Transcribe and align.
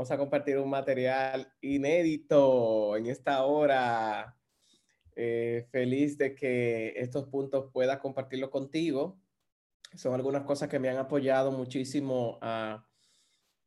Vamos 0.00 0.12
a 0.12 0.16
compartir 0.16 0.56
un 0.56 0.70
material 0.70 1.52
inédito 1.60 2.96
en 2.96 3.04
esta 3.04 3.44
hora. 3.44 4.34
Eh, 5.14 5.66
feliz 5.70 6.16
de 6.16 6.34
que 6.34 6.94
estos 6.96 7.28
puntos 7.28 7.70
pueda 7.70 7.98
compartirlo 7.98 8.50
contigo. 8.50 9.20
Son 9.94 10.14
algunas 10.14 10.44
cosas 10.44 10.70
que 10.70 10.78
me 10.78 10.88
han 10.88 10.96
apoyado 10.96 11.52
muchísimo 11.52 12.38
a, 12.40 12.88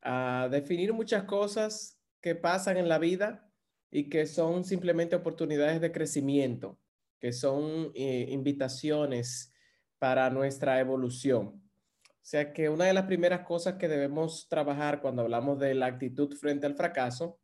a 0.01 0.49
definir 0.49 0.91
muchas 0.91 1.25
cosas 1.25 2.01
que 2.19 2.33
pasan 2.33 2.77
en 2.77 2.89
la 2.89 2.97
vida 2.97 3.47
y 3.91 4.09
que 4.09 4.25
son 4.25 4.63
simplemente 4.63 5.15
oportunidades 5.15 5.81
de 5.81 5.91
crecimiento, 5.91 6.79
que 7.19 7.31
son 7.31 7.91
eh, 7.93 8.25
invitaciones 8.31 9.53
para 9.99 10.31
nuestra 10.31 10.79
evolución. 10.79 11.62
O 12.23 12.25
sea 12.25 12.53
que 12.53 12.69
una 12.69 12.85
de 12.85 12.93
las 12.93 13.05
primeras 13.05 13.41
cosas 13.41 13.73
que 13.73 13.89
debemos 13.89 14.47
trabajar 14.47 15.01
cuando 15.01 15.23
hablamos 15.23 15.59
de 15.59 15.73
la 15.75 15.87
actitud 15.87 16.33
frente 16.37 16.65
al 16.65 16.73
fracaso 16.73 17.37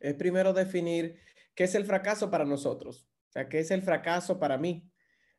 es 0.00 0.14
primero 0.14 0.54
definir 0.54 1.20
qué 1.54 1.64
es 1.64 1.74
el 1.74 1.84
fracaso 1.84 2.30
para 2.30 2.46
nosotros. 2.46 3.06
O 3.28 3.32
sea, 3.32 3.46
qué 3.46 3.58
es 3.58 3.70
el 3.70 3.82
fracaso 3.82 4.38
para 4.40 4.56
mí. 4.56 4.90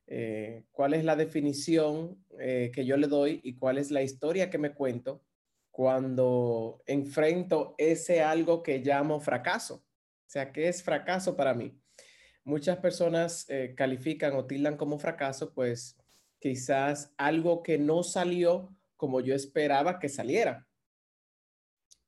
Eh, 0.06 0.66
cuál 0.72 0.94
es 0.94 1.04
la 1.04 1.16
definición 1.16 2.24
eh, 2.40 2.70
que 2.72 2.86
yo 2.86 2.98
le 2.98 3.08
doy 3.08 3.42
y 3.44 3.56
cuál 3.56 3.80
es 3.80 3.90
la 3.90 4.04
historia 4.04 4.52
que 4.52 4.60
me 4.60 4.76
cuento 4.76 5.24
cuando 5.72 6.84
enfrento 6.86 7.74
ese 7.80 8.22
algo 8.22 8.62
que 8.62 8.78
llamo 8.78 9.20
fracaso. 9.22 9.78
O 9.78 10.30
sea, 10.30 10.52
¿qué 10.52 10.68
es 10.68 10.84
fracaso 10.84 11.36
para 11.36 11.56
mí? 11.56 11.82
Muchas 12.44 12.78
personas 12.78 13.50
eh, 13.50 13.74
califican 13.76 14.36
o 14.36 14.46
tildan 14.46 14.78
como 14.78 15.00
fracaso, 15.00 15.52
pues 15.52 15.98
quizás 16.40 17.14
algo 17.18 17.64
que 17.64 17.78
no 17.78 18.04
salió 18.04 18.76
como 18.96 19.22
yo 19.22 19.36
esperaba 19.36 20.00
que 20.00 20.10
saliera. 20.10 20.68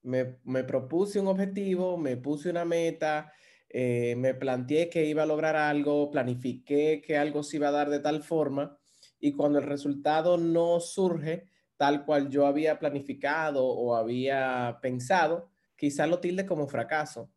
Me, 0.01 0.37
me 0.43 0.63
propuse 0.63 1.19
un 1.19 1.27
objetivo, 1.27 1.97
me 1.97 2.17
puse 2.17 2.49
una 2.49 2.63
meta, 2.63 3.33
eh, 3.69 4.15
me 4.15 4.33
planteé 4.33 4.89
que 4.89 5.05
iba 5.05 5.23
a 5.23 5.27
lograr 5.27 5.55
algo, 5.55 6.09
planifiqué 6.09 7.01
que 7.05 7.17
algo 7.17 7.43
se 7.43 7.57
iba 7.57 7.67
a 7.67 7.71
dar 7.71 7.89
de 7.89 7.99
tal 7.99 8.23
forma 8.23 8.77
y 9.19 9.33
cuando 9.33 9.59
el 9.59 9.65
resultado 9.65 10.37
no 10.37 10.79
surge 10.79 11.49
tal 11.75 12.05
cual 12.05 12.29
yo 12.29 12.45
había 12.45 12.79
planificado 12.79 13.65
o 13.65 13.95
había 13.95 14.79
pensado, 14.81 15.51
quizás 15.75 16.09
lo 16.09 16.19
tilde 16.19 16.45
como 16.45 16.67
fracaso. 16.67 17.31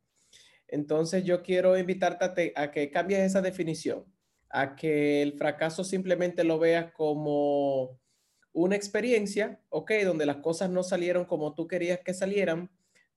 Entonces 0.68 1.24
yo 1.24 1.42
quiero 1.42 1.76
invitarte 1.76 2.52
a, 2.54 2.62
a 2.62 2.70
que 2.70 2.90
cambies 2.90 3.20
esa 3.20 3.42
definición 3.42 4.06
a 4.50 4.74
que 4.76 5.22
el 5.22 5.34
fracaso 5.34 5.84
simplemente 5.84 6.44
lo 6.44 6.58
veas 6.58 6.92
como 6.92 7.98
una 8.52 8.76
experiencia, 8.76 9.60
ok, 9.68 9.92
donde 10.04 10.26
las 10.26 10.38
cosas 10.38 10.70
no 10.70 10.82
salieron 10.82 11.24
como 11.24 11.54
tú 11.54 11.68
querías 11.68 12.00
que 12.00 12.12
salieran, 12.12 12.70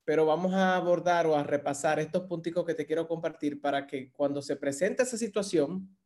pero 0.05 0.25
vamos 0.25 0.53
a 0.53 0.75
abordar 0.75 1.25
o 1.27 1.35
a 1.35 1.43
repasar 1.43 1.99
estos 1.99 2.23
puntos 2.23 2.65
que 2.65 2.75
te 2.75 2.85
quiero 2.85 3.07
compartir 3.07 3.59
para 3.61 3.87
que 3.87 4.11
cuando 4.11 4.41
se 4.41 4.55
presente 4.55 5.03
esa 5.03 5.17
situación, 5.17 5.97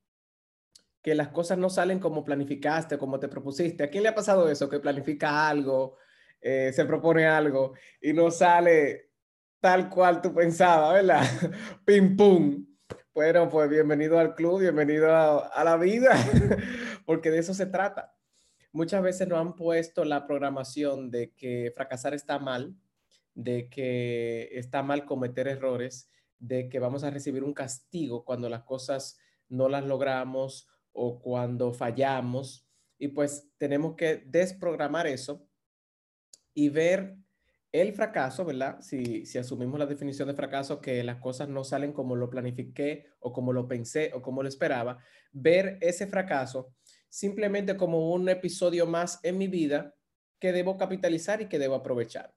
que 1.02 1.16
las 1.16 1.30
cosas 1.30 1.58
no 1.58 1.70
salen 1.70 2.00
como 2.00 2.24
planificaste, 2.24 2.98
como 2.98 3.20
te 3.20 3.28
propusiste. 3.28 3.84
¿A 3.84 3.90
quién 3.90 4.04
le 4.04 4.10
ha 4.10 4.16
pasado 4.16 4.50
eso? 4.50 4.70
Que 4.70 4.80
planifica 4.80 5.48
algo, 5.48 5.98
eh, 6.42 6.72
se 6.74 6.86
propone 6.86 7.26
algo 7.26 7.74
y 8.02 8.14
no 8.14 8.30
sale 8.30 9.12
tal 9.60 9.90
cual 9.90 10.22
tú 10.22 10.34
pensabas, 10.34 10.94
¿verdad? 10.94 11.22
Pim, 11.86 12.16
pum. 12.16 12.66
Bueno, 13.18 13.50
pues 13.50 13.68
bienvenido 13.68 14.20
al 14.20 14.36
club, 14.36 14.60
bienvenido 14.60 15.08
a, 15.12 15.64
la 15.64 15.76
vida, 15.76 16.12
porque 17.08 17.32
de 17.32 17.40
eso 17.40 17.56
se 17.56 17.66
trata. 17.66 18.16
Muchas 18.72 19.02
veces 19.02 19.28
nos 19.28 19.40
han 19.40 19.56
puesto 19.56 20.06
la 20.06 20.28
programación 20.28 21.10
de 21.10 21.32
que 21.34 21.74
fracasar 21.76 22.14
está 22.14 22.38
mal, 22.38 22.76
de 23.34 23.70
que 23.70 24.50
está 24.52 24.84
mal 24.84 25.06
cometer 25.06 25.48
errores, 25.48 26.12
de 26.38 26.70
que 26.70 26.78
vamos 26.78 27.04
a 27.04 27.10
recibir 27.10 27.44
un 27.44 27.56
castigo 27.56 28.24
cuando 28.24 28.50
las 28.50 28.66
cosas 28.66 29.18
no 29.50 29.68
las 29.68 29.84
logramos 29.84 30.68
o 30.92 31.20
cuando 31.20 31.74
fallamos. 31.74 32.68
Y 33.00 33.08
pues 33.08 33.50
tenemos 33.58 33.96
que 33.96 34.18
desprogramar 34.28 35.08
eso 35.08 35.44
y 36.54 36.70
ver 36.70 37.18
el 37.80 37.94
fracaso, 37.94 38.46
¿verdad? 38.46 38.80
Si, 38.82 39.24
asumimos 39.38 39.80
la 39.80 39.86
definición 39.86 40.28
de 40.28 40.34
fracaso, 40.34 40.80
que 40.80 41.04
las 41.04 41.18
cosas 41.18 41.50
no 41.50 41.64
salen 41.64 41.94
como 41.94 42.16
lo 42.16 42.30
planifiqué 42.30 43.08
o 43.20 43.34
como 43.34 43.54
lo 43.54 43.68
pensé 43.68 44.12
o 44.14 44.22
como 44.22 44.44
lo 44.44 44.50
esperaba, 44.50 45.00
ver 45.32 45.78
ese 45.82 46.08
fracaso 46.08 46.74
simplemente 47.10 47.78
como 47.78 48.12
un 48.12 48.30
episodio 48.30 48.86
más 48.86 49.20
en 49.24 49.38
mi 49.38 49.48
vida 49.48 49.96
que 50.40 50.52
debo 50.52 50.78
capitalizar 50.78 51.42
y 51.42 51.48
que 51.48 51.60
debo 51.60 51.76
aprovechar. 51.76 52.34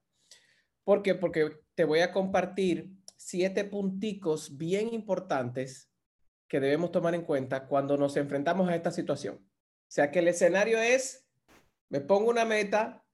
¿Por 0.83 1.03
qué? 1.03 1.15
Porque 1.15 1.59
te 1.75 1.83
voy 1.83 1.99
a 1.99 2.11
compartir 2.11 2.89
siete 3.15 3.63
punticos 3.63 4.57
bien 4.57 4.93
importantes 4.93 5.91
que 6.47 6.59
debemos 6.59 6.91
tomar 6.91 7.15
en 7.15 7.23
cuenta 7.23 7.67
cuando 7.67 7.95
nos 7.97 8.17
enfrentamos 8.17 8.67
a 8.67 8.75
esta 8.75 8.91
situación. 8.91 9.35
O 9.35 9.93
sea 9.93 10.11
que 10.11 10.19
el 10.19 10.27
escenario 10.27 10.79
es, 10.79 11.27
me 11.89 12.01
pongo 12.01 12.29
una 12.29 12.45
meta, 12.45 13.05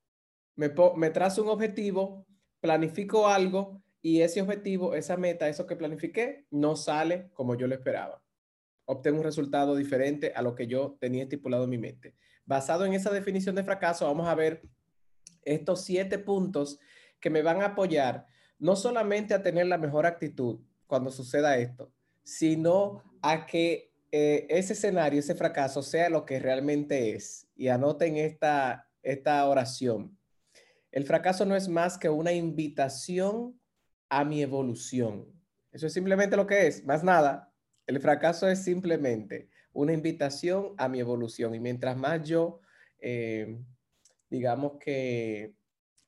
me, 0.57 1.09
trazo 1.11 1.43
un 1.43 1.49
objetivo, 1.49 2.25
planifico 2.59 3.27
algo 3.27 3.81
y 4.01 4.21
ese 4.21 4.41
objetivo, 4.41 4.95
esa 4.95 5.15
meta, 5.15 5.47
eso 5.47 5.67
que 5.67 5.75
planifiqué, 5.75 6.45
no 6.49 6.75
sale 6.75 7.29
como 7.33 7.55
yo 7.55 7.67
lo 7.67 7.75
esperaba. 7.75 8.21
Obtengo 8.85 9.19
un 9.19 9.23
resultado 9.23 9.75
diferente 9.75 10.33
a 10.35 10.41
lo 10.41 10.55
que 10.55 10.67
yo 10.67 10.97
tenía 10.99 11.23
estipulado 11.23 11.65
en 11.65 11.69
mi 11.69 11.77
mente. 11.77 12.15
Basado 12.45 12.85
en 12.85 12.93
esa 12.93 13.11
definición 13.11 13.55
de 13.55 13.63
fracaso, 13.63 14.05
vamos 14.05 14.27
a 14.27 14.35
ver 14.35 14.63
estos 15.43 15.83
siete 15.83 16.17
puntos 16.17 16.79
que 17.19 17.29
me 17.29 17.41
van 17.41 17.61
a 17.61 17.67
apoyar 17.67 18.25
no 18.59 18.75
solamente 18.75 19.33
a 19.33 19.43
tener 19.43 19.67
la 19.67 19.77
mejor 19.77 20.05
actitud 20.05 20.59
cuando 20.87 21.11
suceda 21.11 21.57
esto, 21.57 21.91
sino 22.23 23.03
a 23.21 23.45
que 23.45 23.93
eh, 24.11 24.47
ese 24.49 24.73
escenario, 24.73 25.19
ese 25.19 25.35
fracaso 25.35 25.83
sea 25.83 26.09
lo 26.09 26.25
que 26.25 26.39
realmente 26.39 27.11
es. 27.11 27.47
Y 27.55 27.67
anoten 27.67 28.17
esta, 28.17 28.89
esta 29.03 29.47
oración. 29.47 30.16
El 30.91 31.05
fracaso 31.05 31.45
no 31.45 31.55
es 31.55 31.67
más 31.67 31.97
que 31.97 32.09
una 32.09 32.31
invitación 32.31 33.59
a 34.09 34.23
mi 34.23 34.41
evolución. 34.41 35.25
Eso 35.71 35.87
es 35.87 35.93
simplemente 35.93 36.37
lo 36.37 36.47
que 36.47 36.67
es, 36.67 36.85
más 36.85 37.03
nada. 37.03 37.53
El 37.85 37.99
fracaso 37.99 38.47
es 38.47 38.63
simplemente 38.63 39.49
una 39.73 39.93
invitación 39.93 40.73
a 40.77 40.87
mi 40.87 40.99
evolución. 40.99 41.53
Y 41.55 41.59
mientras 41.59 41.95
más 41.97 42.27
yo, 42.27 42.61
eh, 42.99 43.59
digamos 44.29 44.73
que 44.79 45.53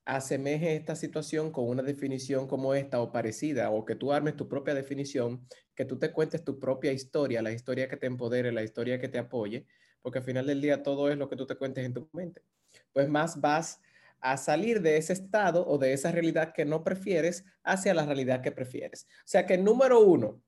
asemeje 0.06 0.76
esta 0.76 0.96
situación 0.96 1.52
con 1.52 1.70
una 1.70 1.84
definición 1.84 2.48
como 2.48 2.74
esta 2.74 3.00
o 3.02 3.12
parecida, 3.12 3.70
o 3.70 3.86
que 3.86 3.96
tú 3.96 4.12
armes 4.12 4.36
tu 4.36 4.50
propia 4.50 4.74
definición, 4.74 5.48
que 5.76 5.86
tú 5.86 6.00
te 6.00 6.12
cuentes 6.12 6.44
tu 6.44 6.60
propia 6.60 6.92
historia, 6.92 7.42
la 7.42 7.52
historia 7.52 7.88
que 7.88 7.98
te 7.98 8.08
empodere, 8.08 8.52
la 8.52 8.64
historia 8.64 9.00
que 9.00 9.08
te 9.08 9.20
apoye, 9.20 9.68
porque 10.02 10.20
al 10.20 10.26
final 10.26 10.48
del 10.48 10.62
día 10.62 10.82
todo 10.82 11.12
es 11.12 11.18
lo 11.18 11.30
que 11.30 11.36
tú 11.36 11.46
te 11.46 11.56
cuentes 11.56 11.86
en 11.86 11.94
tu 11.94 12.10
mente. 12.12 12.42
Pues 12.92 13.08
más 13.08 13.40
vas 13.40 13.80
a 14.22 14.38
salir 14.38 14.82
de 14.82 14.98
ese 14.98 15.14
estado 15.14 15.68
o 15.68 15.78
de 15.78 15.94
esa 15.94 16.12
realidad 16.12 16.54
que 16.54 16.66
no 16.66 16.84
prefieres 16.84 17.46
hacia 17.64 17.94
la 17.94 18.06
realidad 18.06 18.42
que 18.42 18.52
prefieres. 18.52 19.08
O 19.20 19.28
sea 19.28 19.46
que 19.46 19.58
número 19.58 20.02
uno, 20.02 20.42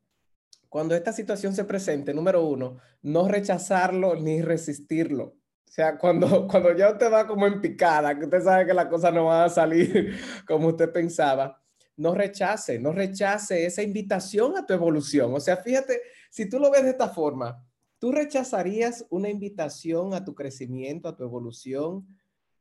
cuando 0.69 0.95
esta 0.95 1.11
situación 1.11 1.53
se 1.53 1.65
presente, 1.65 2.13
número 2.13 2.45
uno, 2.45 2.77
no 3.01 3.27
rechazarlo 3.27 4.15
ni 4.15 4.41
resistirlo. 4.41 5.23
O 5.25 5.73
sea, 5.73 5.97
cuando, 5.97 6.47
cuando 6.51 6.75
ya 6.75 6.91
usted 6.91 7.11
va 7.11 7.27
como 7.27 7.47
en 7.47 7.61
picada, 7.61 8.17
que 8.17 8.25
usted 8.25 8.41
sabe 8.41 8.65
que 8.65 8.73
la 8.73 8.89
cosa 8.89 9.11
no 9.11 9.25
va 9.25 9.45
a 9.45 9.49
salir 9.49 10.17
como 10.47 10.69
usted 10.69 10.91
pensaba, 10.91 11.61
no 11.97 12.15
rechace, 12.15 12.79
no 12.79 12.91
rechace 12.91 13.65
esa 13.65 13.83
invitación 13.83 14.57
a 14.57 14.65
tu 14.65 14.73
evolución. 14.73 15.33
O 15.33 15.39
sea, 15.39 15.57
fíjate, 15.57 16.01
si 16.29 16.49
tú 16.49 16.59
lo 16.59 16.71
ves 16.71 16.83
de 16.83 16.91
esta 16.91 17.09
forma, 17.09 17.63
¿tú 17.99 18.11
rechazarías 18.11 19.05
una 19.09 19.29
invitación 19.29 20.13
a 20.13 20.23
tu 20.25 20.33
crecimiento, 20.33 21.09
a 21.09 21.15
tu 21.15 21.23
evolución, 21.23 22.07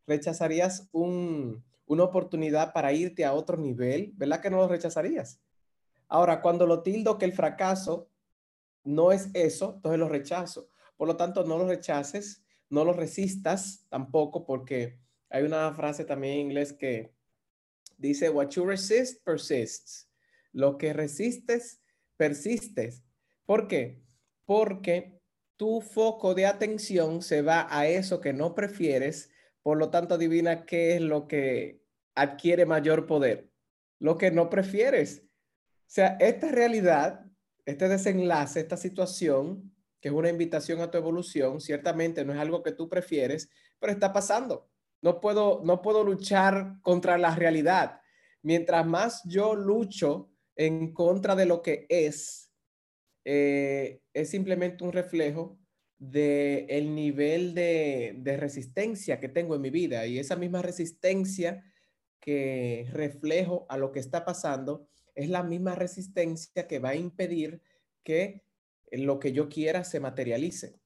rechazarías 0.06 0.88
una 0.92 2.04
oportunidad 2.04 2.72
para 2.72 2.92
irte 2.92 3.24
a 3.24 3.32
otro 3.32 3.56
nivel? 3.56 4.12
¿Verdad 4.14 4.40
que 4.40 4.50
no 4.50 4.58
lo 4.58 4.68
rechazarías? 4.68 5.40
Ahora, 6.08 6.42
cuando 6.42 6.66
lo 6.66 6.82
tildo 6.82 7.18
que 7.18 7.24
el 7.24 7.32
fracaso 7.32 8.08
no 8.84 9.12
es 9.12 9.28
eso, 9.34 9.74
entonces 9.76 9.98
lo 9.98 10.08
rechazo. 10.08 10.68
Por 10.96 11.08
lo 11.08 11.16
tanto, 11.16 11.44
no 11.44 11.58
lo 11.58 11.68
rechaces, 11.68 12.44
no 12.68 12.84
lo 12.84 12.92
resistas 12.92 13.86
tampoco, 13.88 14.44
porque 14.44 14.98
hay 15.28 15.44
una 15.44 15.72
frase 15.74 16.04
también 16.04 16.34
en 16.34 16.40
inglés 16.46 16.72
que 16.72 17.14
dice, 17.96 18.30
what 18.30 18.50
you 18.50 18.64
resist 18.64 19.24
persists. 19.24 20.08
Lo 20.52 20.78
que 20.78 20.92
resistes, 20.92 21.80
persistes. 22.16 23.04
¿Por 23.46 23.68
qué? 23.68 24.02
Porque 24.44 25.20
tu 25.56 25.80
foco 25.80 26.34
de 26.34 26.46
atención 26.46 27.22
se 27.22 27.42
va 27.42 27.66
a 27.70 27.86
eso 27.86 28.20
que 28.20 28.32
no 28.32 28.54
prefieres 28.54 29.30
por 29.62 29.78
lo 29.78 29.90
tanto, 29.90 30.14
adivina 30.14 30.64
qué 30.64 30.96
es 30.96 31.00
lo 31.00 31.28
que 31.28 31.82
adquiere 32.14 32.66
mayor 32.66 33.06
poder. 33.06 33.50
Lo 33.98 34.16
que 34.16 34.30
no 34.30 34.48
prefieres. 34.48 35.24
O 35.26 35.92
sea, 35.92 36.16
esta 36.20 36.50
realidad, 36.50 37.26
este 37.66 37.88
desenlace, 37.88 38.60
esta 38.60 38.76
situación, 38.76 39.74
que 40.00 40.08
es 40.08 40.14
una 40.14 40.30
invitación 40.30 40.80
a 40.80 40.90
tu 40.90 40.96
evolución, 40.98 41.60
ciertamente 41.60 42.24
no 42.24 42.32
es 42.32 42.38
algo 42.38 42.62
que 42.62 42.72
tú 42.72 42.88
prefieres, 42.88 43.50
pero 43.78 43.92
está 43.92 44.12
pasando. 44.12 44.70
No 45.02 45.20
puedo, 45.20 45.60
no 45.64 45.82
puedo 45.82 46.04
luchar 46.04 46.76
contra 46.82 47.18
la 47.18 47.34
realidad. 47.34 48.00
mientras 48.42 48.86
más 48.86 49.22
yo 49.26 49.54
lucho 49.54 50.30
en 50.56 50.94
contra 50.94 51.36
de 51.36 51.44
lo 51.44 51.60
que 51.60 51.84
es, 51.90 52.50
eh, 53.26 54.00
es 54.14 54.30
simplemente 54.30 54.82
un 54.82 54.92
reflejo 54.92 55.59
del 56.00 56.66
el 56.68 56.94
nivel 56.94 57.54
de, 57.54 58.16
de 58.18 58.36
resistencia 58.36 59.20
que 59.20 59.28
tengo 59.28 59.54
en 59.54 59.60
mi 59.60 59.70
vida 59.70 60.06
y 60.06 60.18
esa 60.18 60.34
misma 60.34 60.62
resistencia 60.62 61.62
que 62.20 62.88
reflejo 62.92 63.66
a 63.68 63.76
lo 63.76 63.92
que 63.92 64.00
está 64.00 64.24
pasando 64.24 64.88
es 65.14 65.28
la 65.28 65.42
misma 65.42 65.74
resistencia 65.74 66.66
que 66.66 66.78
va 66.78 66.90
a 66.90 66.96
impedir 66.96 67.62
que 68.02 68.42
lo 68.90 69.20
que 69.20 69.32
yo 69.32 69.48
quiera 69.48 69.84
se 69.84 70.00
materialice. 70.00 70.80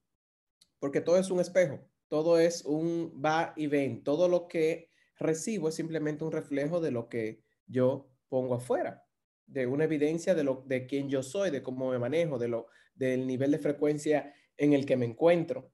Porque 0.80 1.00
todo 1.00 1.16
es 1.16 1.30
un 1.30 1.40
espejo, 1.40 1.80
todo 2.08 2.38
es 2.38 2.64
un 2.64 3.20
va 3.24 3.52
y 3.56 3.68
ven, 3.68 4.02
todo 4.02 4.28
lo 4.28 4.48
que 4.48 4.90
recibo 5.18 5.68
es 5.68 5.76
simplemente 5.76 6.24
un 6.24 6.32
reflejo 6.32 6.80
de 6.80 6.90
lo 6.90 7.08
que 7.08 7.42
yo 7.66 8.10
pongo 8.28 8.54
afuera, 8.54 9.06
de 9.46 9.66
una 9.66 9.84
evidencia 9.84 10.34
de 10.34 10.44
lo 10.44 10.64
de 10.66 10.86
quién 10.86 11.08
yo 11.08 11.22
soy, 11.22 11.50
de 11.50 11.62
cómo 11.62 11.90
me 11.90 11.98
manejo, 11.98 12.38
de 12.38 12.48
lo 12.48 12.66
del 12.94 13.26
nivel 13.26 13.52
de 13.52 13.58
frecuencia 13.58 14.34
en 14.56 14.72
el 14.72 14.86
que 14.86 14.96
me 14.96 15.06
encuentro. 15.06 15.72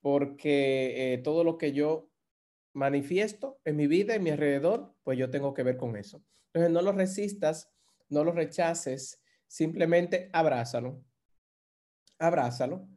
Porque 0.00 1.14
eh, 1.14 1.18
todo 1.18 1.44
lo 1.44 1.58
que 1.58 1.72
yo 1.72 2.10
manifiesto 2.72 3.60
en 3.64 3.76
mi 3.76 3.86
vida, 3.86 4.14
en 4.14 4.22
mi 4.22 4.30
alrededor, 4.30 4.94
pues 5.02 5.18
yo 5.18 5.30
tengo 5.30 5.54
que 5.54 5.62
ver 5.62 5.76
con 5.76 5.96
eso. 5.96 6.22
Entonces 6.52 6.72
no 6.72 6.82
lo 6.82 6.92
resistas, 6.92 7.70
no 8.08 8.24
lo 8.24 8.32
rechaces, 8.32 9.20
simplemente 9.46 10.30
abrázalo, 10.32 11.04
abrázalo, 12.18 12.88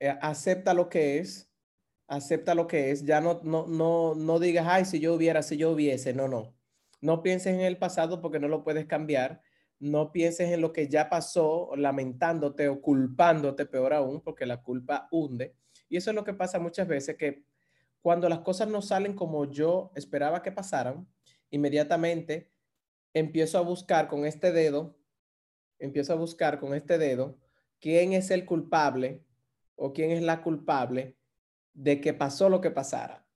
eh, 0.00 0.14
acepta 0.20 0.74
lo 0.74 0.88
que 0.88 1.18
es, 1.18 1.50
acepta 2.08 2.54
lo 2.54 2.66
que 2.66 2.90
es, 2.90 3.04
ya 3.04 3.20
no, 3.20 3.40
no, 3.42 3.66
no, 3.66 4.14
no 4.14 4.38
digas, 4.38 4.66
ay, 4.68 4.84
si 4.84 5.00
yo 5.00 5.14
hubiera, 5.14 5.42
si 5.42 5.56
yo 5.56 5.70
hubiese, 5.70 6.14
no, 6.14 6.28
no. 6.28 6.54
No 7.00 7.22
pienses 7.22 7.54
en 7.54 7.60
el 7.60 7.78
pasado 7.78 8.20
porque 8.20 8.40
no 8.40 8.48
lo 8.48 8.64
puedes 8.64 8.86
cambiar. 8.86 9.42
No 9.78 10.12
pienses 10.12 10.50
en 10.50 10.60
lo 10.60 10.72
que 10.72 10.88
ya 10.88 11.08
pasó, 11.10 11.70
lamentándote 11.76 12.68
o 12.68 12.80
culpándote, 12.80 13.66
peor 13.66 13.92
aún, 13.92 14.20
porque 14.20 14.46
la 14.46 14.62
culpa 14.62 15.08
hunde. 15.10 15.54
Y 15.88 15.96
eso 15.96 16.10
es 16.10 16.16
lo 16.16 16.24
que 16.24 16.34
pasa 16.34 16.58
muchas 16.58 16.88
veces, 16.88 17.16
que 17.16 17.44
cuando 18.00 18.28
las 18.28 18.40
cosas 18.40 18.68
no 18.68 18.82
salen 18.82 19.14
como 19.14 19.50
yo 19.50 19.90
esperaba 19.94 20.42
que 20.42 20.52
pasaran, 20.52 21.06
inmediatamente 21.50 22.50
empiezo 23.12 23.58
a 23.58 23.62
buscar 23.62 24.08
con 24.08 24.24
este 24.26 24.52
dedo, 24.52 24.96
empiezo 25.78 26.12
a 26.12 26.16
buscar 26.16 26.58
con 26.60 26.74
este 26.74 26.98
dedo 26.98 27.38
quién 27.80 28.12
es 28.12 28.30
el 28.30 28.44
culpable 28.44 29.24
o 29.74 29.92
quién 29.92 30.10
es 30.10 30.22
la 30.22 30.42
culpable 30.42 31.16
de 31.74 32.00
que 32.00 32.14
pasó 32.14 32.48
lo 32.48 32.60
que 32.60 32.70
pasara. 32.70 33.26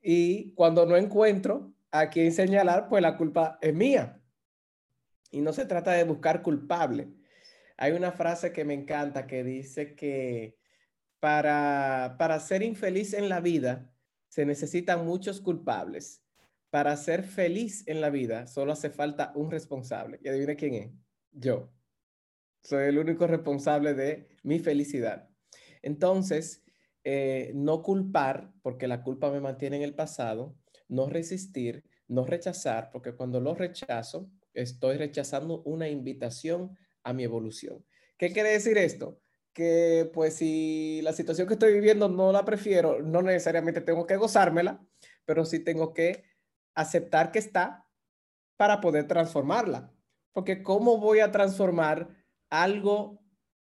Y 0.00 0.52
cuando 0.54 0.86
no 0.86 0.96
encuentro 0.96 1.72
a 1.90 2.08
quién 2.10 2.32
señalar, 2.32 2.88
pues 2.88 3.02
la 3.02 3.16
culpa 3.16 3.58
es 3.60 3.74
mía. 3.74 4.17
Y 5.30 5.40
no 5.40 5.52
se 5.52 5.66
trata 5.66 5.92
de 5.92 6.04
buscar 6.04 6.42
culpable. 6.42 7.08
Hay 7.76 7.92
una 7.92 8.12
frase 8.12 8.52
que 8.52 8.64
me 8.64 8.74
encanta 8.74 9.26
que 9.26 9.44
dice 9.44 9.94
que 9.94 10.58
para, 11.20 12.16
para 12.18 12.40
ser 12.40 12.62
infeliz 12.62 13.14
en 13.14 13.28
la 13.28 13.40
vida 13.40 13.92
se 14.28 14.44
necesitan 14.44 15.04
muchos 15.04 15.40
culpables. 15.40 16.22
Para 16.70 16.96
ser 16.96 17.22
feliz 17.22 17.86
en 17.86 18.00
la 18.00 18.10
vida 18.10 18.46
solo 18.46 18.72
hace 18.72 18.90
falta 18.90 19.32
un 19.34 19.50
responsable. 19.50 20.18
¿Y 20.22 20.28
adivina 20.28 20.54
quién 20.54 20.74
es? 20.74 20.90
Yo. 21.32 21.72
Soy 22.62 22.84
el 22.84 22.98
único 22.98 23.26
responsable 23.26 23.94
de 23.94 24.28
mi 24.42 24.58
felicidad. 24.58 25.28
Entonces, 25.82 26.62
eh, 27.04 27.52
no 27.54 27.82
culpar, 27.82 28.52
porque 28.62 28.88
la 28.88 29.02
culpa 29.02 29.30
me 29.30 29.40
mantiene 29.40 29.76
en 29.76 29.82
el 29.82 29.94
pasado, 29.94 30.56
no 30.88 31.08
resistir, 31.08 31.84
no 32.08 32.26
rechazar, 32.26 32.90
porque 32.90 33.14
cuando 33.14 33.40
lo 33.40 33.54
rechazo, 33.54 34.30
estoy 34.62 34.96
rechazando 34.96 35.62
una 35.62 35.88
invitación 35.88 36.76
a 37.02 37.12
mi 37.12 37.24
evolución. 37.24 37.84
¿Qué 38.16 38.32
quiere 38.32 38.50
decir 38.50 38.78
esto? 38.78 39.20
que 39.58 40.08
pues 40.14 40.36
si 40.36 41.00
la 41.02 41.12
situación 41.12 41.48
que 41.48 41.54
estoy 41.54 41.72
viviendo 41.72 42.08
no 42.08 42.30
la 42.30 42.44
prefiero, 42.44 43.02
no 43.02 43.22
necesariamente 43.22 43.80
tengo 43.80 44.06
que 44.06 44.16
gozármela, 44.16 44.86
pero 45.24 45.44
sí 45.44 45.58
tengo 45.58 45.92
que 45.92 46.22
aceptar 46.76 47.32
que 47.32 47.40
está 47.40 47.84
para 48.56 48.80
poder 48.80 49.08
transformarla. 49.08 49.92
Porque 50.32 50.62
¿cómo 50.62 50.98
voy 50.98 51.18
a 51.18 51.32
transformar 51.32 52.08
algo 52.50 53.20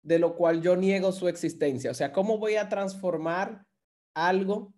de 0.01 0.17
lo 0.17 0.35
cual 0.35 0.63
yo 0.63 0.75
niego 0.75 1.11
su 1.11 1.27
existencia? 1.27 1.91
O 1.91 1.93
sea, 1.93 2.11
¿cómo 2.11 2.39
voy 2.39 2.55
a 2.55 2.67
transformar 2.67 3.67
algo 4.15 4.73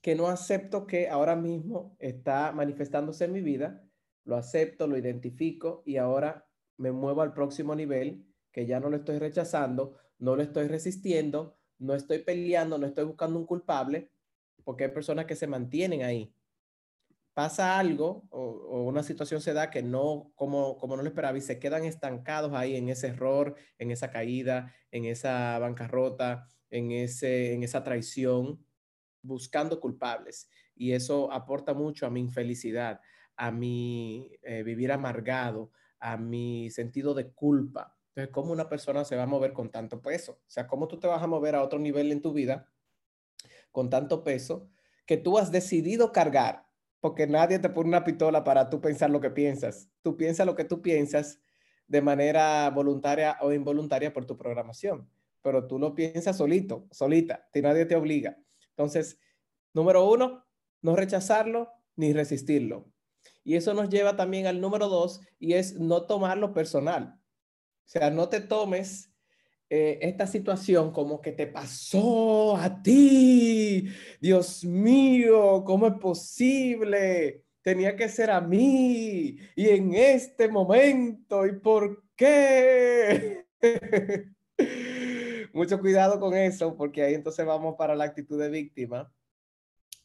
que 0.00 0.14
no 0.14 0.28
acepto 0.28 0.86
que 0.86 1.10
ahora 1.10 1.36
mismo 1.36 1.94
está 1.98 2.52
manifestándose 2.52 3.26
en 3.26 3.32
mi 3.32 3.42
vida? 3.42 3.84
Lo 4.30 4.36
acepto, 4.36 4.86
lo 4.86 4.96
identifico 4.96 5.82
y 5.84 5.96
ahora 5.96 6.46
me 6.76 6.92
muevo 6.92 7.20
al 7.20 7.32
próximo 7.32 7.74
nivel 7.74 8.24
que 8.52 8.64
ya 8.64 8.78
no 8.78 8.88
lo 8.88 8.98
estoy 8.98 9.18
rechazando, 9.18 9.96
no 10.20 10.36
lo 10.36 10.42
estoy 10.44 10.68
resistiendo, 10.68 11.58
no 11.80 11.94
estoy 11.94 12.20
peleando, 12.20 12.78
no 12.78 12.86
estoy 12.86 13.06
buscando 13.06 13.40
un 13.40 13.44
culpable, 13.44 14.12
porque 14.62 14.84
hay 14.84 14.90
personas 14.92 15.26
que 15.26 15.34
se 15.34 15.48
mantienen 15.48 16.04
ahí. 16.04 16.32
Pasa 17.34 17.76
algo 17.76 18.28
o, 18.30 18.84
una 18.84 19.02
situación 19.02 19.40
se 19.40 19.52
da 19.52 19.68
que 19.68 19.82
no, 19.82 20.30
como, 20.36 20.78
como 20.78 20.96
no 20.96 21.02
lo 21.02 21.08
esperaba, 21.08 21.36
y 21.36 21.40
se 21.40 21.58
quedan 21.58 21.84
estancados 21.84 22.52
ahí 22.52 22.76
en 22.76 22.88
ese 22.88 23.08
error, 23.08 23.56
en 23.78 23.90
esa 23.90 24.12
caída, 24.12 24.72
en 24.92 25.06
esa 25.06 25.58
bancarrota, 25.58 26.46
en, 26.70 26.92
ese, 26.92 27.52
en 27.52 27.64
esa 27.64 27.82
traición, 27.82 28.64
buscando 29.22 29.80
culpables. 29.80 30.48
Y 30.76 30.92
eso 30.92 31.32
aporta 31.32 31.74
mucho 31.74 32.06
a 32.06 32.10
mi 32.10 32.20
infelicidad, 32.20 33.00
a 33.40 33.50
mi 33.50 34.30
eh, 34.42 34.62
vivir 34.62 34.92
amargado, 34.92 35.70
a 35.98 36.18
mi 36.18 36.68
sentido 36.68 37.14
de 37.14 37.32
culpa. 37.32 37.96
Entonces, 38.08 38.34
¿cómo 38.34 38.52
una 38.52 38.68
persona 38.68 39.02
se 39.02 39.16
va 39.16 39.22
a 39.22 39.26
mover 39.26 39.54
con 39.54 39.70
tanto 39.70 40.02
peso? 40.02 40.32
O 40.32 40.50
sea, 40.50 40.66
¿cómo 40.66 40.88
tú 40.88 40.98
te 41.00 41.06
vas 41.06 41.22
a 41.22 41.26
mover 41.26 41.54
a 41.54 41.62
otro 41.62 41.78
nivel 41.78 42.12
en 42.12 42.20
tu 42.20 42.34
vida 42.34 42.70
con 43.72 43.88
tanto 43.88 44.24
peso 44.24 44.68
que 45.06 45.16
tú 45.16 45.38
has 45.38 45.50
decidido 45.50 46.12
cargar? 46.12 46.66
Porque 47.00 47.26
nadie 47.26 47.58
te 47.58 47.70
pone 47.70 47.88
una 47.88 48.04
pistola 48.04 48.44
para 48.44 48.68
tú 48.68 48.82
pensar 48.82 49.08
lo 49.08 49.22
que 49.22 49.30
piensas. 49.30 49.88
Tú 50.02 50.18
piensas 50.18 50.44
lo 50.44 50.54
que 50.54 50.66
tú 50.66 50.82
piensas 50.82 51.40
de 51.86 52.02
manera 52.02 52.68
voluntaria 52.68 53.38
o 53.40 53.54
involuntaria 53.54 54.12
por 54.12 54.26
tu 54.26 54.36
programación, 54.36 55.08
pero 55.40 55.66
tú 55.66 55.78
lo 55.78 55.94
piensas 55.94 56.36
solito, 56.36 56.86
solita, 56.90 57.48
y 57.54 57.62
nadie 57.62 57.86
te 57.86 57.96
obliga. 57.96 58.36
Entonces, 58.76 59.18
número 59.72 60.06
uno, 60.10 60.44
no 60.82 60.94
rechazarlo 60.94 61.72
ni 61.96 62.12
resistirlo. 62.12 62.92
Y 63.44 63.56
eso 63.56 63.74
nos 63.74 63.88
lleva 63.88 64.16
también 64.16 64.46
al 64.46 64.60
número 64.60 64.88
dos, 64.88 65.20
y 65.38 65.54
es 65.54 65.74
no 65.78 66.02
tomarlo 66.06 66.52
personal. 66.52 67.14
O 67.14 67.88
sea, 67.92 68.10
no 68.10 68.28
te 68.28 68.40
tomes 68.40 69.10
eh, 69.72 70.00
esta 70.02 70.26
situación 70.26 70.92
como 70.92 71.20
que 71.20 71.30
te 71.30 71.46
pasó 71.46 72.56
a 72.56 72.82
ti. 72.82 73.88
Dios 74.20 74.64
mío, 74.64 75.62
¿cómo 75.64 75.86
es 75.86 75.94
posible? 75.94 77.44
Tenía 77.62 77.94
que 77.94 78.08
ser 78.08 78.32
a 78.32 78.40
mí 78.40 79.38
y 79.54 79.68
en 79.68 79.94
este 79.94 80.48
momento. 80.48 81.46
¿Y 81.46 81.60
por 81.60 82.04
qué? 82.16 83.46
Mucho 85.52 85.78
cuidado 85.78 86.18
con 86.18 86.34
eso, 86.34 86.76
porque 86.76 87.02
ahí 87.02 87.14
entonces 87.14 87.46
vamos 87.46 87.76
para 87.78 87.94
la 87.94 88.04
actitud 88.04 88.40
de 88.40 88.50
víctima. 88.50 89.12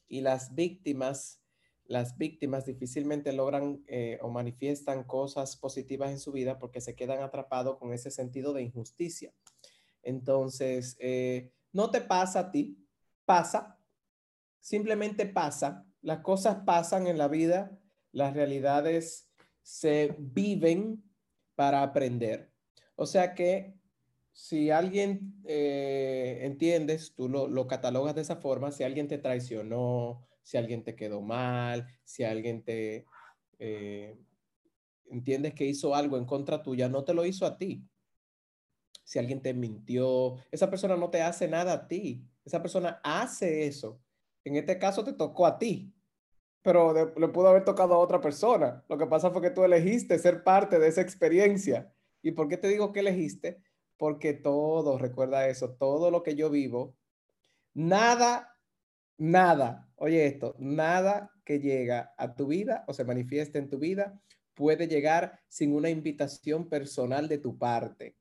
Y 0.08 0.22
las 0.22 0.54
víctimas 0.54 1.42
las 1.88 2.18
víctimas 2.18 2.66
difícilmente 2.66 3.32
logran 3.32 3.84
eh, 3.88 4.18
o 4.22 4.30
manifiestan 4.30 5.04
cosas 5.04 5.56
positivas 5.56 6.12
en 6.12 6.20
su 6.20 6.32
vida 6.32 6.58
porque 6.58 6.82
se 6.82 6.96
quedan 6.96 7.22
atrapados 7.22 7.78
con 7.78 7.94
ese 7.94 8.12
sentido 8.12 8.54
de 8.54 8.64
injusticia. 8.64 9.34
Entonces, 10.02 10.98
eh, 11.00 11.52
no 11.72 11.92
te 11.92 12.02
pasa 12.02 12.40
a 12.40 12.52
ti, 12.52 12.78
pasa, 13.26 13.80
simplemente 14.60 15.26
pasa. 15.26 15.86
Las 16.02 16.20
cosas 16.20 16.58
pasan 16.66 17.08
en 17.08 17.18
la 17.18 17.28
vida, 17.28 17.80
las 18.12 18.34
realidades 18.34 19.30
se 19.62 20.16
viven 20.18 21.04
para 21.56 21.84
aprender. 21.84 22.52
O 22.96 23.06
sea 23.06 23.34
que 23.34 23.76
si 24.32 24.70
alguien 24.70 25.42
eh, 25.46 26.40
entiendes, 26.42 27.14
tú 27.16 27.30
lo, 27.30 27.48
lo 27.48 27.68
catalogas 27.68 28.16
de 28.16 28.22
esa 28.22 28.36
forma, 28.36 28.72
si 28.72 28.84
alguien 28.84 29.08
te 29.08 29.18
traicionó, 29.18 30.28
si 30.46 30.58
alguien 30.58 30.84
te 30.84 30.96
quedó 30.96 31.22
mal, 31.22 31.88
si 32.04 32.24
alguien 32.24 32.64
te 32.64 33.08
eh, 33.58 34.16
entiendes 35.10 35.56
que 35.56 35.66
hizo 35.66 35.96
algo 35.96 36.18
en 36.18 36.26
contra 36.26 36.62
tuya, 36.62 36.88
no 36.88 37.04
te 37.04 37.16
lo 37.16 37.26
hizo 37.26 37.48
a 37.48 37.58
ti. 37.58 37.84
Si 39.04 39.18
alguien 39.18 39.42
te 39.42 39.56
mintió, 39.56 40.36
esa 40.52 40.70
persona 40.70 40.96
no 40.96 41.10
te 41.10 41.24
hace 41.24 41.48
nada 41.48 41.74
a 41.74 41.88
ti. 41.88 42.24
Esa 42.46 42.62
persona 42.62 43.02
hace 43.04 43.66
eso. 43.66 44.00
En 44.44 44.56
este 44.56 44.78
caso 44.78 45.04
te 45.04 45.14
tocó 45.14 45.48
a 45.48 45.58
ti, 45.58 45.92
pero 46.62 46.94
le 46.94 47.28
pudo 47.30 47.48
haber 47.48 47.66
tocado 47.66 47.96
a 47.96 48.00
otra 48.00 48.22
persona. 48.22 48.86
Lo 48.88 49.00
que 49.00 49.08
pasa 49.08 49.32
fue 49.32 49.42
que 49.42 49.50
tú 49.50 49.64
elegiste 49.64 50.20
ser 50.20 50.44
parte 50.44 50.78
de 50.78 50.90
esa 50.90 51.02
experiencia. 51.02 51.92
¿Y 52.22 52.34
por 52.34 52.48
qué 52.50 52.58
te 52.58 52.68
digo 52.68 52.94
que 52.94 53.00
elegiste? 53.00 53.64
Porque 53.98 54.34
todo, 54.34 55.00
recuerda 55.00 55.48
eso, 55.48 55.74
todo 55.74 56.12
lo 56.12 56.22
que 56.22 56.36
yo 56.36 56.52
vivo, 56.52 56.96
nada 57.74 58.55
nada, 59.18 59.90
oye 59.96 60.26
esto, 60.26 60.56
nada 60.60 61.32
que 61.44 61.60
llega 61.60 62.14
a 62.18 62.36
tu 62.36 62.48
vida 62.48 62.84
o 62.88 62.94
se 62.94 63.04
manifiesta 63.04 63.60
en 63.60 63.70
tu 63.70 63.80
vida 63.80 64.22
puede 64.56 64.88
llegar 64.88 65.40
sin 65.48 65.76
una 65.76 65.90
invitación 65.90 66.68
personal 66.68 67.28
de 67.28 67.38
tu 67.38 67.58
parte. 67.58 68.16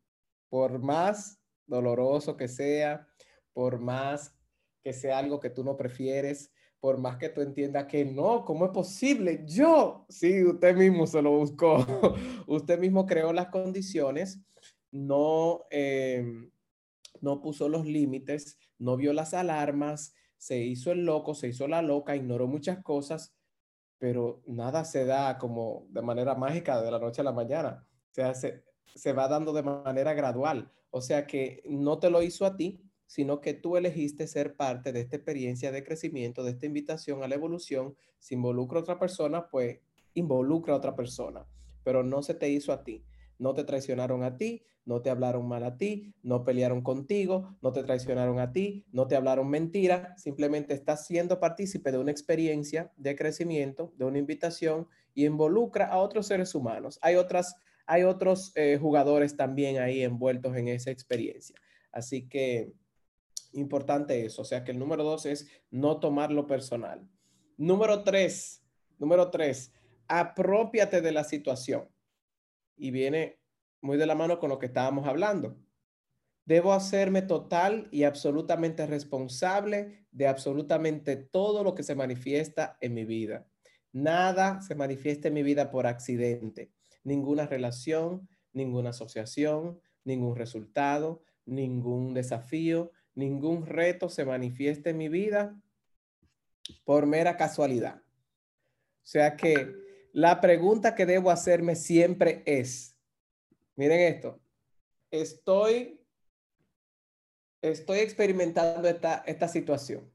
Por 0.48 0.80
más 0.80 1.40
doloroso 1.66 2.36
que 2.36 2.48
sea, 2.48 3.08
por 3.52 3.78
más 3.78 4.34
que 4.82 4.92
sea 4.92 5.18
algo 5.18 5.40
que 5.40 5.50
tú 5.50 5.64
no 5.64 5.76
prefieres, 5.76 6.52
por 6.80 6.98
más 6.98 7.16
que 7.16 7.30
tú 7.30 7.40
entiendas 7.40 7.86
que 7.86 8.04
no, 8.04 8.44
¿cómo 8.44 8.66
es 8.66 8.72
posible? 8.72 9.42
Yo, 9.46 10.04
sí, 10.10 10.44
usted 10.44 10.76
mismo 10.76 11.06
se 11.06 11.22
lo 11.22 11.38
buscó, 11.38 11.78
usted 12.46 12.78
mismo 12.78 13.06
creó 13.06 13.32
las 13.32 13.46
condiciones, 13.46 14.38
no, 14.90 15.62
em, 15.70 16.50
no 17.22 17.40
puso 17.40 17.70
los 17.70 17.86
límites, 17.86 18.58
no 18.78 18.98
vio 18.98 19.14
las 19.14 19.32
alarmas, 19.32 20.14
se 20.44 20.58
hizo 20.58 20.92
el 20.92 21.06
loco, 21.06 21.34
se 21.34 21.48
hizo 21.48 21.66
la 21.66 21.80
loca, 21.80 22.14
ignoró 22.14 22.46
muchas 22.46 22.82
cosas, 22.82 23.34
pero 23.96 24.42
nada 24.46 24.84
se 24.84 25.06
da 25.06 25.38
como 25.38 25.86
de 25.88 26.02
manera 26.02 26.34
mágica 26.34 26.82
de 26.82 26.90
la 26.90 26.98
noche 26.98 27.22
a 27.22 27.24
la 27.24 27.32
mañana. 27.32 27.88
O 28.10 28.14
sea, 28.14 28.34
se, 28.34 28.62
se 28.84 29.14
va 29.14 29.26
dando 29.26 29.54
de 29.54 29.62
manera 29.62 30.12
gradual. 30.12 30.70
O 30.90 31.00
sea 31.00 31.26
que 31.26 31.62
no 31.66 31.98
te 31.98 32.10
lo 32.10 32.22
hizo 32.22 32.44
a 32.44 32.58
ti, 32.58 32.82
sino 33.06 33.40
que 33.40 33.54
tú 33.54 33.78
elegiste 33.78 34.26
ser 34.26 34.54
parte 34.54 34.92
de 34.92 35.00
esta 35.00 35.16
experiencia 35.16 35.72
de 35.72 35.82
crecimiento, 35.82 36.44
de 36.44 36.50
esta 36.50 36.66
invitación 36.66 37.22
a 37.22 37.28
la 37.28 37.36
evolución. 37.36 37.96
Si 38.18 38.34
involucra 38.34 38.80
a 38.80 38.82
otra 38.82 38.98
persona, 38.98 39.48
pues 39.48 39.78
involucra 40.12 40.74
a 40.74 40.76
otra 40.76 40.94
persona, 40.94 41.46
pero 41.82 42.02
no 42.02 42.22
se 42.22 42.34
te 42.34 42.50
hizo 42.50 42.70
a 42.70 42.84
ti. 42.84 43.02
No 43.38 43.54
te 43.54 43.64
traicionaron 43.64 44.22
a 44.22 44.36
ti, 44.36 44.62
no 44.85 45.00
te 45.00 45.11
hablaron 45.11 45.47
mal 45.49 45.64
a 45.64 45.76
ti, 45.76 46.14
no 46.23 46.45
pelearon 46.45 46.83
contigo, 46.83 47.57
no 47.62 47.73
te 47.73 47.83
traicionaron 47.83 48.38
a 48.38 48.53
ti, 48.53 48.85
no 48.93 49.07
te 49.07 49.17
hablaron 49.17 49.49
mentira, 49.49 50.14
simplemente 50.17 50.75
estás 50.75 51.07
siendo 51.07 51.41
partícipe 51.41 51.91
de 51.91 51.99
una 51.99 52.11
experiencia 52.11 52.93
de 52.97 53.17
crecimiento, 53.17 53.93
de 53.97 54.05
una 54.05 54.19
invitación 54.19 54.88
y 55.14 55.25
involucra 55.26 55.87
a 55.87 55.99
otros 55.99 56.26
seres 56.26 56.55
humanos. 56.55 56.99
Hay 57.03 57.17
otras 57.17 57.57
hay 57.87 58.03
otros 58.05 58.53
eh, 58.55 58.79
jugadores 58.81 59.37
también 59.37 59.79
ahí 59.79 60.03
envueltos 60.03 60.57
en 60.57 60.69
esa 60.69 60.91
experiencia. 60.91 61.57
Así 61.93 62.29
que 62.29 62.73
importante 63.53 64.25
eso. 64.25 64.43
O 64.43 64.45
sea 64.45 64.64
que 64.64 64.73
el 64.73 64.79
número 64.79 65.05
dos 65.05 65.26
es 65.26 65.47
no 65.71 66.00
tomarlo 66.00 66.47
personal. 66.47 67.07
Número 67.57 68.03
tres, 68.03 68.62
número 68.99 69.31
tres, 69.31 69.73
apropiate 70.09 71.00
de 71.00 71.12
la 71.12 71.25
situación. 71.25 71.88
Y 72.76 72.91
viene 72.91 73.38
muy 73.85 73.99
de 73.99 74.07
la 74.07 74.14
mano 74.14 74.38
con 74.38 74.49
lo 74.49 74.59
que 74.59 74.67
estábamos 74.67 75.07
hablando. 75.07 75.59
Debo 76.47 76.73
hacerme 76.73 77.21
total 77.21 77.87
y 77.91 78.05
absolutamente 78.05 78.87
responsable 78.87 80.07
de 80.11 80.26
absolutamente 80.26 81.17
todo 81.17 81.62
lo 81.62 81.75
que 81.75 81.83
se 81.83 81.95
manifiesta 81.95 82.79
en 82.81 82.95
mi 82.95 83.05
vida. 83.05 83.47
Nada 83.93 84.62
se 84.62 84.75
manifiesta 84.75 85.29
en 85.29 85.35
mi 85.35 85.43
vida 85.43 85.71
por 85.71 85.87
accidente. 85.87 86.73
Ninguna 87.03 87.47
relación, 87.47 88.26
ninguna 88.55 88.91
asociación, 88.91 89.79
ningún 90.03 90.35
resultado, 90.35 91.23
ningún 91.45 92.14
desafío, 92.14 92.91
ningún 93.14 93.67
reto 93.67 94.09
se 94.09 94.25
manifieste 94.25 94.91
en 94.91 94.97
mi 94.97 95.11
vida 95.11 95.61
por 96.85 97.05
mera 97.05 97.37
casualidad. 97.37 97.97
O 97.97 99.07
sea 99.07 99.37
que 99.37 99.75
la 100.14 100.41
pregunta 100.41 100.95
que 100.95 101.05
debo 101.05 101.31
hacerme 101.31 101.76
siempre 101.76 102.43
es, 102.47 102.93
miren 103.76 104.00
esto, 104.00 104.40
estoy, 105.11 106.00
estoy 107.62 107.99
experimentando 107.99 108.88
esta, 108.88 109.23
esta 109.26 109.49
situación. 109.49 110.11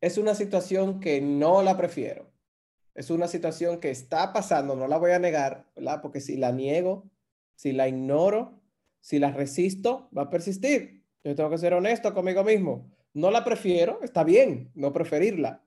Es 0.00 0.18
una 0.18 0.34
situación 0.34 1.00
que 1.00 1.20
no 1.20 1.62
la 1.62 1.76
prefiero. 1.76 2.30
Es 2.94 3.10
una 3.10 3.26
situación 3.26 3.80
que 3.80 3.90
está 3.90 4.32
pasando, 4.32 4.76
no 4.76 4.86
la 4.86 4.98
voy 4.98 5.10
a 5.10 5.18
negar, 5.18 5.66
¿verdad? 5.74 6.00
Porque 6.00 6.20
si 6.20 6.36
la 6.36 6.52
niego, 6.52 7.10
si 7.54 7.72
la 7.72 7.88
ignoro, 7.88 8.60
si 9.00 9.18
la 9.18 9.32
resisto, 9.32 10.08
va 10.16 10.22
a 10.22 10.30
persistir. 10.30 11.04
Yo 11.24 11.34
tengo 11.34 11.50
que 11.50 11.58
ser 11.58 11.74
honesto 11.74 12.14
conmigo 12.14 12.44
mismo. 12.44 12.90
No 13.14 13.30
la 13.30 13.44
prefiero, 13.44 14.00
está 14.02 14.24
bien, 14.24 14.70
no 14.74 14.92
preferirla. 14.92 15.64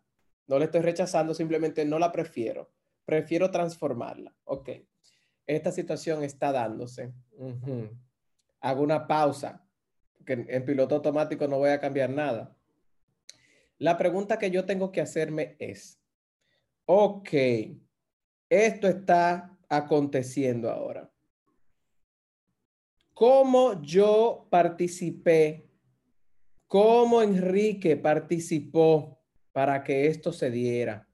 No 0.47 0.59
le 0.59 0.65
estoy 0.65 0.81
rechazando, 0.81 1.33
simplemente 1.33 1.83
no 1.83 1.99
la 1.99 2.11
prefiero. 2.11 2.71
Prefiero 3.05 3.51
transformarla. 3.51 4.33
Ok. 4.45 4.69
Esta 5.47 5.71
situación 5.71 6.23
está 6.23 6.51
dándose. 6.51 7.13
Hago 8.59 8.83
una 8.83 9.07
pausa, 9.07 9.65
que 10.25 10.45
en 10.47 10.65
piloto 10.65 10.95
automático 10.95 11.47
no 11.47 11.57
voy 11.57 11.69
a 11.69 11.79
cambiar 11.79 12.09
nada. 12.09 12.55
La 13.79 13.97
pregunta 13.97 14.37
que 14.37 14.51
yo 14.51 14.65
tengo 14.65 14.91
que 14.91 15.01
hacerme 15.01 15.55
es, 15.59 15.99
ok, 16.85 17.29
esto 18.49 18.87
está 18.87 19.57
aconteciendo 19.69 20.69
ahora 20.69 21.09
cómo 23.17 23.81
yo 23.81 24.45
participé, 24.51 25.71
cómo 26.67 27.23
Enrique 27.23 27.97
participó 27.97 29.19
para 29.51 29.83
que 29.83 30.05
esto 30.05 30.31
se 30.31 30.51
diera, 30.51 31.09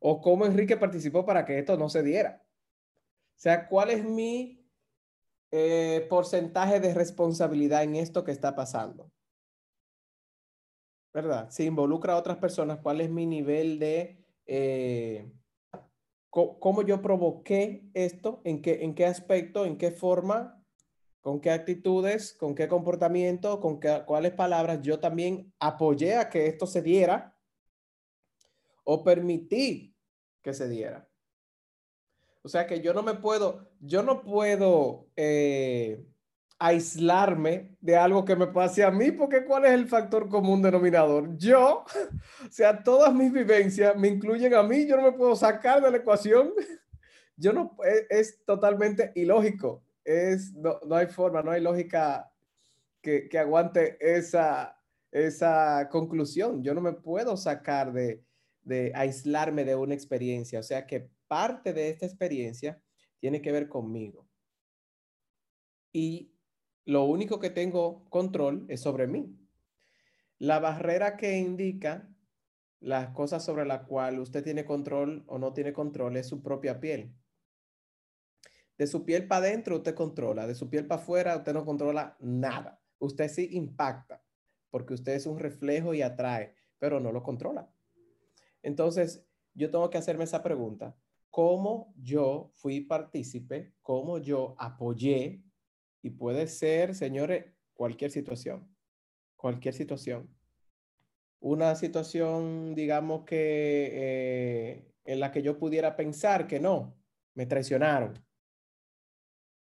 o 0.00 0.20
cómo 0.20 0.46
Enrique 0.46 0.76
participó 0.76 1.24
para 1.24 1.44
que 1.44 1.60
esto 1.60 1.76
no 1.76 1.88
se 1.88 2.02
diera. 2.02 2.39
Sea, 3.40 3.68
¿cuál 3.68 3.88
es 3.88 4.04
mi 4.04 4.62
eh, 5.50 6.06
porcentaje 6.10 6.78
de 6.78 6.92
responsabilidad 6.92 7.82
en 7.82 7.96
esto 7.96 8.22
que 8.22 8.32
está 8.32 8.54
pasando? 8.54 9.10
¿Verdad? 11.14 11.48
Si 11.50 11.64
involucra 11.64 12.12
a 12.12 12.18
otras 12.18 12.36
personas, 12.36 12.80
¿cuál 12.82 13.00
es 13.00 13.08
mi 13.08 13.24
nivel 13.24 13.78
de... 13.78 14.22
Eh, 14.44 15.32
cómo 16.28 16.82
yo 16.82 17.00
provoqué 17.00 17.88
esto, 17.94 18.42
en 18.44 18.60
qué, 18.60 18.84
en 18.84 18.94
qué 18.94 19.06
aspecto, 19.06 19.64
en 19.64 19.78
qué 19.78 19.90
forma 19.90 20.62
con 21.22 21.40
qué 21.40 21.50
actitudes, 21.50 22.34
con 22.34 22.54
qué 22.54 22.68
comportamiento, 22.68 23.58
con 23.58 23.80
qué, 23.80 24.02
cuáles 24.06 24.32
palabras 24.32 24.82
yo 24.82 25.00
también 25.00 25.50
apoyé 25.58 26.16
a 26.16 26.28
que 26.28 26.46
esto 26.46 26.66
se 26.66 26.82
diera 26.82 27.38
o 28.84 29.02
permití 29.02 29.96
que 30.42 30.52
se 30.52 30.68
diera. 30.68 31.09
O 32.42 32.48
sea 32.48 32.66
que 32.66 32.80
yo 32.80 32.94
no 32.94 33.02
me 33.02 33.14
puedo, 33.14 33.68
yo 33.80 34.02
no 34.02 34.22
puedo 34.22 35.08
eh, 35.16 36.04
aislarme 36.58 37.76
de 37.80 37.96
algo 37.96 38.24
que 38.24 38.36
me 38.36 38.46
pase 38.46 38.82
a 38.82 38.90
mí, 38.90 39.12
porque 39.12 39.44
¿cuál 39.44 39.66
es 39.66 39.72
el 39.72 39.88
factor 39.88 40.28
común 40.28 40.62
denominador? 40.62 41.36
Yo, 41.36 41.84
o 42.46 42.50
sea, 42.50 42.82
todas 42.82 43.14
mis 43.14 43.32
vivencias 43.32 43.96
me 43.96 44.08
incluyen 44.08 44.54
a 44.54 44.62
mí, 44.62 44.86
yo 44.86 44.96
no 44.96 45.02
me 45.02 45.12
puedo 45.12 45.36
sacar 45.36 45.82
de 45.82 45.90
la 45.90 45.98
ecuación. 45.98 46.52
Yo 47.42 47.54
no, 47.54 47.74
es, 47.84 48.06
es 48.10 48.44
totalmente 48.44 49.12
ilógico 49.14 49.82
es, 50.04 50.54
no, 50.54 50.78
hay 50.90 51.06
forma, 51.06 51.42
no 51.42 51.50
hay 51.50 51.60
lógica 51.60 52.30
que, 53.00 53.28
aguante 53.38 53.96
esa, 54.00 54.76
esa 55.10 55.88
conclusión. 55.90 56.62
Yo 56.62 56.74
no 56.74 56.80
me 56.80 56.92
puedo 56.92 57.36
sacar 57.36 57.92
de, 57.92 58.22
de 58.62 58.92
aislarme 58.94 59.64
de 59.64 59.76
una 59.76 59.94
experiencia. 59.94 60.60
O 60.60 60.62
sea 60.62 60.86
que 60.86 61.08
parte 61.30 61.72
de 61.72 61.90
esta 61.90 62.06
experiencia 62.06 62.82
tiene 63.20 63.40
que 63.40 63.52
ver 63.52 63.68
conmigo. 63.68 64.28
Y 65.92 66.34
lo 66.84 67.04
único 67.04 67.38
que 67.38 67.50
tengo 67.50 68.04
control 68.10 68.66
es 68.68 68.80
sobre 68.80 69.06
mí. 69.06 69.38
La 70.38 70.58
barrera 70.58 71.16
que 71.16 71.38
indica 71.38 72.12
las 72.80 73.10
cosas 73.10 73.44
sobre 73.44 73.64
la 73.64 73.84
cual 73.84 74.18
usted 74.18 74.42
tiene 74.42 74.64
control 74.64 75.22
o 75.28 75.38
no 75.38 75.52
tiene 75.52 75.72
control 75.72 76.16
es 76.16 76.26
su 76.26 76.42
propia 76.42 76.80
piel. 76.80 77.14
De 78.76 78.88
su 78.88 79.04
piel 79.04 79.28
para 79.28 79.46
adentro 79.46 79.76
usted 79.76 79.94
controla, 79.94 80.48
de 80.48 80.56
su 80.56 80.68
piel 80.68 80.88
para 80.88 81.00
afuera 81.00 81.36
usted 81.36 81.52
no 81.52 81.64
controla 81.64 82.16
nada. 82.18 82.82
Usted 82.98 83.28
sí 83.28 83.50
impacta, 83.52 84.20
porque 84.68 84.94
usted 84.94 85.12
es 85.12 85.26
un 85.26 85.38
reflejo 85.38 85.94
y 85.94 86.02
atrae, 86.02 86.56
pero 86.80 86.98
no 86.98 87.12
lo 87.12 87.22
controla. 87.22 87.72
Entonces, 88.64 89.24
yo 89.54 89.70
tengo 89.70 89.90
que 89.90 89.98
hacerme 89.98 90.24
esa 90.24 90.42
pregunta. 90.42 90.96
¿Cómo 91.30 91.94
yo 91.96 92.50
fui 92.54 92.80
partícipe? 92.80 93.72
¿Cómo 93.82 94.18
yo 94.18 94.56
apoyé? 94.58 95.42
Y 96.02 96.10
puede 96.10 96.46
ser, 96.46 96.94
señores, 96.94 97.46
cualquier 97.72 98.10
situación. 98.10 98.68
Cualquier 99.36 99.74
situación. 99.74 100.28
Una 101.40 101.74
situación, 101.74 102.74
digamos 102.74 103.24
que 103.24 103.90
eh, 103.92 104.92
en 105.04 105.20
la 105.20 105.30
que 105.30 105.42
yo 105.42 105.58
pudiera 105.58 105.96
pensar 105.96 106.46
que 106.46 106.60
no, 106.60 106.96
me 107.34 107.46
traicionaron 107.46 108.14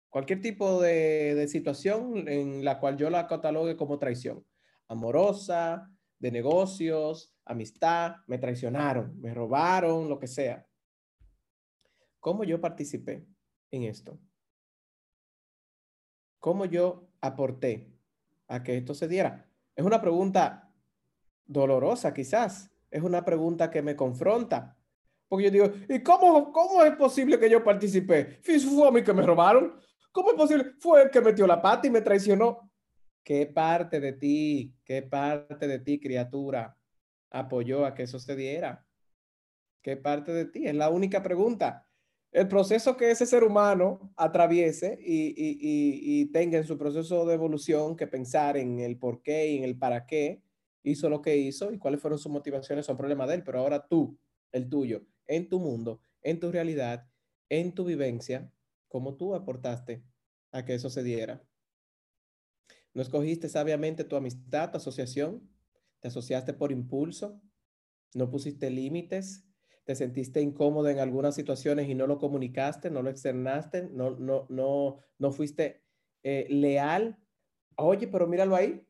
Cualquier 0.10 0.42
tipo 0.42 0.82
de, 0.82 1.48
situación 1.48 2.28
en 2.28 2.66
la 2.66 2.80
cual 2.80 2.98
yo 2.98 3.12
la 3.12 3.28
catalogue 3.28 3.78
como 3.78 4.00
traición. 4.00 4.44
Amorosa, 4.88 5.88
de 6.18 6.32
negocios, 6.32 7.36
amistad, 7.46 8.16
me 8.26 8.40
traicionaron, 8.40 9.20
me 9.22 9.36
robaron, 9.36 10.10
lo 10.10 10.18
que 10.18 10.28
sea. 10.28 10.66
¿Cómo 12.20 12.44
yo 12.44 12.60
participé 12.60 13.26
en 13.72 13.84
esto? 13.84 14.20
¿Cómo 16.40 16.66
yo 16.66 17.10
aporté 17.22 17.94
a 18.48 18.64
que 18.64 18.78
esto 18.78 18.94
se 18.94 19.08
diera? 19.08 19.50
Es 19.76 19.86
una 19.86 20.02
pregunta 20.02 20.74
dolorosa 21.46 22.14
quizás. 22.14 22.72
Es 22.92 23.04
una 23.04 23.24
pregunta 23.24 23.70
que 23.70 23.82
me 23.82 23.96
confronta. 23.96 24.78
Porque 25.28 25.46
yo 25.46 25.52
digo, 25.52 25.72
¿y 25.88 26.02
cómo, 26.02 26.52
cómo 26.52 26.84
es 26.84 26.96
posible 26.96 27.40
que 27.40 27.50
yo 27.50 27.64
participé? 27.64 28.40
Fue 28.42 28.88
a 28.88 28.92
mí 28.92 29.04
que 29.04 29.14
me 29.14 29.22
robaron. 29.22 29.80
¿Cómo 30.12 30.32
es 30.32 30.36
posible? 30.36 30.74
Fue 30.80 31.04
el 31.04 31.10
que 31.12 31.22
metió 31.22 31.46
la 31.46 31.62
pata 31.62 31.88
y 31.88 31.92
me 31.92 32.02
traicionó. 32.02 32.72
¿Qué 33.24 33.46
parte 33.46 34.00
de 34.00 34.14
ti, 34.14 34.76
qué 34.84 35.04
parte 35.04 35.68
de 35.68 35.80
ti, 35.80 36.00
criatura, 36.00 36.76
apoyó 37.30 37.86
a 37.86 37.94
que 37.94 38.04
eso 38.04 38.18
se 38.18 38.36
diera? 38.36 38.88
¿Qué 39.84 39.98
parte 39.98 40.32
de 40.32 40.46
ti? 40.46 40.66
Es 40.66 40.74
la 40.74 40.90
única 40.90 41.22
pregunta. 41.22 41.86
El 42.32 42.48
proceso 42.48 42.96
que 42.96 43.10
ese 43.10 43.26
ser 43.26 43.44
humano 43.44 44.14
atraviese 44.16 45.00
y, 45.02 46.26
tenga 46.32 46.60
en 46.60 46.64
su 46.64 46.78
proceso 46.78 47.26
de 47.26 47.34
evolución 47.34 47.96
que 47.96 48.06
pensar 48.06 48.56
en 48.56 48.80
el 48.80 48.98
por 48.98 49.24
qué 49.24 49.48
y 49.52 49.58
en 49.58 49.64
el 49.64 49.78
para 49.78 50.06
qué 50.06 50.44
hizo 50.84 51.10
lo 51.10 51.22
que 51.22 51.38
hizo 51.38 51.72
y 51.72 51.80
cuáles 51.80 52.02
fueron 52.02 52.20
sus 52.20 52.32
motivaciones 52.32 52.86
son 52.86 52.98
problema 52.98 53.26
de 53.26 53.36
él. 53.36 53.44
Pero 53.44 53.60
ahora 53.60 53.88
tú, 53.88 54.20
el 54.52 54.70
tuyo, 54.70 55.08
en 55.26 55.50
tu 55.50 55.60
mundo, 55.60 56.02
en 56.22 56.40
tu 56.40 56.52
realidad, 56.52 57.08
en 57.50 57.74
tu 57.74 57.84
vivencia, 57.84 58.52
¿cómo 58.88 59.16
tú 59.16 59.34
aportaste 59.34 60.04
a 60.52 60.66
que 60.66 60.76
eso 60.76 60.92
se 60.92 61.02
diera? 61.02 61.44
¿No 62.94 63.02
escogiste 63.02 63.50
sabiamente 63.50 64.04
tu 64.04 64.16
amistad, 64.16 64.72
tu 64.72 64.78
asociación? 64.78 65.50
¿Te 66.00 66.10
asociaste 66.10 66.54
por 66.54 66.72
impulso? 66.72 67.42
¿No 68.14 68.30
pusiste 68.30 68.70
límites? 68.70 69.49
¿Te 69.90 69.96
sentiste 69.96 70.40
incómodo 70.40 70.88
en 70.90 71.00
algunas 71.00 71.34
situaciones 71.34 71.90
y 71.90 71.96
no 71.96 72.06
lo 72.06 72.20
comunicaste, 72.20 72.92
no 72.92 73.02
lo 73.02 73.10
externaste, 73.10 73.90
no, 73.92 74.12
no, 74.12 74.46
no, 74.48 75.00
no 75.18 75.32
fuiste 75.32 75.82
eh, 76.22 76.46
leal? 76.48 77.18
Oye, 77.76 78.08
pero 78.08 78.28
míralo 78.28 78.56
ahí. 78.56 78.86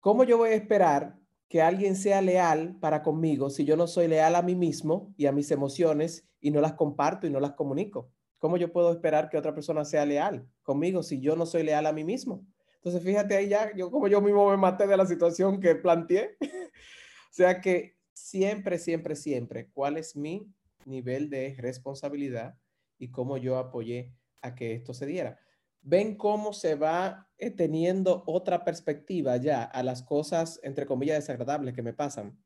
¿Cómo 0.00 0.24
yo 0.24 0.38
voy 0.38 0.48
a 0.48 0.54
esperar 0.54 1.16
que 1.48 1.62
alguien 1.62 1.94
sea 1.94 2.20
leal 2.20 2.76
para 2.80 3.04
conmigo 3.04 3.48
si 3.48 3.64
yo 3.64 3.76
no 3.76 3.86
soy 3.86 4.08
leal 4.08 4.34
a 4.34 4.42
mí 4.42 4.56
mismo 4.56 5.14
y 5.16 5.26
a 5.26 5.30
mis 5.30 5.52
emociones 5.52 6.28
y 6.40 6.50
no 6.50 6.60
las 6.60 6.72
comparto 6.72 7.28
y 7.28 7.30
no 7.30 7.38
las 7.38 7.52
comunico? 7.52 8.10
¿Cómo 8.38 8.56
yo 8.56 8.72
puedo 8.72 8.90
esperar 8.90 9.28
que 9.28 9.38
otra 9.38 9.54
persona 9.54 9.84
sea 9.84 10.04
leal 10.04 10.48
conmigo 10.64 11.04
si 11.04 11.20
yo 11.20 11.36
no 11.36 11.46
soy 11.46 11.62
leal 11.62 11.86
a 11.86 11.92
mí 11.92 12.02
mismo? 12.02 12.44
Entonces, 12.74 13.04
fíjate 13.04 13.36
ahí 13.36 13.50
ya, 13.50 13.72
yo 13.76 13.92
como 13.92 14.08
yo 14.08 14.20
mismo 14.20 14.50
me 14.50 14.56
maté 14.56 14.88
de 14.88 14.96
la 14.96 15.06
situación 15.06 15.60
que 15.60 15.76
planteé. 15.76 16.36
o 16.40 17.30
sea 17.30 17.60
que 17.60 17.95
siempre, 18.16 18.78
siempre, 18.78 19.14
siempre, 19.14 19.68
¿cuál 19.68 19.98
es 19.98 20.16
mi 20.16 20.50
nivel 20.86 21.28
de 21.28 21.54
responsabilidad 21.58 22.58
y 22.98 23.10
cómo 23.10 23.36
yo 23.36 23.58
apoyé 23.58 24.14
a 24.40 24.54
que 24.54 24.72
esto 24.72 24.94
se 24.94 25.06
diera? 25.06 25.38
Ven 25.82 26.16
cómo 26.16 26.52
se 26.52 26.74
va 26.74 27.28
eh, 27.36 27.50
teniendo 27.50 28.24
otra 28.26 28.64
perspectiva 28.64 29.36
ya 29.36 29.62
a 29.62 29.82
las 29.82 30.02
cosas, 30.02 30.58
entre 30.62 30.86
comillas, 30.86 31.18
desagradables 31.18 31.74
que 31.74 31.82
me 31.82 31.92
pasan 31.92 32.42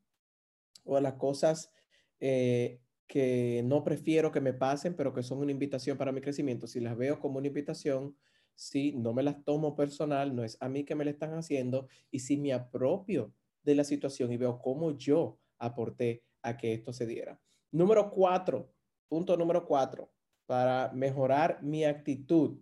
o 0.85 0.97
a 0.97 1.00
las 1.00 1.15
cosas 1.15 1.71
eh, 2.19 2.81
que 3.07 3.62
no 3.65 3.85
prefiero 3.85 4.33
que 4.33 4.41
me 4.41 4.53
pasen, 4.53 4.95
pero 4.95 5.15
que 5.15 5.23
son 5.23 5.39
una 5.39 5.53
invitación 5.53 5.97
para 5.97 6.12
mi 6.12 6.21
crecimiento. 6.21 6.67
Si 6.67 6.81
las 6.81 6.97
veo 6.97 7.21
como 7.21 7.39
una 7.39 7.47
invitación, 7.47 8.17
si 8.57 8.93
no 8.93 9.15
me 9.15 9.23
las 9.23 9.45
tomo 9.45 9.77
personal, 9.77 10.35
no 10.35 10.43
es 10.43 10.57
a 10.61 10.69
mí 10.69 10.85
que 10.85 10.97
me 10.97 11.05
la 11.05 11.12
están 11.12 11.33
haciendo, 11.35 11.87
y 12.11 12.21
si 12.21 12.37
me 12.37 12.53
apropio 12.53 13.33
de 13.62 13.77
la 13.77 13.85
situación 13.85 14.33
y 14.33 14.37
veo 14.37 14.59
cómo 14.59 14.97
yo 14.97 15.39
aporté 15.61 16.25
a 16.43 16.57
que 16.57 16.75
esto 16.75 16.93
se 16.93 17.07
diera. 17.07 17.40
Número 17.71 18.11
cuatro, 18.11 18.75
punto 19.09 19.37
número 19.37 19.64
cuatro, 19.64 20.11
para 20.47 20.90
mejorar 20.93 21.62
mi 21.62 21.85
actitud 21.85 22.59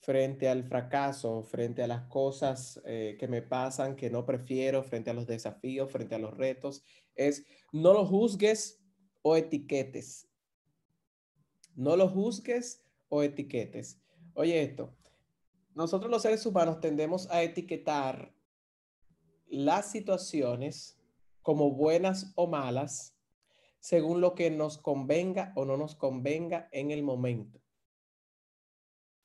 frente 0.00 0.48
al 0.48 0.64
fracaso, 0.64 1.42
frente 1.42 1.82
a 1.82 1.86
las 1.86 2.02
cosas 2.08 2.80
eh, 2.86 3.16
que 3.20 3.28
me 3.28 3.42
pasan, 3.42 3.94
que 3.94 4.10
no 4.10 4.24
prefiero, 4.24 4.82
frente 4.82 5.10
a 5.10 5.14
los 5.14 5.26
desafíos, 5.26 5.90
frente 5.90 6.14
a 6.14 6.18
los 6.18 6.36
retos, 6.36 6.82
es 7.14 7.44
no 7.72 7.92
lo 7.92 8.06
juzgues 8.06 8.82
o 9.22 9.36
etiquetes. 9.36 10.28
No 11.74 11.96
lo 11.96 12.08
juzgues 12.08 12.84
o 13.08 13.22
etiquetes. 13.22 14.02
Oye 14.34 14.62
esto, 14.62 14.96
nosotros 15.74 16.10
los 16.10 16.22
seres 16.22 16.44
humanos 16.46 16.80
tendemos 16.80 17.30
a 17.30 17.42
etiquetar 17.42 18.34
las 19.48 19.90
situaciones 19.90 21.01
como 21.42 21.72
buenas 21.72 22.32
o 22.36 22.46
malas 22.46 23.16
según 23.82 24.20
lo 24.20 24.34
que 24.34 24.48
nos 24.48 24.78
convenga 24.78 25.52
o 25.56 25.64
no 25.64 25.76
nos 25.76 25.96
convenga 25.96 26.68
en 26.70 26.92
el 26.92 27.02
momento. 27.02 27.60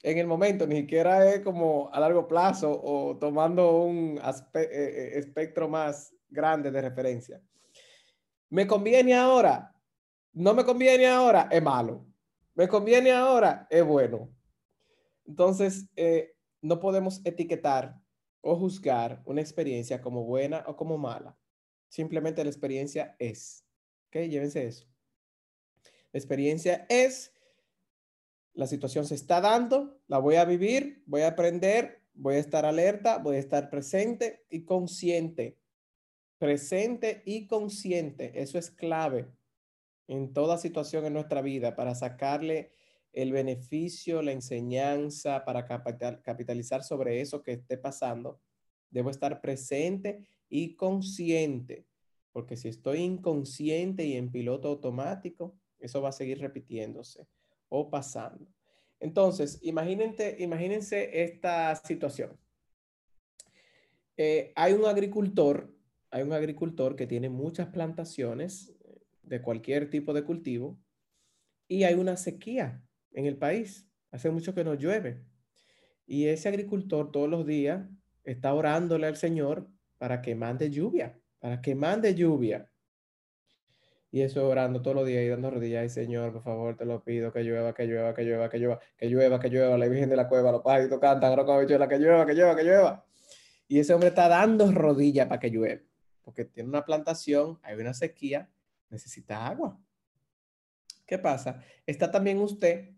En 0.01 0.17
el 0.17 0.25
momento, 0.25 0.65
ni 0.65 0.77
siquiera 0.77 1.30
es 1.32 1.41
como 1.41 1.89
a 1.93 1.99
largo 1.99 2.27
plazo 2.27 2.71
o 2.84 3.17
tomando 3.17 3.84
un 3.84 4.17
eh, 4.17 4.41
eh, 4.53 5.12
espectro 5.15 5.69
más 5.69 6.13
grande 6.27 6.71
de 6.71 6.82
referencia. 6.82 7.41
¿Me 8.49 8.65
conviene 8.65 9.15
ahora? 9.15 9.75
¿No 10.34 10.53
me 10.53 10.63
conviene 10.63 11.08
ahora? 11.08 11.49
Es 11.51 11.62
malo. 11.62 12.08
¿Me 12.56 12.67
conviene 12.67 13.12
ahora? 13.12 13.67
Es 13.69 13.86
bueno. 13.86 14.30
Entonces, 15.25 15.88
eh, 15.95 16.34
no 16.62 16.80
podemos 16.80 17.21
etiquetar 17.25 17.95
o 18.41 18.56
juzgar 18.56 19.21
una 19.25 19.41
experiencia 19.41 20.01
como 20.01 20.23
buena 20.23 20.63
o 20.67 20.75
como 20.75 20.97
mala. 20.97 21.38
Simplemente 21.89 22.43
la 22.43 22.50
experiencia 22.50 23.15
es. 23.19 23.65
¿Ok? 24.08 24.28
Llévense 24.28 24.65
eso. 24.65 24.88
La 26.12 26.19
experiencia 26.19 26.86
es, 26.89 27.34
la 28.54 28.67
situación 28.67 29.06
se 29.06 29.15
está 29.15 29.41
dando, 29.41 30.00
la 30.08 30.19
voy 30.19 30.36
a 30.36 30.45
vivir, 30.45 31.04
voy 31.06 31.21
a 31.21 31.30
aprender, 31.30 32.02
voy 32.13 32.36
a 32.36 32.39
estar 32.39 32.65
alerta, 32.65 33.17
voy 33.17 33.36
a 33.36 33.39
estar 33.39 33.69
presente 33.69 34.45
y 34.50 34.63
consciente. 34.63 35.58
Presente 36.38 37.23
y 37.26 37.47
consciente. 37.47 38.41
Eso 38.41 38.58
es 38.58 38.71
clave 38.71 39.28
en 40.08 40.34
toda 40.34 40.58
situación 40.58 41.06
en 41.06 41.13
nuestra 41.13 41.41
vida 41.41 41.76
para 41.76 41.93
sacarle 41.95 42.71
el 43.13 43.32
beneficio, 43.32 44.21
la 44.21 44.32
enseñanza, 44.32 45.43
para 45.43 45.65
capitalizar 45.65 46.84
sobre 46.84 47.21
eso 47.21 47.41
que 47.41 47.54
esté 47.54 47.78
pasando, 47.78 48.39
debo 48.89 49.10
estar 49.10 49.41
presente 49.41 50.28
y 50.49 50.75
consciente, 50.75 51.86
porque 52.31 52.57
si 52.57 52.69
estoy 52.69 52.99
inconsciente 52.99 54.05
y 54.05 54.15
en 54.15 54.31
piloto 54.31 54.69
automático, 54.69 55.57
eso 55.79 56.01
va 56.01 56.10
a 56.10 56.13
seguir 56.13 56.39
repitiéndose 56.39 57.27
o 57.69 57.89
pasando. 57.89 58.47
Entonces, 58.99 59.60
imagínense, 59.62 60.36
imagínense 60.39 61.23
esta 61.23 61.75
situación. 61.75 62.38
Eh, 64.15 64.51
hay 64.55 64.73
un 64.73 64.86
agricultor, 64.86 65.71
hay 66.10 66.23
un 66.23 66.33
agricultor 66.33 66.95
que 66.95 67.05
tiene 67.05 67.29
muchas 67.29 67.67
plantaciones 67.67 68.73
de 69.21 69.41
cualquier 69.41 69.89
tipo 69.89 70.13
de 70.13 70.23
cultivo 70.23 70.79
y 71.67 71.83
hay 71.83 71.93
una 71.95 72.17
sequía 72.17 72.83
en 73.12 73.25
el 73.25 73.38
país. 73.38 73.88
Hace 74.10 74.31
mucho 74.31 74.55
que 74.55 74.63
no 74.63 74.73
llueve. 74.73 75.23
Y 76.07 76.27
ese 76.27 76.49
agricultor 76.49 77.12
todos 77.12 77.29
los 77.29 77.45
días 77.45 77.88
está 78.23 78.53
orándole 78.53 79.05
al 79.05 79.17
Señor 79.17 79.69
para 79.97 80.21
que 80.21 80.36
mande 80.36 80.69
lluvia, 80.69 81.19
para 81.39 81.62
que 81.62 81.75
mande 81.75 82.13
lluvia. 82.15 82.69
Y 84.10 84.21
eso 84.21 84.47
orando 84.47 84.81
todos 84.81 84.95
los 84.95 85.05
días 85.05 85.23
y 85.23 85.27
dando 85.27 85.51
rodillas. 85.51 85.81
Ay, 85.81 85.89
Señor, 85.89 86.31
por 86.31 86.43
favor, 86.43 86.77
te 86.77 86.86
lo 86.86 87.03
pido, 87.03 87.31
que 87.31 87.43
llueva, 87.43 87.73
que 87.73 87.86
llueva, 87.86 88.13
que 88.13 88.23
llueva, 88.23 88.49
que 88.49 88.57
llueva, 88.57 88.79
que 88.97 89.10
llueva, 89.10 89.39
que 89.39 89.49
llueva. 89.49 89.77
La 89.77 89.88
Virgen 89.88 90.10
de 90.10 90.15
la 90.15 90.29
Cueva, 90.29 90.51
los 90.51 90.62
pajaritos 90.62 90.99
cantan, 90.99 91.36
llueva, 91.36 91.88
que 91.88 91.99
llueva, 91.99 92.25
que 92.25 92.33
llueva, 92.33 92.55
que 92.55 92.63
llueva. 92.63 93.05
Y 93.67 93.79
ese 93.79 93.93
hombre 93.93 94.10
está 94.10 94.29
dando 94.29 94.71
rodillas 94.71 95.27
para 95.27 95.39
que 95.39 95.49
llueva. 95.49 95.81
Porque 96.23 96.45
tiene 96.45 96.69
una 96.69 96.86
plantación, 96.86 97.60
hay 97.63 97.75
una 97.75 97.93
sequía, 97.93 98.49
necesita 98.89 99.45
agua. 99.45 99.79
¿Qué 101.05 101.17
pasa? 101.17 101.62
Está 101.86 102.10
también 102.12 102.39
usted 102.39 102.91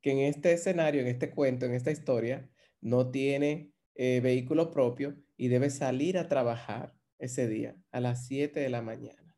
que 0.00 0.10
en 0.10 0.18
este 0.18 0.52
escenario, 0.52 1.00
en 1.00 1.08
este 1.08 1.30
cuento, 1.30 1.66
en 1.66 1.74
esta 1.74 1.90
historia, 1.90 2.48
no 2.80 3.10
tiene 3.10 3.72
eh, 3.94 4.20
vehículo 4.20 4.70
propio 4.70 5.16
y 5.38 5.48
debe 5.48 5.70
salir 5.70 6.18
a 6.18 6.28
trabajar 6.28 6.94
ese 7.18 7.48
día 7.48 7.76
a 7.92 8.00
las 8.00 8.26
7 8.26 8.60
de 8.60 8.68
la 8.68 8.82
mañana. 8.82 9.34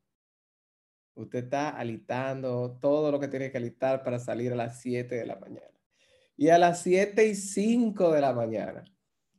Usted 1.15 1.45
está 1.45 1.69
alitando 1.69 2.79
todo 2.81 3.13
lo 3.13 3.21
que 3.21 3.29
tiene 3.29 3.53
que 3.53 3.59
alitar 3.59 4.03
para 4.03 4.19
salir 4.19 4.53
a 4.53 4.57
las 4.57 4.81
7 4.81 5.15
de 5.15 5.27
la 5.27 5.37
mañana. 5.37 5.79
Y 6.37 6.49
a 6.49 6.59
las 6.59 6.83
7 6.83 7.27
y 7.27 7.35
5 7.35 8.11
de 8.13 8.21
la 8.23 8.33
mañana 8.33 8.83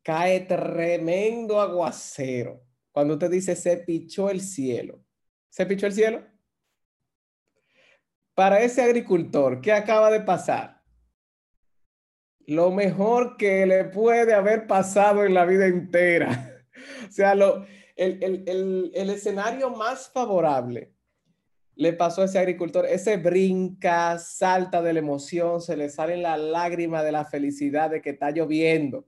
cae 0.04 0.42
tremendo 0.42 1.60
aguacero. 1.60 2.64
Cuando 2.92 3.16
usted 3.16 3.32
dice 3.32 3.56
se 3.56 3.78
pichó 3.78 4.30
el 4.30 4.40
cielo. 4.40 5.04
¿Se 5.50 5.66
pichó 5.66 5.88
el 5.88 5.94
cielo? 5.94 6.24
Para 8.36 8.62
ese 8.62 8.84
agricultor, 8.84 9.62
¿qué 9.62 9.72
acaba 9.72 10.12
de 10.12 10.22
pasar? 10.22 10.82
lo 12.48 12.72
mejor 12.72 13.38
que 13.38 13.66
le 13.66 13.86
puede 13.86 14.34
haber 14.34 14.68
pasado 14.68 15.24
en 15.24 15.34
la 15.34 15.46
vida 15.46 15.68
entera. 15.68 16.51
O 17.08 17.12
sea, 17.12 17.36
lo, 17.36 17.66
el, 17.96 18.44
el, 18.94 19.10
escenario 19.10 19.70
más 19.70 20.10
favorable 20.10 20.94
le 21.76 21.94
pasó 21.94 22.22
a 22.22 22.26
ese 22.26 22.40
agricultor. 22.40 22.86
Ese 22.86 23.18
brinca, 23.18 24.18
salta 24.18 24.82
de 24.82 24.94
la 24.94 25.00
emoción, 25.00 25.62
se 25.62 25.78
le 25.78 25.90
salen 25.90 26.22
las 26.22 26.40
lágrimas 26.40 27.04
de 27.04 27.12
la 27.12 27.26
felicidad 27.26 27.90
de 27.90 28.02
que 28.02 28.12
está 28.12 28.32
lloviendo. 28.32 29.06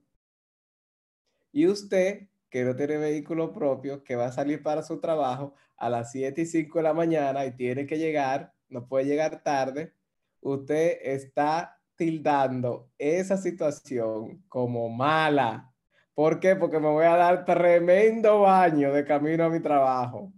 Y 1.52 1.66
usted, 1.66 2.28
que 2.50 2.64
no 2.64 2.74
tiene 2.74 2.96
vehículo 2.98 3.52
propio, 3.52 4.02
que 4.02 4.16
va 4.16 4.26
a 4.26 4.32
salir 4.32 4.62
para 4.62 4.82
su 4.82 5.00
trabajo 5.00 5.54
a 5.76 5.88
las 5.88 6.12
7 6.12 6.42
y 6.42 6.46
5 6.46 6.78
de 6.78 6.82
la 6.82 6.94
mañana 6.94 7.44
y 7.46 7.52
tiene 7.52 7.86
que 7.86 7.98
llegar, 7.98 8.52
no 8.68 8.86
puede 8.86 9.06
llegar 9.06 9.42
tarde, 9.42 9.92
usted 10.40 10.98
está 11.02 11.80
tildando 11.96 12.90
esa 12.98 13.36
situación 13.36 14.42
como 14.48 14.88
mala. 14.88 15.73
¿Por 16.14 16.38
qué? 16.38 16.54
Porque 16.54 16.78
me 16.78 16.88
voy 16.88 17.04
a 17.04 17.16
dar 17.16 17.44
tremendo 17.44 18.40
baño 18.40 18.92
de 18.92 19.04
camino 19.04 19.44
a 19.44 19.50
mi 19.50 19.60
trabajo. 19.60 20.32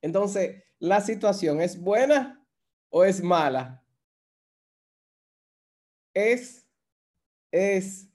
Entonces, 0.00 0.62
¿la 0.78 1.00
situación 1.00 1.60
es 1.60 1.80
buena 1.80 2.46
o 2.88 3.04
es 3.04 3.22
mala? 3.22 3.84
Es, 6.14 6.68
es. 7.50 8.08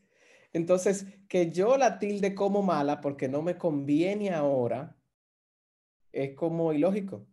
Entonces, 0.53 1.05
que 1.27 1.51
yo 1.51 1.77
la 1.77 1.99
tilde 1.99 2.33
como 2.33 2.63
mala 2.63 3.01
porque 3.01 3.27
no 3.27 3.41
me 3.41 3.57
conviene 3.57 4.31
ahora, 4.31 4.97
es 6.13 6.35
como 6.35 6.71
ilógico, 6.71 7.27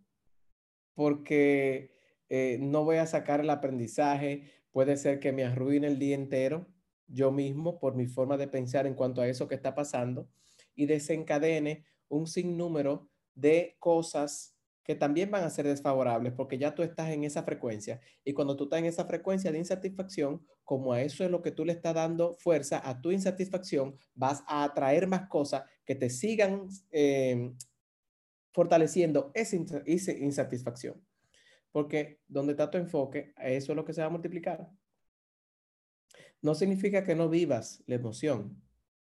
porque 0.95 1.95
eh, 2.29 2.59
no 2.61 2.85
voy 2.85 2.97
a 2.97 3.07
sacar 3.07 3.41
el 3.41 3.51
aprendizaje, 3.51 4.51
puede 4.73 4.97
ser 4.97 5.21
que 5.21 5.33
me 5.33 5.45
arruine 5.45 5.87
el 5.87 5.99
día 5.99 6.17
entero 6.17 6.67
yo 7.09 7.31
mismo 7.31 7.79
por 7.79 7.95
mi 7.95 8.07
forma 8.07 8.37
de 8.37 8.49
pensar 8.49 8.87
en 8.87 8.95
cuanto 8.95 9.21
a 9.21 9.29
eso 9.29 9.49
que 9.49 9.55
está 9.55 9.75
pasando 9.75 10.29
y 10.75 10.87
desencadene 10.87 11.85
un 12.09 12.27
sinnúmero 12.27 13.09
de 13.35 13.77
cosas 13.79 14.57
que 14.87 14.95
también 14.95 15.33
van 15.33 15.43
a 15.43 15.51
ser 15.51 15.67
desfavorables 15.67 16.33
porque 16.33 16.59
ya 16.59 16.75
tú 16.75 16.85
estás 16.85 17.11
en 17.11 17.25
esa 17.25 17.43
frecuencia 17.43 18.01
y 18.25 18.33
cuando 18.35 18.57
tú 18.57 18.65
estás 18.65 18.79
en 18.79 18.85
esa 18.85 19.05
frecuencia 19.05 19.51
de 19.51 19.59
insatisfacción, 19.59 20.47
como 20.63 20.93
a 20.93 21.03
eso 21.03 21.25
es 21.25 21.31
lo 21.31 21.43
que 21.43 21.51
tú 21.51 21.65
le 21.65 21.73
estás 21.73 21.95
dando 21.95 22.35
fuerza 22.35 22.81
a 22.89 23.01
tu 23.01 23.11
insatisfacción, 23.11 23.97
vas 24.15 24.45
a 24.47 24.63
atraer 24.63 25.09
más 25.09 25.29
cosas 25.29 25.65
que 25.85 25.97
te 25.97 26.09
sigan 26.09 26.69
eh, 26.93 27.53
fortaleciendo 28.53 29.33
esa, 29.35 29.57
esa 29.87 30.13
insatisfacción. 30.13 31.05
Porque 31.73 32.21
donde 32.29 32.53
está 32.53 32.71
tu 32.71 32.79
enfoque, 32.79 33.35
eso 33.43 33.73
es 33.73 33.77
lo 33.77 33.85
que 33.85 33.93
se 33.93 34.01
va 34.01 34.07
a 34.07 34.11
multiplicar. 34.11 34.71
No 36.43 36.55
significa 36.55 37.05
que 37.05 37.15
no 37.15 37.29
vivas 37.29 37.83
la 37.87 37.97
emoción. 37.97 38.63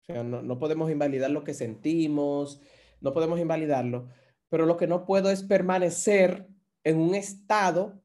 O 0.02 0.04
sea, 0.04 0.22
no, 0.22 0.42
no 0.42 0.58
podemos 0.58 0.90
invalidar 0.90 1.30
lo 1.30 1.44
que 1.44 1.54
sentimos, 1.54 2.60
no 3.00 3.12
podemos 3.12 3.40
invalidarlo, 3.40 4.08
pero 4.48 4.66
lo 4.66 4.76
que 4.76 4.86
no 4.86 5.04
puedo 5.04 5.30
es 5.30 5.42
permanecer 5.42 6.48
en 6.84 6.98
un 6.98 7.14
estado 7.14 8.02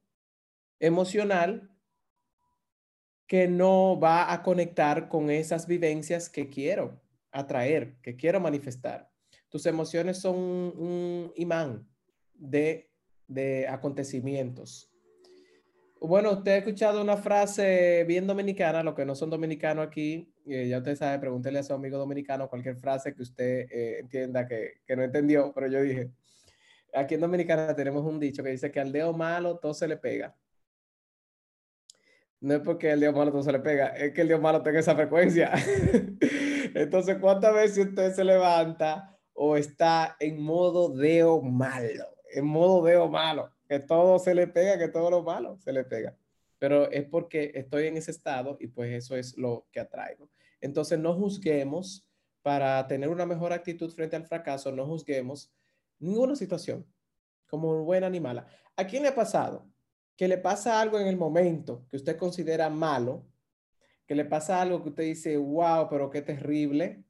emocional 0.78 1.70
que 3.26 3.48
no 3.48 3.98
va 3.98 4.32
a 4.32 4.42
conectar 4.42 5.08
con 5.08 5.30
esas 5.30 5.66
vivencias 5.66 6.28
que 6.28 6.48
quiero 6.48 7.00
atraer, 7.32 7.96
que 8.00 8.16
quiero 8.16 8.40
manifestar. 8.40 9.10
Tus 9.48 9.66
emociones 9.66 10.18
son 10.18 10.36
un, 10.36 11.32
imán 11.36 11.88
de, 12.34 12.90
de 13.26 13.66
acontecimientos. 13.68 14.92
Bueno, 16.06 16.30
usted 16.34 16.52
ha 16.52 16.56
escuchado 16.58 17.02
una 17.02 17.16
frase 17.16 18.04
bien 18.04 18.28
dominicana, 18.28 18.80
los 18.84 18.94
que 18.94 19.04
no 19.04 19.16
son 19.16 19.28
dominicanos 19.28 19.84
aquí, 19.84 20.32
eh, 20.46 20.68
ya 20.68 20.78
usted 20.78 20.94
sabe, 20.94 21.18
pregúntele 21.18 21.58
a 21.58 21.64
su 21.64 21.74
amigo 21.74 21.98
dominicano 21.98 22.48
cualquier 22.48 22.76
frase 22.76 23.12
que 23.12 23.22
usted 23.22 23.66
eh, 23.68 23.98
entienda 23.98 24.46
que, 24.46 24.74
no 24.94 25.02
entendió, 25.02 25.52
pero 25.52 25.66
yo 25.66 25.82
dije, 25.82 26.12
aquí 26.94 27.16
en 27.16 27.22
Dominicana 27.22 27.74
tenemos 27.74 28.04
un 28.04 28.20
dicho 28.20 28.44
que 28.44 28.50
dice 28.50 28.70
que 28.70 28.78
al 28.78 28.92
dedo 28.92 29.12
malo 29.14 29.58
todo 29.58 29.74
se 29.74 29.88
le 29.88 29.96
pega. 29.96 30.36
No 32.40 32.54
es 32.54 32.60
porque 32.60 32.92
el 32.92 33.00
dedo 33.00 33.12
malo 33.12 33.32
todo 33.32 33.42
se 33.42 33.50
le 33.50 33.58
pega, 33.58 33.88
es 33.88 34.12
que 34.12 34.20
el 34.20 34.28
dedo 34.28 34.40
malo 34.40 34.62
tenga 34.62 34.78
esa 34.78 34.94
frecuencia. 34.94 35.50
Entonces, 36.74 37.16
¿cuántas 37.20 37.52
veces 37.52 37.88
usted 37.88 38.12
se 38.12 38.22
levanta 38.22 39.18
o 39.32 39.56
está 39.56 40.16
en 40.20 40.40
modo 40.40 40.88
dedo 40.88 41.42
malo? 41.42 42.06
En 42.32 42.46
modo 42.46 42.84
dedo 42.84 43.08
malo, 43.08 43.55
que 43.68 43.80
todo 43.80 44.18
se 44.18 44.34
le 44.34 44.46
pega, 44.46 44.78
que 44.78 44.88
todo 44.88 45.10
lo 45.10 45.22
malo 45.22 45.58
se 45.58 45.72
le 45.72 45.84
pega. 45.84 46.16
Pero 46.58 46.90
es 46.90 47.04
porque 47.04 47.52
estoy 47.54 47.86
en 47.86 47.96
ese 47.96 48.10
estado 48.10 48.56
y 48.60 48.68
pues 48.68 48.92
eso 48.92 49.16
es 49.16 49.36
lo 49.36 49.66
que 49.70 49.80
atraigo. 49.80 50.30
Entonces, 50.60 50.98
no 50.98 51.14
juzguemos 51.14 52.08
para 52.42 52.86
tener 52.86 53.08
una 53.08 53.26
mejor 53.26 53.52
actitud 53.52 53.92
frente 53.92 54.16
al 54.16 54.24
fracaso, 54.24 54.70
no 54.70 54.86
juzguemos 54.86 55.52
ninguna 55.98 56.36
situación, 56.36 56.86
como 57.48 57.84
buena 57.84 58.08
ni 58.08 58.20
mala. 58.20 58.46
¿A 58.76 58.86
quién 58.86 59.02
le 59.02 59.08
ha 59.08 59.14
pasado? 59.14 59.68
Que 60.16 60.28
le 60.28 60.38
pasa 60.38 60.80
algo 60.80 60.98
en 60.98 61.08
el 61.08 61.16
momento 61.16 61.86
que 61.90 61.96
usted 61.96 62.16
considera 62.16 62.70
malo, 62.70 63.26
que 64.06 64.14
le 64.14 64.24
pasa 64.24 64.62
algo 64.62 64.82
que 64.82 64.90
usted 64.90 65.02
dice, 65.02 65.36
wow, 65.36 65.88
pero 65.90 66.08
qué 66.08 66.22
terrible, 66.22 67.04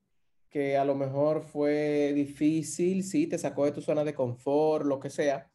que 0.48 0.76
a 0.76 0.84
lo 0.84 0.94
mejor 0.94 1.42
fue 1.42 2.12
difícil, 2.14 3.04
sí, 3.04 3.26
te 3.26 3.36
sacó 3.36 3.66
de 3.66 3.72
tu 3.72 3.82
zona 3.82 4.04
de 4.04 4.14
confort, 4.14 4.86
lo 4.86 4.98
que 4.98 5.10
sea. 5.10 5.50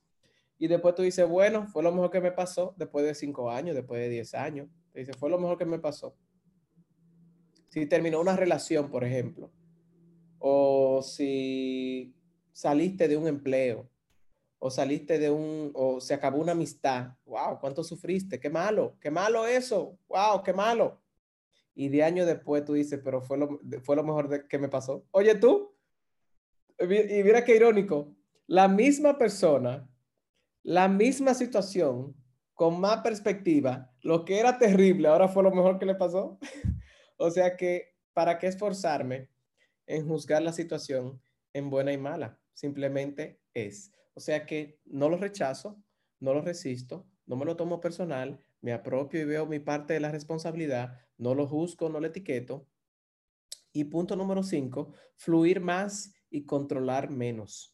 Y 0.62 0.68
después 0.68 0.94
tú 0.94 1.02
dices, 1.02 1.28
bueno, 1.28 1.66
fue 1.66 1.82
lo 1.82 1.92
mejor 1.92 2.12
que 2.12 2.22
me 2.22 2.32
pasó 2.32 2.76
después 2.78 3.04
de 3.04 3.16
cinco 3.16 3.50
años, 3.50 3.74
después 3.74 4.00
de 4.00 4.10
diez 4.10 4.36
años. 4.36 4.68
Te 4.94 5.00
dice, 5.00 5.12
fue 5.14 5.28
lo 5.28 5.40
mejor 5.40 5.58
que 5.58 5.66
me 5.66 5.80
pasó. 5.80 6.16
Si 7.70 7.88
terminó 7.88 8.22
una 8.22 8.36
relación, 8.36 8.92
por 8.92 9.04
ejemplo, 9.04 9.50
o 10.38 11.02
si 11.02 12.14
saliste 12.54 13.08
de 13.08 13.18
un 13.18 13.28
empleo 13.28 13.90
o 14.60 14.70
saliste 14.70 15.18
de 15.18 15.32
un, 15.32 15.72
o 15.74 16.00
se 16.00 16.14
acabó 16.14 16.38
una 16.38 16.52
amistad. 16.52 17.16
Wow, 17.26 17.60
¿cuánto 17.60 17.84
sufriste? 17.84 18.40
Qué 18.40 18.52
malo, 18.52 18.96
qué 19.02 19.10
malo 19.10 19.48
eso. 19.48 19.98
Wow, 20.10 20.44
qué 20.44 20.54
malo. 20.54 21.02
Y 21.74 21.90
de 21.90 22.04
años 22.04 22.28
después 22.28 22.64
tú 22.64 22.74
dices, 22.74 23.02
pero 23.04 23.20
fue 23.24 23.40
lo, 23.40 23.60
fue 23.82 23.96
lo 23.96 24.04
mejor 24.04 24.48
que 24.48 24.60
me 24.60 24.70
pasó. 24.70 25.08
Oye 25.10 25.34
tú, 25.34 25.74
y 26.80 26.86
mira 26.86 27.44
qué 27.44 27.56
irónico, 27.56 28.14
la 28.46 28.68
misma 28.68 29.18
persona, 29.18 29.91
la 30.64 30.88
misma 30.88 31.34
situación, 31.34 32.16
con 32.54 32.80
más 32.80 33.02
perspectiva, 33.02 33.92
lo 34.02 34.26
que 34.26 34.40
era 34.40 34.58
terrible 34.58 35.08
ahora 35.08 35.28
fue 35.28 35.44
lo 35.44 35.52
mejor 35.52 35.80
que 35.80 35.86
le 35.86 35.96
pasó. 35.96 36.38
o 37.18 37.32
sea 37.32 37.56
que, 37.58 37.96
¿para 38.14 38.38
qué 38.38 38.48
esforzarme 38.48 39.30
en 39.88 40.08
juzgar 40.08 40.42
la 40.42 40.54
situación 40.54 41.22
en 41.54 41.70
buena 41.70 41.92
y 41.92 41.98
mala? 41.98 42.42
simplemente 42.54 43.42
es. 43.54 43.92
O 44.14 44.20
sea 44.20 44.46
que 44.46 44.80
no 44.86 45.10
lo 45.10 45.18
rechazo, 45.18 45.82
no 46.20 46.34
lo 46.34 46.42
resisto, 46.42 47.08
no 47.26 47.36
me 47.36 47.46
lo 47.46 47.56
tomo 47.56 47.82
personal, 47.82 48.40
me 48.62 48.74
apropio 48.74 49.20
y 49.20 49.26
veo 49.26 49.46
mi 49.46 49.60
parte 49.60 49.94
de 49.94 50.00
la 50.00 50.12
responsabilidad, 50.12 51.00
no 51.18 51.34
lo 51.34 51.48
juzgo, 51.48 51.90
no 51.90 52.00
lo 52.00 52.08
etiqueto. 52.08 52.68
Y 53.74 53.86
punto 53.86 54.16
número 54.16 54.44
cinco, 54.44 54.94
fluir 55.16 55.62
más 55.62 56.14
y 56.30 56.46
controlar 56.46 57.10
menos. 57.10 57.71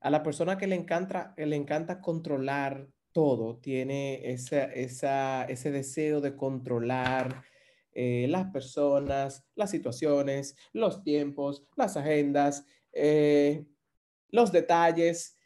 A 0.00 0.10
la 0.10 0.22
persona 0.22 0.56
que 0.56 0.66
le 0.66 0.76
encanta, 0.76 1.34
le 1.36 1.56
encanta 1.56 2.00
controlar 2.00 2.88
todo, 3.12 3.58
tiene 3.58 4.30
ese 4.30 5.70
deseo 5.70 6.20
de 6.20 6.36
controlar 6.36 7.42
eh, 8.00 8.26
las 8.28 8.46
personas, 8.52 9.44
las 9.56 9.70
situaciones, 9.72 10.56
los 10.72 11.02
tiempos, 11.02 11.64
las 11.74 11.96
agendas, 11.96 12.64
eh, 12.92 13.66
los 14.28 14.52
detalles. 14.52 15.36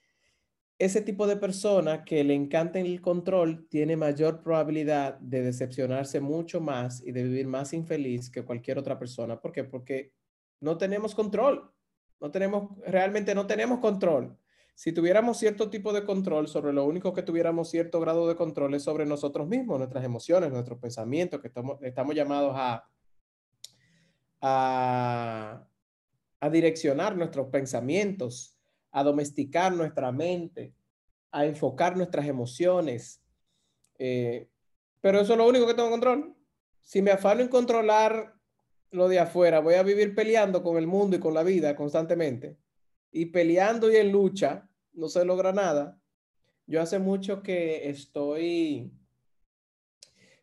Ese 0.78 1.00
tipo 1.00 1.26
de 1.26 1.36
persona 1.36 2.04
que 2.04 2.22
le 2.24 2.34
encanta 2.34 2.78
el 2.78 3.00
control 3.00 3.66
tiene 3.70 3.96
mayor 3.96 4.42
probabilidad 4.42 5.18
de 5.20 5.42
decepcionarse 5.42 6.20
mucho 6.20 6.60
más 6.60 7.02
y 7.02 7.12
de 7.12 7.22
vivir 7.22 7.46
más 7.46 7.72
infeliz 7.72 8.28
que 8.28 8.44
cualquier 8.44 8.78
otra 8.78 8.98
persona. 8.98 9.40
¿Por 9.40 9.52
qué? 9.52 9.64
Porque 9.64 10.12
no 10.60 10.76
tenemos 10.76 11.14
control. 11.14 11.72
No 12.20 12.30
tenemos, 12.30 12.78
realmente 12.86 13.34
no 13.34 13.46
tenemos 13.46 13.78
control. 13.78 14.36
Si 14.82 14.90
tuviéramos 14.90 15.38
cierto 15.38 15.70
tipo 15.70 15.92
de 15.92 16.04
control, 16.04 16.48
sobre 16.48 16.72
lo 16.72 16.84
único 16.84 17.12
que 17.12 17.22
tuviéramos 17.22 17.70
cierto 17.70 18.00
grado 18.00 18.26
de 18.26 18.34
control 18.34 18.74
es 18.74 18.82
sobre 18.82 19.06
nosotros 19.06 19.46
mismos, 19.46 19.78
nuestras 19.78 20.02
emociones, 20.02 20.50
nuestros 20.50 20.80
pensamientos, 20.80 21.40
que 21.40 21.46
estamos, 21.46 21.80
estamos 21.82 22.16
llamados 22.16 22.52
a, 22.56 22.90
a, 24.40 25.64
a 26.40 26.50
direccionar 26.50 27.16
nuestros 27.16 27.46
pensamientos, 27.46 28.58
a 28.90 29.04
domesticar 29.04 29.72
nuestra 29.72 30.10
mente, 30.10 30.74
a 31.30 31.46
enfocar 31.46 31.96
nuestras 31.96 32.26
emociones. 32.26 33.22
Eh, 34.00 34.48
pero 35.00 35.20
eso 35.20 35.34
es 35.34 35.38
lo 35.38 35.46
único 35.46 35.64
que 35.64 35.74
tengo 35.74 35.90
control. 35.90 36.34
Si 36.80 37.00
me 37.02 37.12
afano 37.12 37.40
en 37.40 37.46
controlar 37.46 38.34
lo 38.90 39.08
de 39.08 39.20
afuera, 39.20 39.60
voy 39.60 39.74
a 39.74 39.84
vivir 39.84 40.12
peleando 40.16 40.60
con 40.60 40.76
el 40.76 40.88
mundo 40.88 41.14
y 41.14 41.20
con 41.20 41.34
la 41.34 41.44
vida 41.44 41.76
constantemente. 41.76 42.58
Y 43.12 43.26
peleando 43.26 43.88
y 43.88 43.94
en 43.94 44.10
lucha, 44.10 44.68
no 44.92 45.08
se 45.08 45.24
logra 45.24 45.52
nada. 45.52 46.00
Yo 46.66 46.80
hace 46.80 46.98
mucho 46.98 47.42
que 47.42 47.88
estoy 47.88 48.92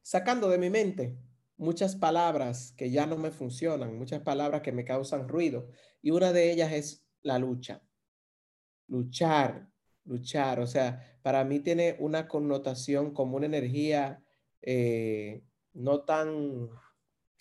sacando 0.02 0.50
de 0.50 0.58
mi 0.58 0.70
mente 0.70 1.18
muchas 1.60 1.96
palabras 1.96 2.74
que 2.78 2.90
ya 2.90 3.06
no 3.06 3.18
me 3.18 3.32
funcionan, 3.32 3.98
muchas 3.98 4.22
palabras 4.22 4.62
que 4.62 4.72
me 4.72 4.86
causan 4.86 5.28
ruido. 5.28 5.68
Y 6.02 6.12
una 6.12 6.32
de 6.32 6.52
ellas 6.52 6.72
es 6.72 7.06
la 7.22 7.38
lucha. 7.38 7.84
Luchar, 8.88 9.70
luchar. 10.06 10.62
O 10.62 10.68
sea, 10.68 11.20
para 11.22 11.44
mí 11.44 11.60
tiene 11.60 11.98
una 12.00 12.28
connotación 12.28 13.14
como 13.14 13.36
una 13.36 13.46
energía 13.46 14.24
eh, 14.62 15.44
no 15.74 16.06
tan 16.06 16.70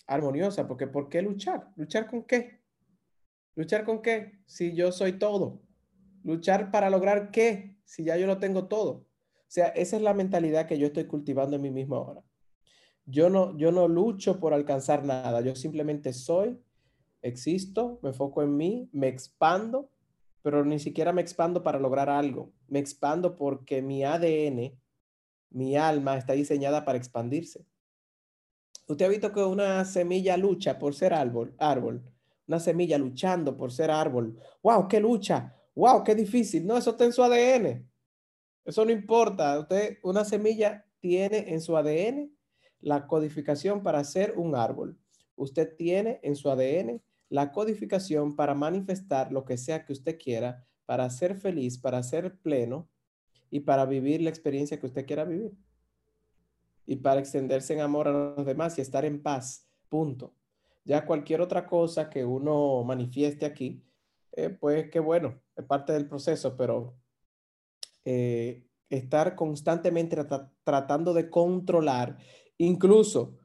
armoniosa, 0.05 0.67
porque 0.67 0.87
¿por 0.87 1.07
qué 1.07 1.21
luchar? 1.21 1.69
¿Luchar 1.77 2.07
con 2.07 2.23
qué? 2.25 2.61
¿Luchar 3.55 3.85
con 3.85 4.01
qué? 4.01 4.41
Si 4.45 4.75
yo 4.75 4.91
soy 4.91 5.13
todo. 5.13 5.61
¿Luchar 6.23 6.71
para 6.71 6.89
lograr 6.89 7.31
qué? 7.31 7.77
Si 7.85 8.03
ya 8.03 8.17
yo 8.17 8.27
lo 8.27 8.39
tengo 8.39 8.67
todo. 8.67 8.91
O 8.91 9.51
sea, 9.51 9.67
esa 9.69 9.95
es 9.95 10.01
la 10.01 10.13
mentalidad 10.13 10.67
que 10.67 10.77
yo 10.77 10.87
estoy 10.87 11.05
cultivando 11.05 11.55
en 11.55 11.61
mí 11.61 11.71
mismo 11.71 11.95
ahora. 11.95 12.21
Yo 13.05 13.29
no, 13.29 13.57
yo 13.57 13.71
no 13.71 13.87
lucho 13.87 14.39
por 14.39 14.53
alcanzar 14.53 15.03
nada, 15.03 15.41
yo 15.41 15.55
simplemente 15.55 16.13
soy, 16.13 16.59
existo, 17.23 17.99
me 18.03 18.09
enfoco 18.09 18.43
en 18.43 18.55
mí, 18.55 18.89
me 18.91 19.07
expando, 19.07 19.89
pero 20.43 20.63
ni 20.63 20.79
siquiera 20.79 21.11
me 21.11 21.21
expando 21.21 21.63
para 21.63 21.79
lograr 21.79 22.09
algo. 22.09 22.53
Me 22.67 22.79
expando 22.79 23.35
porque 23.35 23.81
mi 23.81 24.03
ADN, 24.03 24.79
mi 25.49 25.75
alma 25.75 26.17
está 26.17 26.33
diseñada 26.33 26.85
para 26.85 26.97
expandirse. 26.97 27.65
Usted 28.87 29.05
ha 29.05 29.09
visto 29.09 29.31
que 29.31 29.41
una 29.41 29.83
semilla 29.85 30.37
lucha 30.37 30.79
por 30.79 30.95
ser 30.95 31.13
árbol, 31.13 31.55
árbol, 31.59 32.03
una 32.47 32.59
semilla 32.59 32.97
luchando 32.97 33.55
por 33.55 33.71
ser 33.71 33.91
árbol. 33.91 34.39
¡Wow! 34.63 34.87
¡Qué 34.87 34.99
lucha! 34.99 35.55
¡Wow! 35.79 36.03
¡Qué 36.03 36.13
difícil! 36.13 36.67
No, 36.67 36.75
eso 36.75 36.89
está 36.89 37.05
en 37.05 37.13
su 37.13 37.23
ADN. 37.23 37.89
Eso 38.65 38.83
no 38.83 38.91
importa. 38.91 39.57
Usted, 39.57 39.97
una 40.03 40.25
semilla 40.25 40.85
tiene 40.99 41.53
en 41.53 41.61
su 41.61 41.77
ADN 41.77 42.35
la 42.81 43.07
codificación 43.07 43.81
para 43.81 44.03
ser 44.03 44.33
un 44.35 44.55
árbol. 44.55 44.97
Usted 45.37 45.77
tiene 45.77 46.19
en 46.21 46.35
su 46.35 46.51
ADN 46.51 47.01
la 47.29 47.53
codificación 47.53 48.35
para 48.35 48.55
manifestar 48.55 49.31
lo 49.31 49.45
que 49.45 49.55
sea 49.55 49.85
que 49.85 49.93
usted 49.93 50.17
quiera, 50.21 50.65
para 50.85 51.09
ser 51.09 51.37
feliz, 51.37 51.77
para 51.77 52.03
ser 52.03 52.37
pleno 52.39 52.89
y 53.49 53.61
para 53.61 53.85
vivir 53.85 54.21
la 54.21 54.31
experiencia 54.31 54.81
que 54.81 54.85
usted 54.85 55.05
quiera 55.05 55.23
vivir. 55.23 55.53
Y 56.87 56.97
para 56.97 57.21
extenderse 57.21 57.73
en 57.73 57.79
amor 57.79 58.09
a 58.09 58.35
los 58.35 58.45
demás 58.45 58.77
y 58.77 58.81
estar 58.81 59.05
en 59.05 59.23
paz. 59.23 59.65
Punto. 59.87 60.33
Ya 60.83 61.05
cualquier 61.05 61.39
otra 61.39 61.65
cosa 61.65 62.09
que 62.09 62.25
uno 62.25 62.83
manifieste 62.83 63.45
aquí, 63.45 63.81
eh, 64.33 64.49
pues 64.49 64.89
qué 64.89 64.99
bueno, 64.99 65.39
parte 65.63 65.93
del 65.93 66.07
proceso, 66.07 66.55
pero 66.57 66.95
eh, 68.05 68.65
estar 68.89 69.35
constantemente 69.35 70.17
tratando 70.63 71.13
de 71.13 71.29
controlar 71.29 72.17
Incluso, 72.61 73.37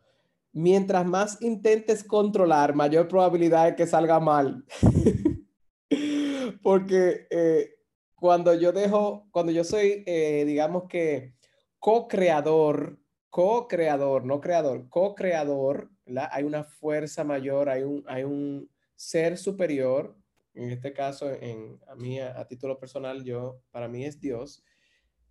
mientras 0.52 1.06
más 1.06 1.40
intentes 1.40 2.02
controlar, 2.02 2.74
mayor 2.74 3.06
probabilidad 3.06 3.66
de 3.66 3.76
que 3.76 3.86
salga 3.86 4.18
mal. 4.18 4.64
Porque 6.62 7.28
eh, 7.30 7.76
cuando 8.16 8.54
yo 8.54 8.72
dejo, 8.72 9.28
cuando 9.30 9.52
yo 9.52 9.62
soy, 9.62 10.02
eh, 10.06 10.42
digamos 10.44 10.88
que 10.88 11.36
co-creador, 11.78 12.98
co-creador, 13.30 14.24
no 14.24 14.40
creador, 14.40 14.88
co-creador, 14.88 15.92
hay 16.32 16.42
una 16.42 16.64
fuerza 16.64 17.22
mayor, 17.22 17.68
hay 17.68 17.84
un, 17.84 18.02
hay 18.08 18.24
un 18.24 18.68
ser 18.96 19.38
superior, 19.38 20.16
en 20.54 20.70
este 20.70 20.92
caso, 20.92 21.30
en, 21.30 21.80
a 21.88 21.94
mí, 21.94 22.20
a 22.20 22.46
título 22.46 22.78
personal, 22.78 23.24
yo, 23.24 23.60
para 23.70 23.88
mí 23.88 24.04
es 24.04 24.20
Dios, 24.20 24.64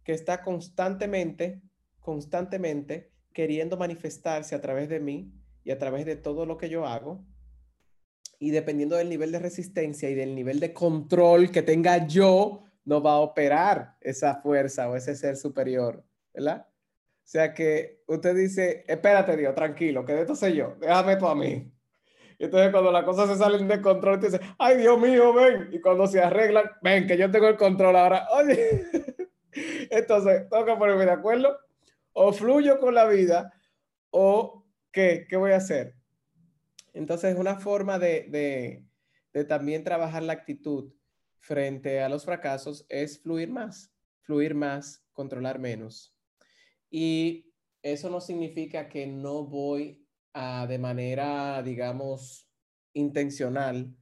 que 0.03 0.13
está 0.13 0.43
constantemente, 0.43 1.62
constantemente 1.99 3.12
queriendo 3.33 3.77
manifestarse 3.77 4.53
a 4.53 4.62
través 4.62 4.89
de 4.89 4.99
mí 4.99 5.33
y 5.63 5.71
a 5.71 5.79
través 5.79 6.05
de 6.05 6.15
todo 6.15 6.45
lo 6.45 6.57
que 6.57 6.69
yo 6.69 6.86
hago. 6.86 7.25
Y 8.38 8.51
dependiendo 8.51 8.97
del 8.97 9.09
nivel 9.09 9.31
de 9.31 9.39
resistencia 9.39 10.09
y 10.09 10.15
del 10.15 10.36
nivel 10.36 10.59
de 10.59 10.73
control 10.73 11.51
que 11.51 11.62
tenga 11.62 12.05
yo, 12.05 12.63
no 12.86 13.01
va 13.01 13.13
a 13.13 13.19
operar 13.19 13.95
esa 14.01 14.41
fuerza 14.41 14.89
o 14.89 14.95
ese 14.95 15.15
ser 15.15 15.38
superior, 15.38 16.05
¿verdad? 16.33 16.67
O 16.67 17.25
sea 17.25 17.53
que 17.53 18.03
usted 18.07 18.36
dice, 18.36 18.83
espérate 18.88 19.38
Dios, 19.38 19.55
tranquilo, 19.55 20.03
que 20.03 20.13
de 20.13 20.21
esto 20.21 20.36
sé 20.36 20.53
yo, 20.53 20.75
déjame 20.81 21.15
tú 21.15 21.27
a 21.27 21.36
mí. 21.36 21.72
Entonces 22.43 22.71
cuando 22.71 22.91
las 22.91 23.06
cosas 23.06 23.29
se 23.29 23.38
salen 23.38 23.69
de 23.69 23.82
control, 23.82 24.15
usted 24.15 24.32
dice, 24.34 24.53
ay 24.60 24.75
Dios 24.75 24.99
mío, 24.99 25.34
ven. 25.34 25.69
Y 25.71 25.79
cuando 25.79 26.08
se 26.08 26.21
arreglan, 26.21 26.65
ven, 26.82 27.08
que 27.08 27.17
yo 27.17 27.32
tengo 27.32 27.47
el 27.47 27.56
control 27.56 27.95
ahora. 27.95 28.27
Oye, 28.34 28.84
entonces, 29.89 30.43
que 30.49 30.75
ponerme 30.75 31.06
de 31.06 31.12
acuerdo 31.12 31.58
o 32.12 32.34
fluyo 32.34 32.79
con 32.79 32.95
la 32.95 33.06
vida 33.08 33.53
o 34.10 34.65
qué, 34.91 35.25
qué 35.29 35.38
voy 35.38 35.51
a 35.51 35.58
hacer. 35.58 35.95
Entonces, 36.91 37.38
una 37.38 37.56
forma 37.56 37.97
de, 37.97 38.84
de, 39.32 39.45
también 39.45 39.86
trabajar 39.86 40.21
la 40.23 40.34
actitud 40.34 40.93
frente 41.39 42.01
a 42.01 42.10
los 42.10 42.25
fracasos 42.25 42.86
es 42.89 43.21
fluir 43.21 43.49
más, 43.49 43.89
fluir 44.21 44.53
más, 44.53 45.01
controlar 45.13 45.60
menos. 45.60 46.13
Y 46.91 47.53
eso 47.82 48.10
no 48.10 48.19
significa 48.19 48.89
que 48.89 49.08
no 49.08 49.45
voy 49.45 50.02
a 50.34 50.65
de 50.67 50.80
manera, 50.80 51.62
digamos, 51.63 52.48
intencional 52.93 53.96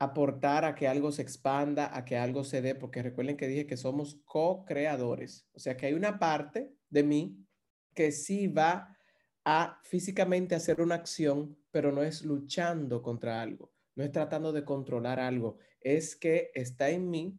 aportar 0.00 0.64
a 0.64 0.74
que 0.74 0.88
algo 0.88 1.12
se 1.12 1.22
expanda, 1.22 1.94
a 1.94 2.04
que 2.04 2.16
algo 2.16 2.42
se 2.42 2.62
dé, 2.62 2.74
porque 2.74 3.02
recuerden 3.02 3.36
que 3.36 3.46
dije 3.46 3.66
que 3.66 3.76
somos 3.76 4.18
co-creadores, 4.24 5.46
o 5.52 5.58
sea 5.58 5.76
que 5.76 5.86
hay 5.86 5.92
una 5.92 6.18
parte 6.18 6.74
de 6.88 7.02
mí 7.02 7.46
que 7.94 8.10
sí 8.10 8.46
va 8.46 8.96
a 9.44 9.78
físicamente 9.84 10.54
hacer 10.54 10.80
una 10.80 10.94
acción, 10.94 11.58
pero 11.70 11.92
no 11.92 12.02
es 12.02 12.24
luchando 12.24 13.02
contra 13.02 13.42
algo, 13.42 13.74
no 13.94 14.02
es 14.02 14.10
tratando 14.10 14.52
de 14.52 14.64
controlar 14.64 15.20
algo, 15.20 15.58
es 15.80 16.16
que 16.16 16.50
está 16.54 16.88
en 16.88 17.10
mí 17.10 17.38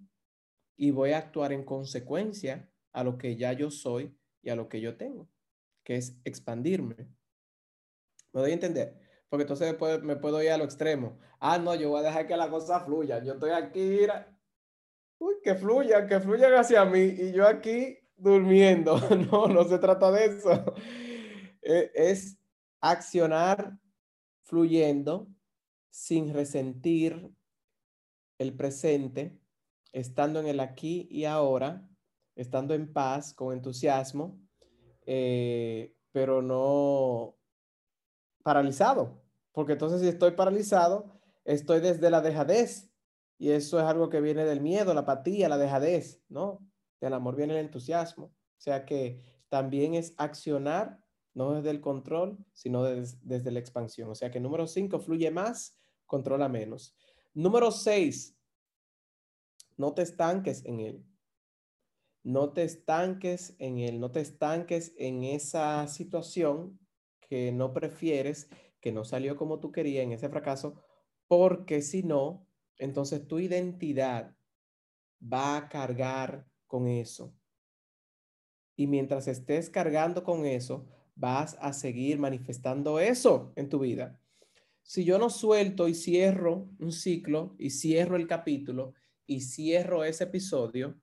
y 0.77 0.91
voy 0.91 1.11
a 1.11 1.17
actuar 1.17 1.53
en 1.53 1.63
consecuencia 1.63 2.71
a 2.91 3.03
lo 3.03 3.17
que 3.17 3.35
ya 3.37 3.53
yo 3.53 3.71
soy 3.71 4.15
y 4.43 4.49
a 4.49 4.55
lo 4.55 4.69
que 4.69 4.81
yo 4.81 4.97
tengo, 4.97 5.29
que 5.83 5.95
es 5.97 6.17
expandirme. 6.23 6.95
¿Me 8.33 8.41
doy 8.41 8.51
a 8.51 8.53
entender? 8.53 9.01
porque 9.31 9.43
entonces 9.43 9.77
me 10.03 10.17
puedo 10.17 10.43
ir 10.43 10.51
a 10.51 10.57
lo 10.57 10.65
extremo. 10.65 11.17
Ah, 11.39 11.57
no, 11.57 11.73
yo 11.73 11.89
voy 11.89 12.01
a 12.01 12.03
dejar 12.03 12.27
que 12.27 12.35
la 12.35 12.49
cosa 12.49 12.81
fluya. 12.81 13.23
Yo 13.23 13.35
estoy 13.35 13.51
aquí, 13.51 13.99
uy, 15.19 15.35
que 15.41 15.55
fluya, 15.55 16.05
que 16.05 16.19
fluyan 16.19 16.53
hacia 16.53 16.83
mí 16.83 16.99
y 16.99 17.31
yo 17.31 17.47
aquí 17.47 17.97
durmiendo. 18.17 18.99
No, 19.31 19.47
no 19.47 19.63
se 19.63 19.79
trata 19.79 20.11
de 20.11 20.25
eso. 20.25 20.75
E, 21.61 21.91
es 21.95 22.37
accionar 22.81 23.77
fluyendo 24.43 25.29
sin 25.89 26.33
resentir 26.33 27.31
el 28.37 28.53
presente, 28.53 29.39
estando 29.93 30.41
en 30.41 30.47
el 30.47 30.59
aquí 30.59 31.07
y 31.09 31.23
ahora, 31.23 31.87
estando 32.35 32.73
en 32.73 32.91
paz, 32.91 33.33
con 33.33 33.53
entusiasmo, 33.53 34.37
eh, 35.05 35.95
pero 36.11 36.41
no 36.41 37.37
paralizado 38.43 39.21
porque 39.51 39.73
entonces 39.73 40.01
si 40.01 40.07
estoy 40.07 40.31
paralizado, 40.31 41.11
estoy 41.43 41.81
desde 41.81 42.09
la 42.09 42.21
dejadez. 42.21 42.89
Y 43.37 43.51
eso 43.51 43.79
es 43.79 43.85
algo 43.85 44.09
que 44.09 44.21
viene 44.21 44.45
del 44.45 44.61
miedo, 44.61 44.93
la 44.93 45.01
apatía, 45.01 45.49
la 45.49 45.57
dejadez, 45.57 46.21
¿no? 46.29 46.59
Del 46.99 47.13
amor 47.13 47.35
viene 47.35 47.53
el 47.53 47.65
entusiasmo. 47.65 48.25
O 48.25 48.61
sea 48.61 48.85
que 48.85 49.23
también 49.49 49.95
es 49.95 50.13
accionar, 50.17 51.03
no 51.33 51.53
desde 51.53 51.71
el 51.71 51.81
control, 51.81 52.37
sino 52.53 52.83
desde 52.83 53.51
la 53.51 53.59
expansión. 53.59 54.09
O 54.09 54.15
sea 54.15 54.29
que 54.29 54.39
número 54.39 54.67
cinco, 54.67 54.99
fluye 54.99 55.31
más, 55.31 55.79
controla 56.05 56.47
menos. 56.49 56.95
Número 57.33 57.71
seis, 57.71 58.37
no 59.75 59.93
te 59.93 60.03
estanques 60.03 60.63
en 60.65 60.79
él. 60.79 61.05
No 62.23 62.53
te 62.53 62.63
estanques 62.63 63.55
en 63.59 63.79
él, 63.79 63.99
no 63.99 64.11
te 64.11 64.21
estanques 64.21 64.93
en 64.97 65.23
esa 65.23 65.87
situación 65.87 66.79
que 67.19 67.51
no 67.51 67.73
prefieres 67.73 68.49
que 68.81 68.91
no 68.91 69.05
salió 69.05 69.37
como 69.37 69.59
tú 69.59 69.71
querías 69.71 70.03
en 70.03 70.11
ese 70.11 70.27
fracaso, 70.27 70.75
porque 71.27 71.81
si 71.81 72.03
no, 72.03 72.47
entonces 72.77 73.27
tu 73.27 73.39
identidad 73.39 74.35
va 75.21 75.55
a 75.55 75.69
cargar 75.69 76.47
con 76.65 76.87
eso. 76.87 77.33
Y 78.75 78.87
mientras 78.87 79.27
estés 79.27 79.69
cargando 79.69 80.23
con 80.23 80.45
eso, 80.45 80.87
vas 81.15 81.55
a 81.61 81.73
seguir 81.73 82.17
manifestando 82.17 82.99
eso 82.99 83.53
en 83.55 83.69
tu 83.69 83.79
vida. 83.79 84.19
Si 84.81 85.05
yo 85.05 85.19
no 85.19 85.29
suelto 85.29 85.87
y 85.87 85.93
cierro 85.93 86.67
un 86.79 86.91
ciclo 86.91 87.55
y 87.59 87.69
cierro 87.69 88.15
el 88.15 88.27
capítulo 88.27 88.95
y 89.27 89.41
cierro 89.41 90.03
ese 90.03 90.23
episodio, 90.23 90.99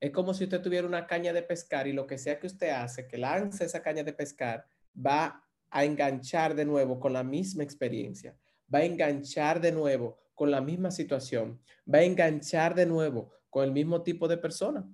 es 0.00 0.10
como 0.12 0.32
si 0.32 0.44
usted 0.44 0.62
tuviera 0.62 0.86
una 0.86 1.06
caña 1.06 1.32
de 1.32 1.42
pescar 1.42 1.86
y 1.86 1.92
lo 1.92 2.06
que 2.06 2.18
sea 2.18 2.38
que 2.38 2.46
usted 2.46 2.70
hace, 2.70 3.08
que 3.08 3.18
lance 3.18 3.64
esa 3.64 3.82
caña 3.82 4.04
de 4.04 4.12
pescar, 4.12 4.66
va 4.94 5.44
a 5.70 5.84
enganchar 5.84 6.54
de 6.54 6.64
nuevo 6.64 7.00
con 7.00 7.12
la 7.12 7.24
misma 7.24 7.64
experiencia, 7.64 8.36
va 8.72 8.80
a 8.80 8.84
enganchar 8.84 9.60
de 9.60 9.72
nuevo 9.72 10.18
con 10.34 10.50
la 10.50 10.60
misma 10.60 10.90
situación, 10.90 11.60
va 11.92 11.98
a 11.98 12.04
enganchar 12.04 12.74
de 12.74 12.86
nuevo 12.86 13.32
con 13.50 13.64
el 13.64 13.72
mismo 13.72 14.02
tipo 14.02 14.28
de 14.28 14.38
persona. 14.38 14.88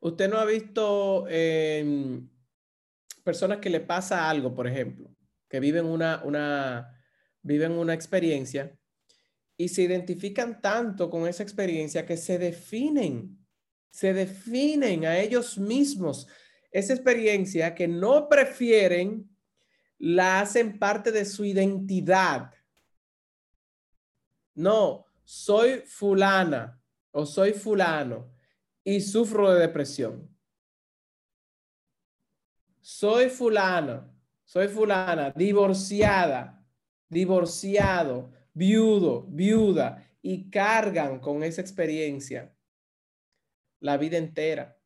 Usted 0.00 0.28
no 0.28 0.38
ha 0.38 0.44
visto 0.44 1.26
em, 1.28 2.28
personas 3.24 3.58
que 3.58 3.70
le 3.70 3.80
pasa 3.80 4.28
algo, 4.28 4.54
por 4.54 4.66
ejemplo, 4.66 5.10
que 5.48 5.60
viven 5.60 5.86
una, 5.86 6.22
una, 6.24 7.02
viven 7.42 7.72
una 7.72 7.94
experiencia 7.94 8.78
y 9.60 9.68
se 9.68 9.82
identifican 9.82 10.62
tanto 10.62 11.10
con 11.10 11.28
esa 11.28 11.42
experiencia 11.42 12.06
que 12.06 12.16
se 12.16 12.38
definen, 12.38 13.46
se 13.90 14.14
definen 14.14 15.04
a 15.04 15.18
ellos 15.18 15.58
mismos 15.58 16.26
esa 16.72 16.94
experiencia 16.94 17.74
que 17.74 17.86
no 17.86 18.26
prefieren, 18.26 19.28
la 19.98 20.40
hacen 20.40 20.78
parte 20.78 21.12
de 21.12 21.26
su 21.26 21.44
identidad. 21.44 22.54
No, 24.54 25.04
soy 25.24 25.82
fulana 25.84 26.80
o 27.10 27.26
soy 27.26 27.52
fulano 27.52 28.32
y 28.82 29.02
sufro 29.02 29.52
de 29.52 29.60
depresión. 29.60 30.34
Soy 32.80 33.28
fulana, 33.28 34.10
soy 34.42 34.68
fulana, 34.68 35.32
divorciada, 35.36 36.66
divorciado, 37.10 38.39
viudo, 38.54 39.26
viuda, 39.28 40.06
y 40.22 40.50
cargan 40.50 41.18
con 41.18 41.42
esa 41.42 41.60
experiencia 41.60 42.54
la 43.80 43.96
vida 43.96 44.18
entera. 44.18 44.78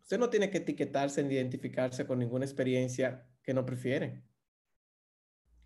Usted 0.00 0.18
no 0.18 0.30
tiene 0.30 0.50
que 0.50 0.58
etiquetarse 0.58 1.22
ni 1.22 1.34
identificarse 1.34 2.06
con 2.06 2.18
ninguna 2.18 2.44
experiencia 2.44 3.26
que 3.42 3.54
no 3.54 3.64
prefiere. 3.64 4.22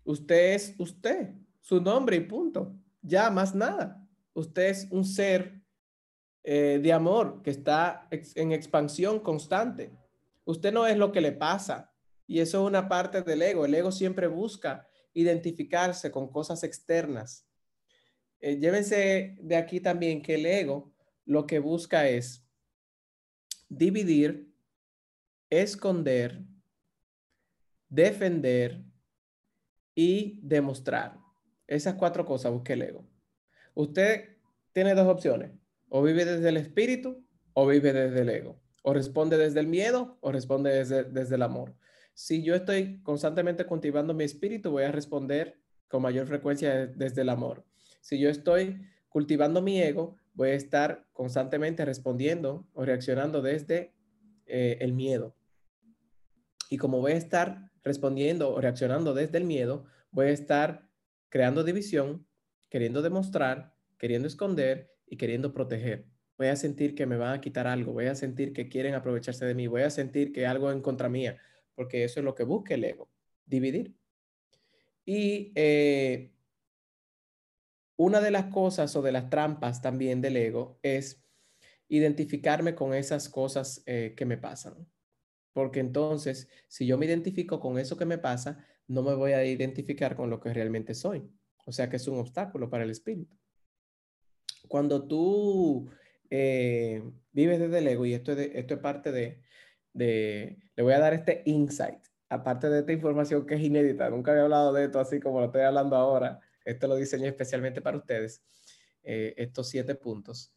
Usted 0.03 0.53
es 0.53 0.75
usted, 0.77 1.33
su 1.59 1.81
nombre 1.81 2.15
y 2.17 2.21
punto. 2.21 2.75
Ya 3.01 3.29
más 3.29 3.55
nada. 3.55 4.05
Usted 4.33 4.69
es 4.69 4.87
un 4.91 5.05
ser 5.05 5.61
eh, 6.43 6.79
de 6.81 6.93
amor 6.93 7.41
que 7.41 7.49
está 7.49 8.07
en 8.11 8.51
expansión 8.51 9.19
constante. 9.19 9.91
Usted 10.45 10.71
no 10.71 10.85
es 10.87 10.97
lo 10.97 11.11
que 11.11 11.21
le 11.21 11.31
pasa. 11.31 11.93
Y 12.25 12.39
eso 12.39 12.61
es 12.61 12.67
una 12.67 12.87
parte 12.87 13.21
del 13.21 13.41
ego. 13.41 13.65
El 13.65 13.73
ego 13.73 13.91
siempre 13.91 14.27
busca 14.27 14.87
identificarse 15.17 16.11
con 16.11 16.31
cosas 16.31 16.63
externas. 16.63 17.47
Eh, 18.39 18.59
llévense 18.59 19.35
de 19.41 19.55
aquí 19.55 19.79
también 19.79 20.21
que 20.21 20.35
el 20.35 20.45
ego 20.45 20.93
lo 21.25 21.47
que 21.47 21.57
busca 21.57 22.07
es 22.07 22.45
dividir, 23.67 24.53
esconder, 25.49 26.43
defender 27.89 28.83
y 29.95 30.39
demostrar. 30.43 31.17
Esas 31.65 31.95
cuatro 31.95 32.23
cosas 32.23 32.51
busca 32.51 32.73
el 32.73 32.83
ego. 32.83 33.09
Usted 33.73 34.37
tiene 34.71 34.93
dos 34.93 35.07
opciones. 35.07 35.51
O 35.89 36.03
vive 36.03 36.25
desde 36.25 36.49
el 36.49 36.57
espíritu 36.57 37.25
o 37.53 37.65
vive 37.65 37.91
desde 37.91 38.21
el 38.21 38.29
ego. 38.29 38.61
O 38.83 38.93
responde 38.93 39.37
desde 39.37 39.61
el 39.61 39.67
miedo 39.67 40.19
o 40.21 40.31
responde 40.31 40.69
desde, 40.69 41.05
desde 41.05 41.35
el 41.35 41.41
amor. 41.41 41.75
Si 42.17 42.41
yo 42.41 42.55
estoy 42.55 42.99
constantemente 43.03 43.63
cultivando 43.65 44.15
mi 44.15 44.23
espíritu, 44.23 44.71
voy 44.71 44.85
a 44.85 44.91
responder 44.91 45.61
con 45.87 46.01
mayor 46.01 46.25
frecuencia 46.25 46.87
desde 46.87 47.21
el 47.21 47.29
amor. 47.29 47.63
Si 48.01 48.17
yo 48.17 48.27
estoy 48.27 48.81
cultivando 49.07 49.61
mi 49.61 49.79
ego, 49.79 50.17
voy 50.33 50.49
a 50.49 50.55
estar 50.55 51.05
constantemente 51.13 51.85
respondiendo 51.85 52.67
o 52.73 52.85
reaccionando 52.85 53.43
desde 53.43 53.93
eh, 54.47 54.79
el 54.81 54.93
miedo. 54.93 55.35
Y 56.71 56.77
como 56.77 57.01
voy 57.01 57.11
a 57.11 57.17
estar 57.17 57.69
respondiendo 57.83 58.49
o 58.49 58.61
reaccionando 58.61 59.13
desde 59.13 59.37
el 59.37 59.43
miedo, 59.43 59.85
voy 60.09 60.25
a 60.25 60.31
estar 60.31 60.89
creando 61.29 61.63
división, 61.63 62.25
queriendo 62.67 63.03
demostrar, 63.03 63.75
queriendo 63.99 64.27
esconder 64.27 64.89
y 65.05 65.17
queriendo 65.17 65.53
proteger. 65.53 66.07
Voy 66.35 66.47
a 66.47 66.55
sentir 66.55 66.95
que 66.95 67.05
me 67.05 67.17
van 67.17 67.35
a 67.35 67.41
quitar 67.41 67.67
algo, 67.67 67.93
voy 67.93 68.07
a 68.07 68.15
sentir 68.15 68.53
que 68.53 68.69
quieren 68.69 68.95
aprovecharse 68.95 69.45
de 69.45 69.53
mí, 69.53 69.67
voy 69.67 69.83
a 69.83 69.91
sentir 69.91 70.33
que 70.33 70.47
algo 70.47 70.71
en 70.71 70.81
contra 70.81 71.09
mía, 71.09 71.37
porque 71.77 72.03
eso 72.03 72.19
es 72.19 72.23
lo 72.23 72.33
que 72.33 72.43
busca 72.43 72.73
el 72.73 72.83
ego, 72.83 73.07
dividir. 73.45 73.95
Y 75.05 75.51
eh, 75.53 76.33
una 77.97 78.19
de 78.19 78.31
las 78.31 78.45
cosas 78.45 78.95
o 78.95 79.03
de 79.03 79.11
las 79.11 79.29
trampas 79.29 79.79
también 79.79 80.19
del 80.19 80.37
ego 80.37 80.79
es 80.81 81.23
identificarme 81.87 82.73
con 82.73 82.95
esas 82.95 83.29
cosas 83.29 83.83
eh, 83.85 84.15
que 84.17 84.25
me 84.25 84.39
pasan. 84.39 84.89
Porque 85.53 85.79
entonces, 85.79 86.49
si 86.67 86.87
yo 86.87 86.97
me 86.97 87.05
identifico 87.05 87.59
con 87.59 87.77
eso 87.77 87.95
que 87.95 88.05
me 88.05 88.17
pasa, 88.17 88.65
no 88.87 89.03
me 89.03 89.13
voy 89.13 89.33
a 89.33 89.45
identificar 89.45 90.15
con 90.15 90.31
lo 90.31 90.39
que 90.39 90.51
realmente 90.51 90.95
soy. 90.95 91.29
O 91.67 91.71
sea 91.71 91.91
que 91.91 91.97
es 91.97 92.07
un 92.07 92.17
obstáculo 92.17 92.71
para 92.71 92.85
el 92.85 92.89
espíritu. 92.89 93.37
Cuando 94.67 95.07
tú 95.07 95.87
eh, 96.31 97.03
vives 97.31 97.59
desde 97.59 97.77
el 97.77 97.87
ego, 97.87 98.07
y 98.07 98.15
esto 98.15 98.31
es, 98.31 98.49
esto 98.55 98.73
es 98.73 98.79
parte 98.79 99.11
de, 99.11 99.41
de, 99.97 100.57
le 100.75 100.83
voy 100.83 100.93
a 100.93 100.99
dar 100.99 101.13
este 101.13 101.41
insight, 101.45 101.99
aparte 102.29 102.69
de 102.69 102.79
esta 102.79 102.91
información 102.91 103.45
que 103.45 103.55
es 103.55 103.61
inédita, 103.61 104.09
nunca 104.09 104.31
había 104.31 104.43
hablado 104.43 104.73
de 104.73 104.85
esto 104.85 104.99
así 104.99 105.19
como 105.19 105.39
lo 105.39 105.47
estoy 105.47 105.61
hablando 105.61 105.95
ahora, 105.95 106.39
esto 106.65 106.87
lo 106.87 106.95
diseñé 106.95 107.27
especialmente 107.27 107.81
para 107.81 107.97
ustedes, 107.97 108.43
eh, 109.03 109.33
estos 109.37 109.69
siete 109.69 109.95
puntos. 109.95 110.53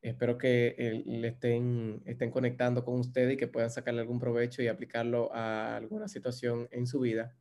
Espero 0.00 0.36
que 0.36 1.02
le 1.06 1.28
estén, 1.28 2.02
estén 2.06 2.30
conectando 2.32 2.84
con 2.84 2.98
ustedes 2.98 3.34
y 3.34 3.36
que 3.36 3.46
puedan 3.46 3.70
sacarle 3.70 4.00
algún 4.00 4.18
provecho 4.18 4.60
y 4.60 4.66
aplicarlo 4.66 5.32
a 5.32 5.76
alguna 5.76 6.08
situación 6.08 6.66
en 6.72 6.88
su 6.88 6.98
vida. 6.98 7.36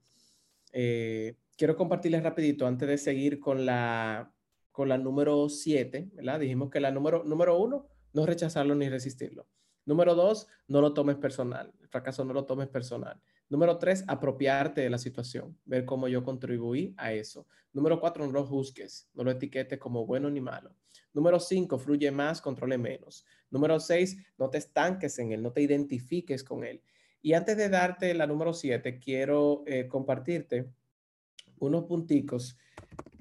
Eh, 0.72 1.38
quiero 1.58 1.76
compartirles 1.76 2.22
rapidito 2.22 2.68
antes 2.68 2.88
de 2.88 2.98
seguir 3.00 3.40
con 3.40 3.66
la, 3.66 4.32
con 4.72 4.90
la 4.90 4.98
número 5.00 5.50
siete, 5.50 6.10
¿verdad? 6.14 6.40
Dijimos 6.40 6.70
que 6.70 6.80
la 6.80 6.92
número, 6.92 7.24
número 7.24 7.58
uno, 7.58 7.88
no 8.14 8.26
rechazarlo 8.28 8.76
ni 8.76 8.90
resistirlo. 8.90 9.48
Número 9.86 10.16
dos, 10.16 10.48
no 10.68 10.82
lo 10.82 10.94
tomes 10.94 11.18
personal. 11.18 11.74
El 11.80 11.88
fracaso 11.88 12.24
no 12.24 12.34
lo 12.34 12.46
tomes 12.46 12.68
personal. 12.68 13.20
Número 13.50 13.78
tres, 13.78 14.06
apropiarte 14.08 14.82
de 14.82 14.90
la 14.90 14.98
situación, 14.98 15.58
ver 15.66 15.84
cómo 15.84 16.08
yo 16.08 16.24
contribuí 16.24 16.94
a 16.98 17.12
eso. 17.12 17.48
Número 17.74 18.00
cuatro, 18.00 18.26
no 18.26 18.32
lo 18.32 18.46
juzgues, 18.46 19.10
no 19.14 19.24
lo 19.24 19.32
etiquetes 19.32 19.78
como 19.78 20.06
bueno 20.06 20.30
ni 20.30 20.40
malo. 20.40 20.74
Número 21.14 21.40
cinco, 21.40 21.78
fluye 21.78 22.12
más, 22.12 22.42
controle 22.42 22.78
menos. 22.78 23.26
Número 23.50 23.80
seis, 23.80 24.18
no 24.38 24.50
te 24.50 24.58
estanques 24.58 25.20
en 25.20 25.34
él, 25.34 25.44
no 25.44 25.52
te 25.52 25.62
identifiques 25.62 26.44
con 26.44 26.64
él. 26.64 26.82
Y 27.22 27.34
antes 27.34 27.58
de 27.58 27.70
darte 27.70 28.14
la 28.14 28.26
número 28.26 28.54
siete, 28.54 29.00
quiero 29.00 29.64
eh, 29.68 29.88
compartirte 29.88 30.70
unos 31.60 31.84
punticos 31.84 32.58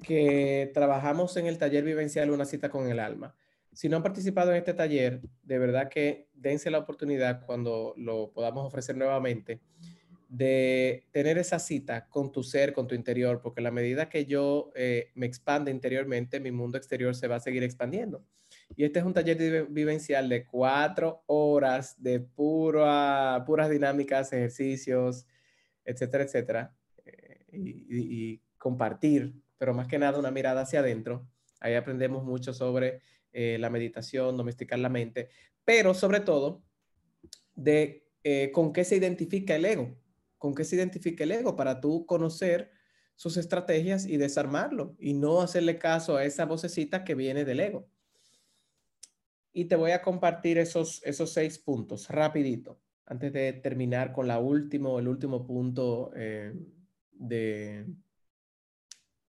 que 0.01 0.71
trabajamos 0.73 1.35
en 1.37 1.45
el 1.45 1.57
taller 1.57 1.83
vivencial 1.83 2.31
Una 2.31 2.45
cita 2.45 2.69
con 2.69 2.89
el 2.89 2.99
alma. 2.99 3.35
Si 3.73 3.87
no 3.87 3.97
han 3.97 4.03
participado 4.03 4.51
en 4.51 4.57
este 4.57 4.73
taller, 4.73 5.21
de 5.43 5.59
verdad 5.59 5.89
que 5.89 6.27
dense 6.33 6.69
la 6.69 6.79
oportunidad 6.79 7.45
cuando 7.45 7.93
lo 7.97 8.31
podamos 8.31 8.65
ofrecer 8.65 8.97
nuevamente 8.97 9.61
de 10.31 11.05
tener 11.11 11.37
esa 11.37 11.59
cita 11.59 12.07
con 12.07 12.31
tu 12.31 12.41
ser, 12.41 12.71
con 12.71 12.87
tu 12.87 12.95
interior, 12.95 13.41
porque 13.41 13.59
la 13.59 13.69
medida 13.69 14.07
que 14.07 14.25
yo 14.25 14.71
eh, 14.75 15.11
me 15.13 15.25
expande 15.25 15.71
interiormente, 15.71 16.39
mi 16.39 16.51
mundo 16.51 16.77
exterior 16.77 17.13
se 17.15 17.27
va 17.27 17.35
a 17.35 17.39
seguir 17.41 17.63
expandiendo. 17.63 18.23
Y 18.75 18.85
este 18.85 18.99
es 18.99 19.05
un 19.05 19.13
taller 19.13 19.67
vivencial 19.69 20.29
de 20.29 20.45
cuatro 20.45 21.23
horas 21.27 22.01
de 22.01 22.21
pura, 22.21 23.43
puras 23.45 23.69
dinámicas, 23.69 24.31
ejercicios, 24.31 25.27
etcétera, 25.83 26.23
etcétera, 26.23 26.75
eh, 27.05 27.45
y, 27.51 28.41
compartir, 28.57 29.33
pero 29.57 29.73
más 29.73 29.87
que 29.87 29.97
nada 29.97 30.19
una 30.19 30.31
mirada 30.31 30.61
hacia 30.61 30.79
adentro. 30.79 31.27
Ahí 31.59 31.73
aprendemos 31.73 32.23
mucho 32.23 32.53
sobre 32.53 33.01
eh, 33.33 33.57
la 33.59 33.69
meditación, 33.69 34.37
domesticar 34.37 34.79
la 34.79 34.89
mente, 34.89 35.29
pero 35.65 35.93
sobre 35.93 36.19
todo 36.19 36.63
de 37.55 37.99
con 38.53 38.71
qué 38.71 38.83
se 38.83 38.95
identifica 38.95 39.55
el 39.55 39.65
ego 39.65 39.97
con 40.41 40.55
qué 40.55 40.63
se 40.63 40.75
identifica 40.75 41.23
el 41.23 41.33
ego 41.33 41.55
para 41.55 41.79
tú 41.79 42.07
conocer 42.07 42.71
sus 43.15 43.37
estrategias 43.37 44.07
y 44.07 44.17
desarmarlo 44.17 44.95
y 44.97 45.13
no 45.13 45.39
hacerle 45.39 45.77
caso 45.77 46.17
a 46.17 46.25
esa 46.25 46.47
vocecita 46.47 47.03
que 47.03 47.13
viene 47.13 47.45
del 47.45 47.59
ego. 47.59 47.87
Y 49.53 49.65
te 49.65 49.75
voy 49.75 49.91
a 49.91 50.01
compartir 50.01 50.57
esos, 50.57 51.03
esos 51.05 51.31
seis 51.31 51.59
puntos 51.59 52.09
rapidito 52.09 52.81
antes 53.05 53.31
de 53.31 53.53
terminar 53.53 54.13
con 54.13 54.27
la 54.27 54.39
último, 54.39 54.97
el 54.97 55.09
último 55.09 55.45
punto 55.45 56.11
eh, 56.15 56.55
de, 57.11 57.85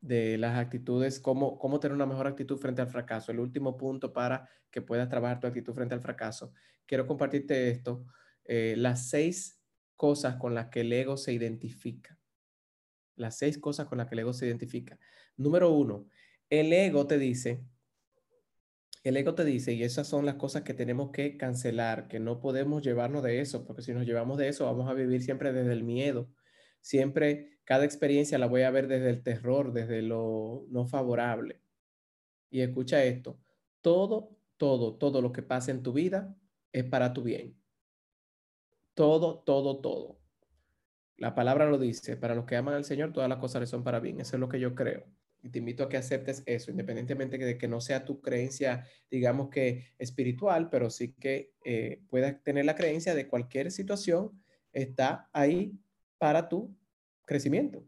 de 0.03 0.37
las 0.37 0.59
actitudes, 0.59 1.21
cómo, 1.21 1.57
cómo 1.57 1.79
tener 1.79 1.95
una 1.95 2.05
mejor 2.05 2.27
actitud 2.27 2.57
frente 2.57 2.81
al 2.81 2.89
fracaso. 2.89 3.31
El 3.31 3.39
último 3.39 3.77
punto 3.77 4.11
para 4.11 4.49
que 4.69 4.81
puedas 4.81 5.07
trabajar 5.07 5.39
tu 5.39 5.47
actitud 5.47 5.73
frente 5.73 5.95
al 5.95 6.01
fracaso. 6.01 6.51
Quiero 6.85 7.07
compartirte 7.07 7.69
esto, 7.69 8.05
eh, 8.43 8.75
las 8.77 9.09
seis 9.09 9.61
cosas 9.95 10.35
con 10.35 10.53
las 10.53 10.67
que 10.67 10.81
el 10.81 10.91
ego 10.91 11.15
se 11.15 11.31
identifica. 11.31 12.19
Las 13.15 13.37
seis 13.37 13.57
cosas 13.57 13.87
con 13.87 13.97
las 13.97 14.07
que 14.07 14.15
el 14.15 14.19
ego 14.19 14.33
se 14.33 14.45
identifica. 14.45 14.99
Número 15.37 15.71
uno, 15.71 16.09
el 16.49 16.73
ego 16.73 17.07
te 17.07 17.17
dice, 17.17 17.63
el 19.05 19.15
ego 19.15 19.35
te 19.35 19.45
dice, 19.45 19.71
y 19.71 19.83
esas 19.83 20.05
son 20.05 20.25
las 20.25 20.35
cosas 20.35 20.63
que 20.63 20.73
tenemos 20.73 21.11
que 21.11 21.37
cancelar, 21.37 22.09
que 22.09 22.19
no 22.19 22.41
podemos 22.41 22.81
llevarnos 22.83 23.23
de 23.23 23.39
eso, 23.39 23.63
porque 23.63 23.83
si 23.83 23.93
nos 23.93 24.05
llevamos 24.05 24.37
de 24.37 24.49
eso 24.49 24.65
vamos 24.65 24.89
a 24.89 24.93
vivir 24.93 25.23
siempre 25.23 25.53
desde 25.53 25.71
el 25.71 25.83
miedo. 25.83 26.29
Siempre, 26.81 27.52
cada 27.65 27.85
experiencia 27.85 28.37
la 28.37 28.47
voy 28.47 28.63
a 28.63 28.71
ver 28.71 28.87
desde 28.87 29.09
el 29.09 29.23
terror, 29.23 29.73
desde 29.73 30.01
lo 30.01 30.65
no 30.69 30.85
favorable. 30.85 31.61
Y 32.49 32.61
escucha 32.61 33.03
esto, 33.03 33.39
todo, 33.81 34.37
todo, 34.57 34.95
todo 34.95 35.21
lo 35.21 35.31
que 35.31 35.43
pasa 35.43 35.71
en 35.71 35.83
tu 35.83 35.93
vida 35.93 36.35
es 36.71 36.83
para 36.83 37.13
tu 37.13 37.23
bien. 37.23 37.55
Todo, 38.93 39.39
todo, 39.39 39.79
todo. 39.79 40.19
La 41.17 41.35
palabra 41.35 41.69
lo 41.69 41.77
dice, 41.77 42.17
para 42.17 42.35
los 42.35 42.45
que 42.45 42.55
aman 42.55 42.75
al 42.75 42.83
Señor, 42.83 43.13
todas 43.13 43.29
las 43.29 43.39
cosas 43.39 43.61
le 43.61 43.67
son 43.67 43.83
para 43.83 43.99
bien. 43.99 44.19
Eso 44.19 44.35
es 44.35 44.39
lo 44.39 44.49
que 44.49 44.59
yo 44.59 44.75
creo. 44.75 45.05
Y 45.41 45.49
te 45.49 45.59
invito 45.59 45.83
a 45.83 45.89
que 45.89 45.97
aceptes 45.97 46.43
eso, 46.45 46.71
independientemente 46.71 47.37
de 47.37 47.57
que 47.57 47.67
no 47.67 47.81
sea 47.81 48.05
tu 48.05 48.21
creencia, 48.21 48.87
digamos 49.11 49.49
que 49.49 49.93
espiritual, 49.97 50.69
pero 50.69 50.89
sí 50.89 51.13
que 51.13 51.53
eh, 51.65 52.01
puedas 52.09 52.41
tener 52.43 52.65
la 52.65 52.75
creencia 52.75 53.13
de 53.13 53.27
cualquier 53.27 53.71
situación 53.71 54.41
está 54.71 55.29
ahí 55.33 55.77
para 56.17 56.47
tu 56.47 56.73
crecimiento. 57.25 57.85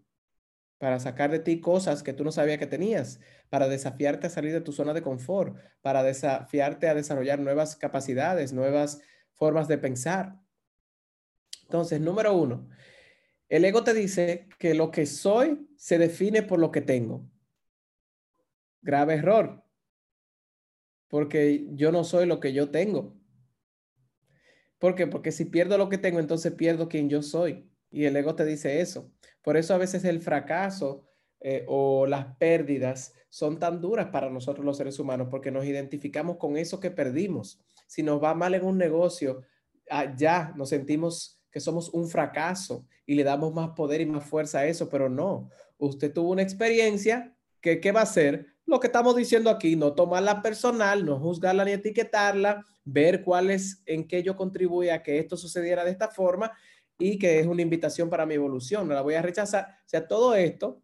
para 0.78 1.00
sacar 1.00 1.32
de 1.32 1.40
ti 1.40 1.62
cosas 1.62 2.04
que 2.04 2.14
tú 2.14 2.24
no 2.26 2.32
sabías 2.32 2.60
que 2.60 2.68
tenías, 2.68 3.20
para 3.50 3.70
desafiarte 3.70 4.28
a 4.28 4.30
salir 4.30 4.52
de 4.52 4.62
tu 4.62 4.74
zona 4.74 4.94
de 4.94 5.02
confort, 5.02 5.58
para 5.82 6.04
desafiarte 6.04 6.90
a 6.90 6.94
desarrollar 6.94 7.40
nuevas 7.40 7.78
capacidades, 7.78 8.52
nuevas 8.52 9.02
formas 9.34 9.68
de 9.70 9.78
pensar. 9.78 10.36
Entonces, 11.64 12.02
número 12.02 12.36
uno, 12.36 12.70
el 13.48 13.64
ego 13.64 13.84
te 13.84 13.94
dice 13.94 14.50
que 14.60 14.74
lo 14.74 14.92
que 14.92 15.06
soy 15.06 15.68
se 15.78 15.98
define 15.98 16.44
por 16.44 16.60
lo 16.60 16.72
que 16.72 16.82
tengo. 16.82 17.26
Grave 18.82 19.16
error, 19.16 19.64
porque 21.08 21.68
yo 21.72 21.92
no 21.92 22.04
soy 22.04 22.26
lo 22.26 22.40
que 22.40 22.54
yo 22.54 22.70
tengo. 22.70 23.16
¿Por 24.78 24.96
qué? 24.96 25.08
Porque 25.08 25.32
si 25.32 25.46
pierdo 25.46 25.78
lo 25.78 25.90
que 25.90 25.98
tengo, 25.98 26.20
entonces 26.20 26.54
pierdo 26.54 26.90
quien 26.90 27.10
yo 27.10 27.22
soy. 27.22 27.72
Y 27.96 28.04
el 28.04 28.18
ego 28.18 28.36
te 28.36 28.44
dice 28.44 28.82
eso. 28.82 29.10
Por 29.42 29.56
eso 29.56 29.74
a 29.74 29.78
veces 29.78 30.04
el 30.04 30.20
fracaso 30.20 31.06
eh, 31.40 31.64
o 31.66 32.06
las 32.06 32.36
pérdidas 32.36 33.14
son 33.30 33.58
tan 33.58 33.80
duras 33.80 34.08
para 34.12 34.30
nosotros 34.30 34.66
los 34.66 34.76
seres 34.76 35.00
humanos 35.00 35.30
porque 35.32 35.50
nos 35.50 35.64
identificamos 35.64 36.36
con 36.36 36.58
eso 36.58 36.82
que 36.82 36.92
perdimos. 36.92 37.64
Si 37.88 38.04
nos 38.04 38.22
va 38.22 38.34
mal 38.34 38.54
en 38.54 38.66
un 38.66 38.78
negocio, 38.78 39.44
ah, 39.90 40.14
ya 40.14 40.52
nos 40.58 40.70
sentimos 40.70 41.42
que 41.50 41.62
somos 41.62 41.88
un 41.88 42.10
fracaso 42.10 42.86
y 43.06 43.16
le 43.16 43.24
damos 43.24 43.54
más 43.54 43.70
poder 43.70 44.02
y 44.02 44.06
más 44.06 44.26
fuerza 44.26 44.60
a 44.60 44.66
eso, 44.66 44.90
pero 44.90 45.08
no. 45.08 45.50
Usted 45.78 46.12
tuvo 46.12 46.32
una 46.32 46.42
experiencia 46.42 47.34
que, 47.62 47.80
¿qué 47.80 47.94
va 47.94 48.02
a 48.02 48.04
hacer? 48.04 48.46
Lo 48.66 48.82
que 48.82 48.88
estamos 48.88 49.16
diciendo 49.16 49.50
aquí, 49.50 49.78
no 49.78 49.94
tomarla 49.94 50.42
personal, 50.42 51.06
no 51.06 51.18
juzgarla 51.18 51.64
ni 51.64 51.72
etiquetarla, 51.72 52.66
ver 52.84 53.24
cuál 53.24 53.52
es, 53.52 53.82
en 53.86 54.06
qué 54.06 54.22
yo 54.22 54.36
contribuí 54.36 54.90
a 54.90 55.02
que 55.02 55.18
esto 55.18 55.38
sucediera 55.38 55.86
de 55.86 55.92
esta 55.92 56.10
forma 56.10 56.52
y 56.98 57.18
que 57.20 57.40
es 57.40 57.48
una 57.48 57.62
invitación 57.62 58.10
para 58.10 58.26
mi 58.26 58.36
evolución, 58.36 58.88
no 58.88 58.94
la 58.94 59.02
voy 59.02 59.16
a 59.16 59.22
rechazar. 59.22 59.80
O 59.86 59.90
sea, 59.90 60.08
todo 60.08 60.36
esto, 60.36 60.82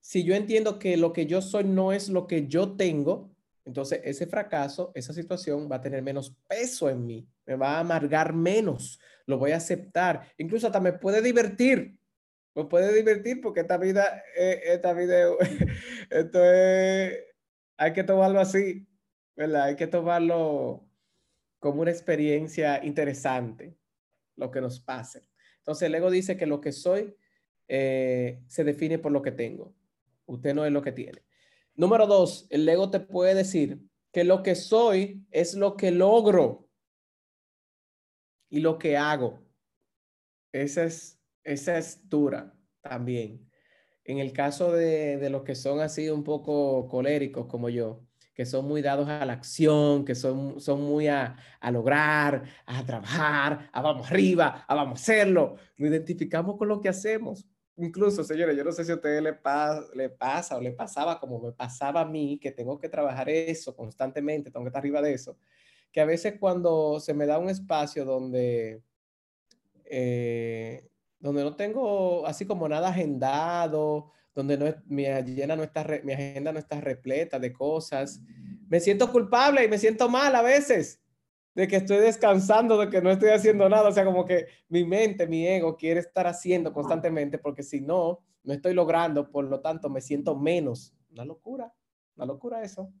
si 0.00 0.24
yo 0.24 0.34
entiendo 0.34 0.78
que 0.78 0.96
lo 0.96 1.12
que 1.12 1.26
yo 1.26 1.42
soy 1.42 1.64
no 1.64 1.92
es 1.92 2.08
lo 2.08 2.26
que 2.26 2.46
yo 2.46 2.76
tengo, 2.76 3.36
entonces 3.64 4.00
ese 4.04 4.26
fracaso, 4.26 4.92
esa 4.94 5.12
situación 5.12 5.68
va 5.70 5.76
a 5.76 5.80
tener 5.80 6.02
menos 6.02 6.34
peso 6.48 6.88
en 6.88 7.04
mí, 7.04 7.28
me 7.44 7.56
va 7.56 7.76
a 7.76 7.80
amargar 7.80 8.32
menos, 8.32 9.00
lo 9.26 9.38
voy 9.38 9.50
a 9.50 9.56
aceptar, 9.56 10.32
incluso 10.38 10.68
hasta 10.68 10.80
me 10.80 10.92
puede 10.92 11.20
divertir, 11.20 11.98
me 12.54 12.64
puede 12.64 12.94
divertir 12.94 13.40
porque 13.40 13.60
esta 13.60 13.76
vida, 13.76 14.22
eh, 14.38 14.60
esta 14.66 14.92
vida, 14.92 15.30
esto 16.10 16.44
es, 16.44 17.18
hay 17.76 17.92
que 17.92 18.04
tomarlo 18.04 18.40
así, 18.40 18.86
¿verdad? 19.34 19.64
Hay 19.64 19.76
que 19.76 19.88
tomarlo 19.88 20.88
como 21.58 21.82
una 21.82 21.90
experiencia 21.90 22.82
interesante, 22.84 23.76
lo 24.36 24.50
que 24.50 24.60
nos 24.60 24.80
pase. 24.80 25.28
Entonces 25.58 25.86
el 25.86 25.94
ego 25.94 26.10
dice 26.10 26.36
que 26.36 26.46
lo 26.46 26.60
que 26.60 26.72
soy 26.72 27.16
eh, 27.68 28.42
se 28.46 28.64
define 28.64 28.98
por 28.98 29.12
lo 29.12 29.22
que 29.22 29.32
tengo. 29.32 29.74
Usted 30.26 30.54
no 30.54 30.64
es 30.64 30.72
lo 30.72 30.82
que 30.82 30.92
tiene. 30.92 31.24
Número 31.74 32.06
dos, 32.06 32.46
el 32.50 32.68
ego 32.68 32.90
te 32.90 33.00
puede 33.00 33.34
decir 33.34 33.80
que 34.12 34.24
lo 34.24 34.42
que 34.42 34.54
soy 34.54 35.26
es 35.30 35.54
lo 35.54 35.76
que 35.76 35.90
logro 35.90 36.68
y 38.48 38.60
lo 38.60 38.78
que 38.78 38.96
hago. 38.96 39.40
Esa 40.52 40.84
es, 40.84 41.20
esa 41.42 41.76
es 41.76 42.08
dura 42.08 42.56
también. 42.80 43.50
En 44.04 44.18
el 44.18 44.32
caso 44.32 44.72
de, 44.72 45.18
de 45.18 45.30
los 45.30 45.42
que 45.42 45.54
son 45.54 45.80
así 45.80 46.08
un 46.08 46.22
poco 46.22 46.88
coléricos 46.88 47.46
como 47.46 47.68
yo, 47.68 48.05
que 48.36 48.46
son 48.46 48.68
muy 48.68 48.82
dados 48.82 49.08
a 49.08 49.24
la 49.24 49.32
acción, 49.32 50.04
que 50.04 50.14
son, 50.14 50.60
son 50.60 50.82
muy 50.82 51.08
a, 51.08 51.36
a, 51.58 51.70
lograr, 51.72 52.44
a 52.66 52.84
trabajar, 52.84 53.70
a 53.72 53.80
vamos 53.80 54.08
arriba, 54.08 54.64
a 54.68 54.74
vamos 54.74 55.00
a 55.00 55.02
hacerlo. 55.02 55.56
Nos 55.78 55.90
identificamos 55.90 56.56
con 56.56 56.68
lo 56.68 56.80
que 56.80 56.90
hacemos 56.90 57.46
incluso, 57.76 58.24
señores, 58.24 58.56
yo 58.56 58.64
no 58.64 58.72
sé 58.72 58.84
si 58.84 58.92
a 58.92 58.96
ustedes 58.96 59.22
le, 59.22 59.38
le 59.94 60.08
pasa 60.10 60.56
o 60.56 60.60
le 60.60 60.72
pasaba 60.72 61.20
como 61.20 61.40
me 61.40 61.52
pasaba 61.52 62.02
a 62.02 62.04
mí, 62.04 62.38
que 62.38 62.52
tengo 62.52 62.78
que 62.78 62.88
trabajar 62.88 63.28
eso 63.28 63.76
constantemente, 63.76 64.50
tengo 64.50 64.64
que 64.64 64.68
estar 64.68 64.80
arriba 64.80 65.02
de 65.02 65.12
eso, 65.12 65.36
que 65.92 66.00
a 66.00 66.06
veces 66.06 66.36
cuando 66.40 67.00
se 67.00 67.14
me 67.14 67.26
da 67.26 67.38
un 67.38 67.50
espacio 67.50 68.04
donde, 68.04 68.82
eh, 69.84 70.88
donde 71.18 71.44
no 71.44 71.56
tengo 71.56 72.26
así 72.26 72.46
como 72.46 72.68
nada 72.68 72.88
agendado, 72.88 74.12
donde 74.36 74.58
no 74.58 74.66
mi, 74.84 75.06
agenda 75.06 75.56
no 75.56 75.62
está 75.62 75.84
mi 76.04 76.12
agenda 76.12 76.52
no 76.52 76.58
está 76.58 76.78
repleta 76.80 77.38
de 77.38 77.54
cosas, 77.54 78.20
me 78.68 78.80
siento 78.80 79.10
culpable 79.10 79.64
y 79.64 79.68
me 79.68 79.78
siento 79.78 80.10
mal 80.10 80.36
a 80.36 80.42
veces 80.42 81.00
de 81.54 81.66
que 81.66 81.76
estoy 81.76 81.96
descansando, 81.96 82.76
de 82.76 82.90
que 82.90 83.00
no 83.00 83.10
estoy 83.10 83.30
haciendo 83.30 83.66
nada. 83.70 83.88
O 83.88 83.92
sea, 83.92 84.04
como 84.04 84.26
que 84.26 84.46
mi 84.68 84.84
mente, 84.84 85.26
mi 85.26 85.48
ego 85.48 85.74
quiere 85.74 86.00
estar 86.00 86.26
haciendo 86.26 86.70
constantemente 86.70 87.38
porque 87.38 87.62
si 87.62 87.80
no, 87.80 88.20
no 88.42 88.52
estoy 88.52 88.74
logrando, 88.74 89.30
por 89.30 89.46
lo 89.46 89.60
tanto 89.60 89.88
me 89.88 90.02
siento 90.02 90.36
menos. 90.36 90.94
Una 91.10 91.24
locura, 91.24 91.72
una 92.14 92.26
locura 92.26 92.62
eso. 92.62 92.92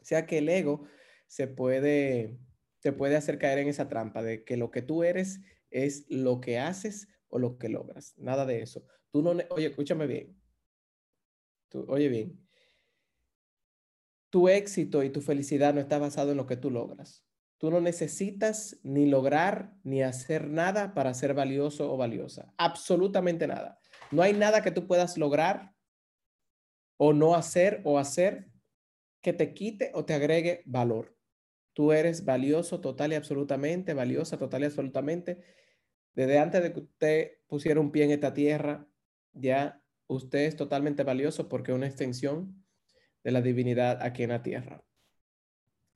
O 0.00 0.04
sea 0.04 0.26
que 0.26 0.38
el 0.38 0.48
ego 0.48 0.82
se 1.28 1.46
puede, 1.46 2.36
se 2.80 2.92
puede 2.92 3.14
hacer 3.14 3.38
caer 3.38 3.58
en 3.60 3.68
esa 3.68 3.88
trampa 3.88 4.20
de 4.20 4.42
que 4.42 4.56
lo 4.56 4.72
que 4.72 4.82
tú 4.82 5.04
eres 5.04 5.38
es 5.70 6.06
lo 6.08 6.40
que 6.40 6.58
haces 6.58 7.06
o 7.28 7.38
lo 7.38 7.58
que 7.58 7.68
logras. 7.68 8.14
Nada 8.16 8.46
de 8.46 8.62
eso. 8.62 8.84
Tú 9.10 9.22
no, 9.22 9.32
oye, 9.50 9.66
escúchame 9.66 10.06
bien. 10.06 10.36
Tú, 11.68 11.84
oye 11.88 12.08
bien. 12.08 12.48
Tu 14.30 14.48
éxito 14.48 15.02
y 15.02 15.10
tu 15.10 15.20
felicidad 15.20 15.74
no 15.74 15.80
está 15.80 15.98
basado 15.98 16.32
en 16.32 16.36
lo 16.36 16.46
que 16.46 16.56
tú 16.56 16.70
logras. 16.70 17.24
Tú 17.58 17.70
no 17.70 17.80
necesitas 17.80 18.78
ni 18.84 19.06
lograr 19.06 19.74
ni 19.82 20.02
hacer 20.02 20.48
nada 20.48 20.94
para 20.94 21.12
ser 21.14 21.34
valioso 21.34 21.92
o 21.92 21.96
valiosa. 21.96 22.54
Absolutamente 22.56 23.46
nada. 23.48 23.80
No 24.12 24.22
hay 24.22 24.32
nada 24.32 24.62
que 24.62 24.70
tú 24.70 24.86
puedas 24.86 25.18
lograr 25.18 25.74
o 26.98 27.12
no 27.12 27.34
hacer 27.34 27.80
o 27.84 27.98
hacer 27.98 28.50
que 29.20 29.32
te 29.32 29.54
quite 29.54 29.90
o 29.94 30.04
te 30.04 30.14
agregue 30.14 30.62
valor. 30.66 31.16
Tú 31.72 31.92
eres 31.92 32.24
valioso 32.24 32.80
total 32.80 33.12
y 33.12 33.16
absolutamente, 33.16 33.94
valiosa 33.94 34.38
total 34.38 34.62
y 34.62 34.66
absolutamente. 34.66 35.40
Desde 36.14 36.38
antes 36.38 36.62
de 36.62 36.72
que 36.72 36.80
usted 36.80 37.30
pusiera 37.46 37.80
un 37.80 37.92
pie 37.92 38.04
en 38.04 38.10
esta 38.10 38.34
tierra, 38.34 38.86
ya 39.32 39.82
usted 40.06 40.40
es 40.40 40.56
totalmente 40.56 41.04
valioso 41.04 41.48
porque 41.48 41.72
es 41.72 41.76
una 41.76 41.86
extensión 41.86 42.64
de 43.22 43.30
la 43.30 43.42
divinidad 43.42 44.02
aquí 44.02 44.22
en 44.22 44.30
la 44.30 44.42
tierra. 44.42 44.82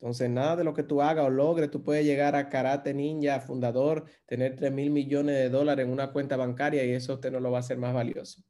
Entonces, 0.03 0.29
nada 0.31 0.57
de 0.57 0.65
lo 0.65 0.75
que 0.75 0.83
tú 0.83 1.01
hagas 1.01 1.25
o 1.25 1.31
logres, 1.31 1.71
tú 1.71 1.85
puedes 1.85 2.05
llegar 2.05 2.35
a 2.35 2.49
Karate 2.49 2.93
Ninja, 2.93 3.41
fundador, 3.41 4.05
tener 4.27 4.57
3 4.57 4.73
mil 4.73 4.91
millones 4.91 5.37
de 5.37 5.49
dólares 5.49 5.87
en 5.87 5.93
una 5.93 6.13
cuenta 6.13 6.37
bancaria 6.37 6.85
y 6.85 6.91
eso 6.91 7.15
usted 7.15 7.31
no 7.31 7.39
lo 7.39 7.53
va 7.53 7.59
a 7.59 7.61
hacer 7.61 7.79
más 7.79 7.95
valioso. 7.95 8.43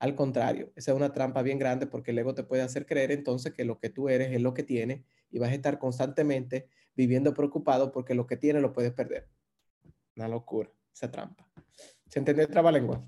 Al 0.00 0.16
contrario, 0.16 0.72
esa 0.74 0.90
es 0.90 0.96
una 0.96 1.12
trampa 1.12 1.42
bien 1.42 1.58
grande 1.58 1.86
porque 1.86 2.10
el 2.10 2.18
ego 2.18 2.34
te 2.34 2.42
puede 2.42 2.62
hacer 2.62 2.86
creer 2.86 3.12
entonces 3.12 3.52
que 3.52 3.64
lo 3.64 3.78
que 3.78 3.90
tú 3.90 4.08
eres 4.08 4.32
es 4.32 4.40
lo 4.40 4.52
que 4.52 4.64
tienes 4.64 5.04
y 5.30 5.38
vas 5.38 5.50
a 5.50 5.54
estar 5.54 5.78
constantemente 5.78 6.68
viviendo 6.96 7.34
preocupado 7.34 7.92
porque 7.92 8.14
lo 8.14 8.26
que 8.26 8.36
tienes 8.36 8.60
lo 8.60 8.72
puedes 8.72 8.92
perder. 8.92 9.28
Una 10.16 10.26
locura, 10.26 10.70
esa 10.92 11.10
trampa. 11.10 11.50
¿Se 12.08 12.18
entiende 12.18 12.42
el 12.42 12.48
trabalengua? 12.48 13.04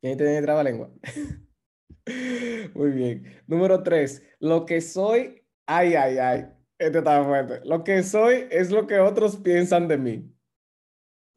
¿Quién 0.00 0.12
entiende 0.12 0.38
el 0.38 0.44
trabalengua? 0.44 0.90
Muy 2.74 2.90
bien. 2.90 3.42
Número 3.46 3.82
tres, 3.82 4.22
lo 4.40 4.66
que 4.66 4.80
soy 4.80 5.42
Ay, 5.66 5.94
ay, 5.94 6.18
ay. 6.18 6.46
Este 6.78 6.98
está 6.98 7.24
fuerte. 7.24 7.60
Lo 7.64 7.84
que 7.84 8.02
soy 8.02 8.46
es 8.50 8.70
lo 8.70 8.86
que 8.86 8.98
otros 8.98 9.36
piensan 9.36 9.88
de 9.88 9.96
mí. 9.96 10.28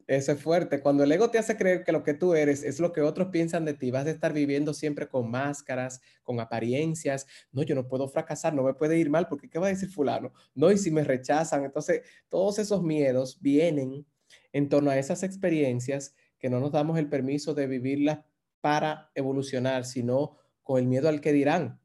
Eso 0.06 0.32
es 0.32 0.42
fuerte. 0.42 0.80
Cuando 0.80 1.04
el 1.04 1.12
ego 1.12 1.30
te 1.30 1.38
hace 1.38 1.56
creer 1.56 1.84
que 1.84 1.92
lo 1.92 2.02
que 2.02 2.14
tú 2.14 2.34
eres 2.34 2.62
es 2.62 2.78
lo 2.78 2.92
que 2.92 3.00
otros 3.00 3.28
piensan 3.28 3.64
de 3.64 3.74
ti, 3.74 3.90
vas 3.90 4.06
a 4.06 4.10
estar 4.10 4.32
viviendo 4.32 4.72
siempre 4.74 5.08
con 5.08 5.30
máscaras, 5.30 6.00
con 6.22 6.38
apariencias. 6.38 7.26
No, 7.50 7.62
yo 7.62 7.74
no 7.74 7.88
puedo 7.88 8.08
fracasar, 8.08 8.54
no 8.54 8.62
me 8.62 8.74
puede 8.74 8.98
ir 8.98 9.10
mal 9.10 9.26
porque 9.28 9.48
¿qué 9.48 9.58
va 9.58 9.66
a 9.66 9.70
decir 9.70 9.90
fulano? 9.90 10.32
No, 10.54 10.70
y 10.70 10.78
si 10.78 10.90
me 10.90 11.02
rechazan. 11.02 11.64
Entonces, 11.64 12.02
todos 12.28 12.58
esos 12.58 12.82
miedos 12.82 13.40
vienen 13.40 14.06
en 14.52 14.68
torno 14.68 14.90
a 14.90 14.98
esas 14.98 15.22
experiencias 15.22 16.14
que 16.38 16.50
no 16.50 16.60
nos 16.60 16.72
damos 16.72 16.98
el 16.98 17.08
permiso 17.08 17.54
de 17.54 17.66
vivirlas 17.66 18.20
para 18.60 19.10
evolucionar, 19.14 19.84
sino 19.84 20.36
con 20.62 20.78
el 20.78 20.86
miedo 20.86 21.08
al 21.08 21.20
que 21.20 21.32
dirán. 21.32 21.80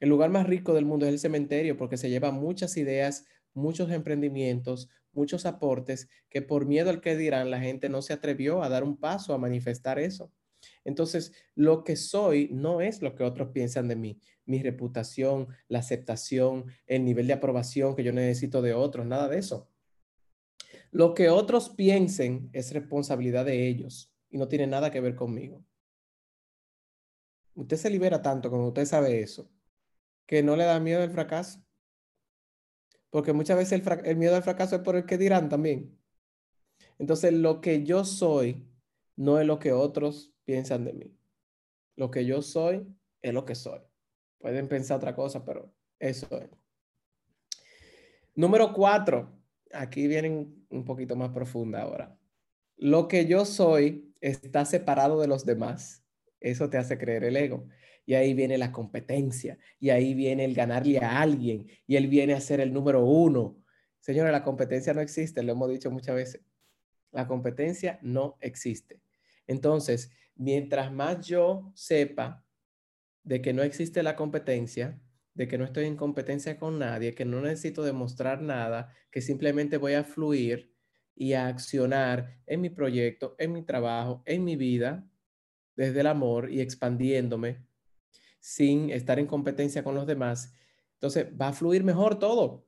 El 0.00 0.10
lugar 0.10 0.30
más 0.30 0.46
rico 0.46 0.74
del 0.74 0.84
mundo 0.84 1.06
es 1.06 1.12
el 1.12 1.18
cementerio 1.18 1.76
porque 1.76 1.96
se 1.96 2.10
lleva 2.10 2.30
muchas 2.30 2.76
ideas, 2.76 3.26
muchos 3.52 3.90
emprendimientos, 3.90 4.88
muchos 5.12 5.46
aportes 5.46 6.08
que 6.28 6.42
por 6.42 6.66
miedo 6.66 6.90
al 6.90 7.00
que 7.00 7.16
dirán 7.16 7.50
la 7.50 7.60
gente 7.60 7.88
no 7.88 8.02
se 8.02 8.12
atrevió 8.12 8.62
a 8.62 8.68
dar 8.68 8.84
un 8.84 8.96
paso 8.96 9.34
a 9.34 9.38
manifestar 9.38 9.98
eso. 9.98 10.32
Entonces, 10.84 11.32
lo 11.54 11.84
que 11.84 11.96
soy 11.96 12.48
no 12.52 12.80
es 12.80 13.02
lo 13.02 13.14
que 13.14 13.24
otros 13.24 13.50
piensan 13.50 13.88
de 13.88 13.96
mí, 13.96 14.20
mi 14.44 14.62
reputación, 14.62 15.48
la 15.68 15.80
aceptación, 15.80 16.66
el 16.86 17.04
nivel 17.04 17.26
de 17.26 17.34
aprobación 17.34 17.94
que 17.94 18.04
yo 18.04 18.12
necesito 18.12 18.62
de 18.62 18.74
otros, 18.74 19.06
nada 19.06 19.28
de 19.28 19.38
eso. 19.38 19.68
Lo 20.90 21.14
que 21.14 21.28
otros 21.28 21.70
piensen 21.70 22.50
es 22.52 22.72
responsabilidad 22.72 23.44
de 23.44 23.68
ellos 23.68 24.12
y 24.30 24.38
no 24.38 24.48
tiene 24.48 24.66
nada 24.66 24.90
que 24.90 25.00
ver 25.00 25.14
conmigo. 25.14 25.64
Usted 27.54 27.76
se 27.76 27.90
libera 27.90 28.22
tanto 28.22 28.50
cuando 28.50 28.68
usted 28.68 28.84
sabe 28.84 29.20
eso 29.20 29.50
que 30.28 30.42
no 30.42 30.56
le 30.56 30.64
da 30.64 30.78
miedo 30.78 31.02
el 31.02 31.10
fracaso. 31.10 31.64
Porque 33.10 33.32
muchas 33.32 33.56
veces 33.56 33.82
el, 34.04 34.16
miedo 34.18 34.36
al 34.36 34.42
fracaso 34.42 34.76
es 34.76 34.82
por 34.82 34.94
el 34.94 35.06
que 35.06 35.16
dirán 35.16 35.48
también. 35.48 35.98
Entonces, 36.98 37.32
lo 37.32 37.62
que 37.62 37.82
yo 37.82 38.04
soy 38.04 38.68
no 39.16 39.40
es 39.40 39.46
lo 39.46 39.58
que 39.58 39.72
otros 39.72 40.34
piensan 40.44 40.84
de 40.84 40.92
mí. 40.92 41.18
Lo 41.96 42.10
que 42.10 42.26
yo 42.26 42.42
soy 42.42 42.86
es 43.22 43.32
lo 43.32 43.46
que 43.46 43.54
soy. 43.54 43.80
Pueden 44.38 44.68
pensar 44.68 44.98
otra 44.98 45.16
cosa, 45.16 45.46
pero 45.46 45.72
eso 45.98 46.28
es. 46.38 46.50
Número 48.34 48.74
cuatro. 48.74 49.32
Aquí 49.72 50.06
vienen 50.06 50.66
un 50.70 50.84
poquito 50.84 51.16
más 51.16 51.30
profunda 51.30 51.82
ahora. 51.82 52.18
Lo 52.76 53.08
que 53.08 53.26
yo 53.26 53.44
soy 53.44 54.14
está 54.20 54.64
separado 54.64 55.20
de 55.20 55.28
los 55.28 55.44
demás. 55.44 56.04
Eso 56.40 56.70
te 56.70 56.78
hace 56.78 56.98
creer 56.98 57.24
el 57.24 57.36
ego. 57.36 57.68
Y 58.06 58.14
ahí 58.14 58.32
viene 58.34 58.56
la 58.56 58.72
competencia. 58.72 59.58
Y 59.78 59.90
ahí 59.90 60.14
viene 60.14 60.44
el 60.44 60.54
ganarle 60.54 60.98
a 60.98 61.20
alguien. 61.20 61.66
Y 61.86 61.96
él 61.96 62.06
viene 62.06 62.34
a 62.34 62.40
ser 62.40 62.60
el 62.60 62.72
número 62.72 63.04
uno. 63.04 63.56
Señores, 64.00 64.32
la 64.32 64.44
competencia 64.44 64.94
no 64.94 65.00
existe. 65.00 65.42
Lo 65.42 65.52
hemos 65.52 65.68
dicho 65.70 65.90
muchas 65.90 66.14
veces. 66.14 66.40
La 67.12 67.26
competencia 67.26 67.98
no 68.02 68.36
existe. 68.40 69.00
Entonces, 69.46 70.10
mientras 70.36 70.92
más 70.92 71.26
yo 71.26 71.72
sepa 71.74 72.44
de 73.24 73.42
que 73.42 73.52
no 73.52 73.62
existe 73.62 74.02
la 74.02 74.16
competencia, 74.16 74.98
de 75.38 75.46
que 75.46 75.56
no 75.56 75.64
estoy 75.64 75.84
en 75.84 75.96
competencia 75.96 76.58
con 76.58 76.80
nadie, 76.80 77.14
que 77.14 77.24
no 77.24 77.40
necesito 77.40 77.84
demostrar 77.84 78.42
nada, 78.42 78.92
que 79.12 79.20
simplemente 79.20 79.76
voy 79.76 79.94
a 79.94 80.02
fluir 80.02 80.74
y 81.14 81.34
a 81.34 81.46
accionar 81.46 82.40
en 82.44 82.60
mi 82.60 82.70
proyecto, 82.70 83.36
en 83.38 83.52
mi 83.52 83.62
trabajo, 83.62 84.24
en 84.26 84.42
mi 84.42 84.56
vida, 84.56 85.08
desde 85.76 86.00
el 86.00 86.08
amor 86.08 86.50
y 86.50 86.60
expandiéndome 86.60 87.64
sin 88.40 88.90
estar 88.90 89.20
en 89.20 89.28
competencia 89.28 89.84
con 89.84 89.94
los 89.94 90.08
demás, 90.08 90.52
entonces 90.94 91.28
va 91.40 91.48
a 91.48 91.52
fluir 91.52 91.84
mejor 91.84 92.18
todo. 92.18 92.66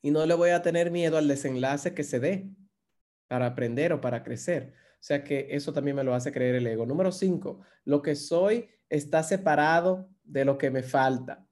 Y 0.00 0.12
no 0.12 0.24
le 0.24 0.32
voy 0.32 0.48
a 0.48 0.62
tener 0.62 0.90
miedo 0.90 1.18
al 1.18 1.28
desenlace 1.28 1.92
que 1.92 2.04
se 2.04 2.20
dé 2.20 2.48
para 3.28 3.44
aprender 3.44 3.92
o 3.92 4.00
para 4.00 4.22
crecer. 4.22 4.72
O 4.94 5.02
sea 5.02 5.22
que 5.22 5.48
eso 5.50 5.74
también 5.74 5.96
me 5.96 6.04
lo 6.04 6.14
hace 6.14 6.32
creer 6.32 6.54
el 6.54 6.66
ego. 6.66 6.86
Número 6.86 7.12
cinco, 7.12 7.60
lo 7.84 8.00
que 8.00 8.16
soy 8.16 8.70
está 8.88 9.22
separado 9.22 10.08
de 10.24 10.44
lo 10.44 10.58
que 10.58 10.70
me 10.70 10.82
falta. 10.82 11.46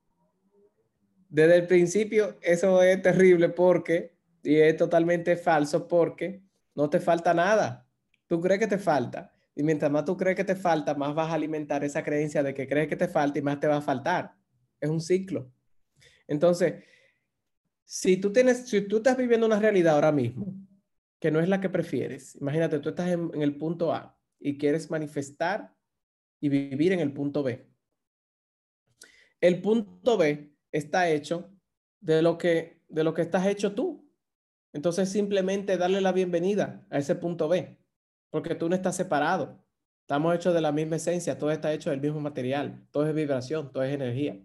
Desde 1.29 1.57
el 1.57 1.67
principio, 1.67 2.37
eso 2.43 2.83
es 2.83 3.01
terrible 3.01 3.49
porque, 3.49 4.17
y 4.43 4.57
es 4.57 4.77
totalmente 4.77 5.37
falso 5.37 5.87
porque 5.87 6.43
no 6.75 6.91
te 6.91 7.01
falta 7.01 7.33
nada. 7.33 7.87
Tú 8.27 8.41
crees 8.41 8.61
que 8.61 8.67
te 8.67 8.79
falta. 8.79 9.33
Y 9.55 9.63
mientras 9.63 9.91
más 9.91 10.05
tú 10.05 10.17
crees 10.17 10.37
que 10.37 10.45
te 10.45 10.57
falta, 10.57 10.95
más 10.95 11.15
vas 11.15 11.31
a 11.31 11.35
alimentar 11.35 11.85
esa 11.85 12.03
creencia 12.03 12.43
de 12.43 12.55
que 12.55 12.67
crees 12.67 12.89
que 12.89 12.97
te 12.97 13.09
falta 13.09 13.39
y 13.39 13.43
más 13.43 13.61
te 13.61 13.69
va 13.69 13.77
a 13.77 13.83
faltar. 13.83 14.35
Es 14.81 14.91
un 14.91 15.01
ciclo. 15.01 15.53
Entonces, 16.27 16.83
si 17.85 18.17
tú 18.17 18.33
tienes, 18.33 18.69
si 18.69 18.81
tú 18.83 18.99
estás 18.99 19.17
viviendo 19.17 19.47
una 19.47 19.59
realidad 19.59 19.95
ahora 19.95 20.13
mismo 20.13 20.55
que 21.23 21.31
no 21.31 21.39
es 21.39 21.49
la 21.49 21.61
que 21.61 21.69
prefieres. 21.69 22.35
Imagínate, 22.41 22.81
tú 22.81 22.89
estás 22.89 23.11
en, 23.11 23.31
el 23.41 23.57
punto 23.57 23.95
A 23.95 24.19
y 24.41 24.59
quieres 24.59 24.91
manifestar 24.91 25.73
y 26.41 26.49
vivir 26.49 26.93
en 26.93 26.99
el 26.99 27.13
punto 27.13 27.45
B. 27.45 27.72
El 29.43 29.61
punto 29.61 30.17
B 30.17 30.57
está 30.71 31.11
hecho 31.11 31.51
de 32.01 32.23
lo 32.23 32.39
que, 32.39 32.81
de 32.89 33.05
lo 33.05 33.13
que 33.13 33.21
estás 33.21 33.47
hecho 33.47 33.75
tú. 33.75 34.11
Entonces 34.73 35.11
simplemente 35.11 35.77
darle 35.77 36.01
la 36.01 36.13
bienvenida 36.13 36.87
a 36.89 36.97
ese 36.97 37.15
punto 37.15 37.47
B, 37.47 37.77
porque 38.31 38.55
tú 38.55 38.71
no 38.71 38.75
estás 38.75 38.97
separado. 38.97 39.63
Estamos 40.01 40.35
hechos 40.35 40.55
de 40.55 40.63
la 40.63 40.73
misma 40.73 40.97
esencia, 40.97 41.37
todo 41.37 41.51
está 41.51 41.75
hecho 41.75 41.91
del 41.91 42.01
mismo 42.01 42.21
material, 42.21 42.89
todo 42.91 43.07
es 43.07 43.15
vibración, 43.15 43.71
todo 43.71 43.83
es 43.83 43.93
energía. 43.93 44.43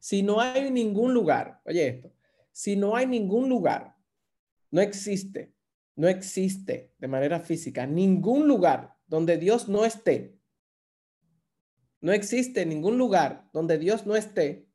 Si 0.00 0.24
no 0.24 0.40
hay 0.40 0.72
ningún 0.72 1.14
lugar, 1.14 1.60
oye 1.64 1.86
esto, 1.86 2.12
si 2.50 2.74
no 2.74 2.96
hay 2.96 3.06
ningún 3.06 3.48
lugar, 3.48 3.94
no 4.72 4.80
existe 4.80 5.54
no 5.98 6.06
existe 6.06 6.94
de 6.98 7.08
manera 7.08 7.40
física 7.40 7.84
ningún 7.84 8.46
lugar 8.46 8.96
donde 9.08 9.36
Dios 9.36 9.68
no 9.68 9.84
esté. 9.84 10.37
No 12.00 12.12
existe 12.12 12.64
ningún 12.64 12.98
lugar 12.98 13.48
donde 13.52 13.78
Dios 13.78 14.06
no 14.06 14.16
esté. 14.16 14.68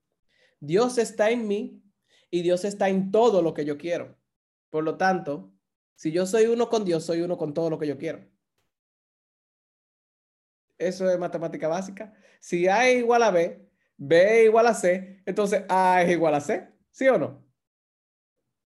Dios 0.59 0.97
está 0.97 1.29
en 1.29 1.47
mí 1.47 1.83
y 2.29 2.41
Dios 2.41 2.65
está 2.65 2.89
en 2.89 3.11
todo 3.11 3.41
lo 3.41 3.53
que 3.53 3.65
yo 3.65 3.77
quiero. 3.77 4.17
Por 4.69 4.83
lo 4.83 4.97
tanto, 4.97 5.53
si 5.95 6.11
yo 6.11 6.25
soy 6.25 6.45
uno 6.45 6.69
con 6.69 6.85
Dios, 6.85 7.03
soy 7.05 7.21
uno 7.21 7.37
con 7.37 7.53
todo 7.53 7.69
lo 7.69 7.79
que 7.79 7.87
yo 7.87 7.97
quiero. 7.97 8.27
Eso 10.77 11.09
es 11.09 11.17
matemática 11.19 11.67
básica. 11.67 12.13
Si 12.39 12.67
A 12.67 12.87
es 12.87 12.99
igual 12.99 13.23
a 13.23 13.31
B, 13.31 13.69
B 13.97 14.41
es 14.41 14.45
igual 14.45 14.67
a 14.67 14.73
C, 14.73 15.21
entonces 15.25 15.63
A 15.69 16.01
es 16.01 16.11
igual 16.11 16.35
a 16.35 16.41
C. 16.41 16.67
¿Sí 16.91 17.07
o 17.07 17.17
no? 17.17 17.45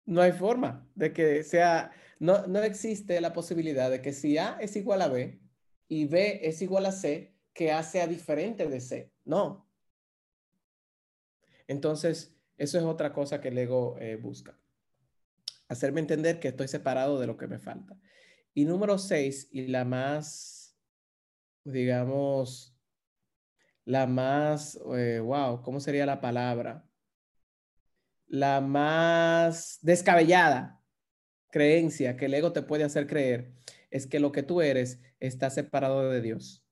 No 0.06 0.22
hay 0.22 0.32
forma 0.34 0.88
de 0.94 1.12
que 1.14 1.44
sea 1.44 1.92
no, 2.20 2.48
no 2.48 2.60
existe 2.64 3.20
la 3.22 3.34
posibilidad 3.34 3.90
de 3.90 4.02
que 4.02 4.14
si 4.14 4.38
A 4.38 4.58
es 4.60 4.76
igual 4.76 5.02
a 5.02 5.08
B 5.08 5.40
y 5.88 6.06
B 6.06 6.40
es 6.44 6.62
igual 6.62 6.86
a 6.86 6.92
C, 6.92 7.35
que 7.56 7.72
A 7.72 7.82
sea 7.82 8.06
diferente 8.06 8.68
de 8.68 8.82
C. 8.82 9.12
No. 9.24 9.68
Entonces, 11.68 12.36
eso 12.58 12.78
es 12.78 12.84
otra 12.84 13.14
cosa 13.14 13.42
que 13.42 13.48
el 13.48 13.58
ego 13.58 13.98
eh, 14.00 14.18
busca. 14.18 14.60
Hacerme 15.68 16.02
entender 16.02 16.40
que 16.40 16.50
estoy 16.50 16.68
separado 16.68 17.20
de 17.20 17.26
lo 17.26 17.38
que 17.38 17.48
me 17.48 17.58
falta. 17.58 17.98
Y 18.54 18.66
número 18.66 18.98
seis, 18.98 19.48
y 19.52 19.68
la 19.68 19.86
más, 19.86 20.78
digamos, 21.64 22.78
la 23.86 24.06
más, 24.06 24.80
eh, 24.98 25.20
wow, 25.20 25.62
¿cómo 25.62 25.80
sería 25.80 26.06
la 26.06 26.20
palabra? 26.22 26.86
La 28.28 28.60
más 28.60 29.80
descabellada 29.82 30.84
creencia 31.52 32.18
que 32.18 32.26
el 32.26 32.34
ego 32.34 32.52
te 32.52 32.64
puede 32.64 32.84
hacer 32.84 33.08
creer 33.08 33.54
es 33.92 34.08
que 34.08 34.20
lo 34.20 34.34
que 34.34 34.44
tú 34.44 34.62
eres 34.62 35.00
está 35.20 35.50
separado 35.50 36.10
de 36.10 36.22
Dios. 36.22 36.65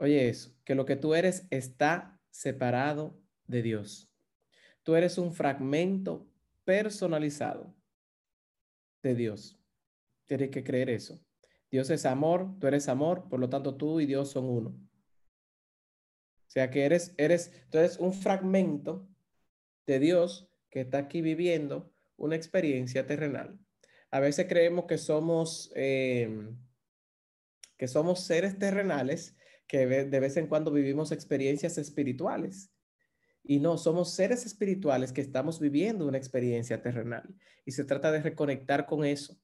Oye 0.00 0.30
eso, 0.30 0.56
que 0.64 0.74
lo 0.74 0.86
que 0.86 0.96
tú 0.96 1.14
eres 1.14 1.46
está 1.50 2.18
separado 2.30 3.20
de 3.46 3.60
Dios. 3.60 4.10
Tú 4.82 4.96
eres 4.96 5.18
un 5.18 5.34
fragmento 5.34 6.26
personalizado 6.64 7.76
de 9.02 9.14
Dios. 9.14 9.60
Tienes 10.24 10.48
que 10.50 10.64
creer 10.64 10.88
eso. 10.88 11.22
Dios 11.70 11.90
es 11.90 12.06
amor, 12.06 12.58
tú 12.58 12.66
eres 12.66 12.88
amor, 12.88 13.28
por 13.28 13.40
lo 13.40 13.50
tanto 13.50 13.76
tú 13.76 14.00
y 14.00 14.06
Dios 14.06 14.30
son 14.30 14.46
uno. 14.46 14.70
O 14.70 16.50
sea 16.50 16.70
que 16.70 16.86
eres, 16.86 17.14
eres, 17.18 17.52
tú 17.68 17.78
un 17.98 18.14
fragmento 18.14 19.06
de 19.86 19.98
Dios 19.98 20.50
que 20.70 20.80
está 20.80 20.96
aquí 20.96 21.20
viviendo 21.20 21.92
una 22.16 22.36
experiencia 22.36 23.06
terrenal. 23.06 23.58
A 24.10 24.18
veces 24.18 24.46
creemos 24.48 24.86
que 24.86 24.96
somos, 24.96 25.70
em, 25.74 26.56
que 27.76 27.86
somos 27.86 28.20
seres 28.20 28.58
terrenales 28.58 29.36
que 29.70 29.86
de 29.86 30.20
vez 30.20 30.36
en 30.36 30.48
cuando 30.48 30.72
vivimos 30.72 31.12
experiencias 31.12 31.78
espirituales. 31.78 32.72
Y 33.44 33.60
no, 33.60 33.78
somos 33.78 34.12
seres 34.14 34.44
espirituales 34.44 35.12
que 35.12 35.20
estamos 35.20 35.60
viviendo 35.60 36.08
una 36.08 36.18
experiencia 36.18 36.82
terrenal. 36.82 37.34
Y 37.64 37.72
se 37.72 37.84
trata 37.84 38.10
de 38.10 38.20
reconectar 38.20 38.86
con 38.86 39.04
eso. 39.04 39.40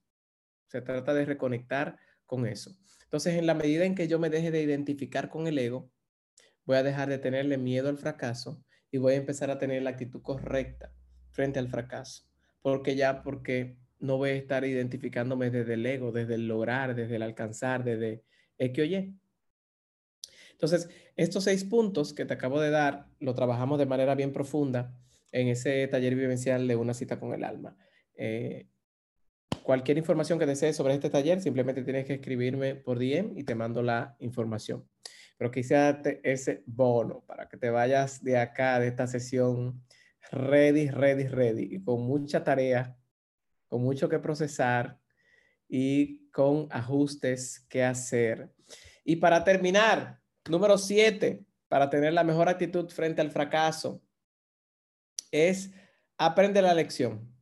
Se 0.67 0.83
trata 0.83 1.15
de 1.15 1.25
reconectar 1.25 1.97
con 2.27 2.45
eso. 2.45 2.77
Entonces, 3.05 3.35
en 3.35 3.47
la 3.47 3.55
medida 3.55 3.85
en 3.85 3.95
que 3.95 4.09
yo 4.09 4.19
me 4.19 4.29
deje 4.29 4.51
de 4.51 4.63
identificar 4.63 5.31
con 5.31 5.47
el 5.47 5.59
ego, 5.59 5.93
voy 6.65 6.77
a 6.77 6.83
dejar 6.83 7.09
de 7.09 7.19
tenerle 7.19 7.57
miedo 7.57 7.89
al 7.89 7.97
fracaso 7.97 8.65
y 8.91 8.99
voy 8.99 9.15
a 9.15 9.19
empezar 9.19 9.51
a 9.53 9.59
tener 9.59 9.83
la 9.83 9.91
actitud 9.91 10.23
correcta 10.23 10.93
frente 11.31 11.61
al 11.61 11.69
fracaso 11.69 12.27
porque 12.67 12.97
ya, 12.97 13.23
porque 13.23 13.77
no 14.01 14.17
voy 14.17 14.31
a 14.31 14.35
estar 14.35 14.65
identificándome 14.65 15.51
desde 15.51 15.75
el 15.75 15.87
ego, 15.87 16.11
desde 16.11 16.35
el 16.35 16.49
lograr, 16.49 16.97
desde 16.97 17.15
el 17.15 17.23
alcanzar, 17.23 17.85
desde 17.85 18.25
el 18.59 18.73
que 18.73 18.83
oye. 18.83 19.13
Entonces, 20.57 20.89
estos 21.17 21.45
seis 21.45 21.65
puntos 21.65 22.15
que 22.15 22.25
te 22.25 22.33
acabo 22.33 22.61
de 22.61 22.71
dar, 22.71 23.09
lo 23.21 23.35
trabajamos 23.35 23.79
de 23.79 23.85
manera 23.85 24.15
bien 24.15 24.33
profunda 24.33 24.97
en 25.31 25.49
ese 25.49 25.87
taller 25.89 26.15
vivencial 26.15 26.67
de 26.67 26.77
una 26.77 26.95
cita 26.95 27.21
con 27.21 27.35
el 27.35 27.45
alma. 27.45 27.77
Eh, 28.17 28.67
cualquier 29.63 29.99
información 29.99 30.39
que 30.39 30.47
desees 30.47 30.75
sobre 30.75 30.95
este 30.95 31.11
taller, 31.11 31.43
simplemente 31.43 31.83
tienes 31.83 32.07
que 32.07 32.15
escribirme 32.15 32.75
por 32.75 32.99
DM 32.99 33.37
y 33.37 33.45
te 33.45 33.55
mando 33.55 33.83
la 33.83 34.17
información. 34.19 34.89
Pero 35.37 35.51
quise 35.51 35.75
darte 35.75 36.23
ese 36.25 36.63
bono 36.65 37.23
para 37.27 37.51
que 37.51 37.59
te 37.59 37.69
vayas 37.69 38.25
de 38.25 38.39
acá, 38.39 38.81
de 38.81 38.89
esta 38.89 39.07
sesión 39.07 39.85
ready, 40.33 40.89
ready, 40.89 41.25
ready, 41.25 41.69
y 41.71 41.85
con 41.85 42.01
mucha 42.03 42.43
tarea, 42.43 42.97
con 43.69 43.83
mucho 43.83 44.09
que 44.09 44.19
procesar 44.19 44.99
y 45.69 46.31
con 46.31 46.69
ajustes 46.71 47.61
que 47.69 47.85
hacer. 47.85 48.51
Y 49.05 49.17
para 49.17 49.45
terminar, 49.45 50.23
número 50.49 50.79
siete, 50.79 51.45
para 51.69 51.91
tener 51.91 52.13
la 52.13 52.25
mejor 52.25 52.49
actitud 52.49 52.89
frente 52.91 53.21
al 53.21 53.31
fracaso, 53.31 54.03
es 55.31 55.73
aprende 56.17 56.63
la 56.63 56.75
lección. 56.75 57.33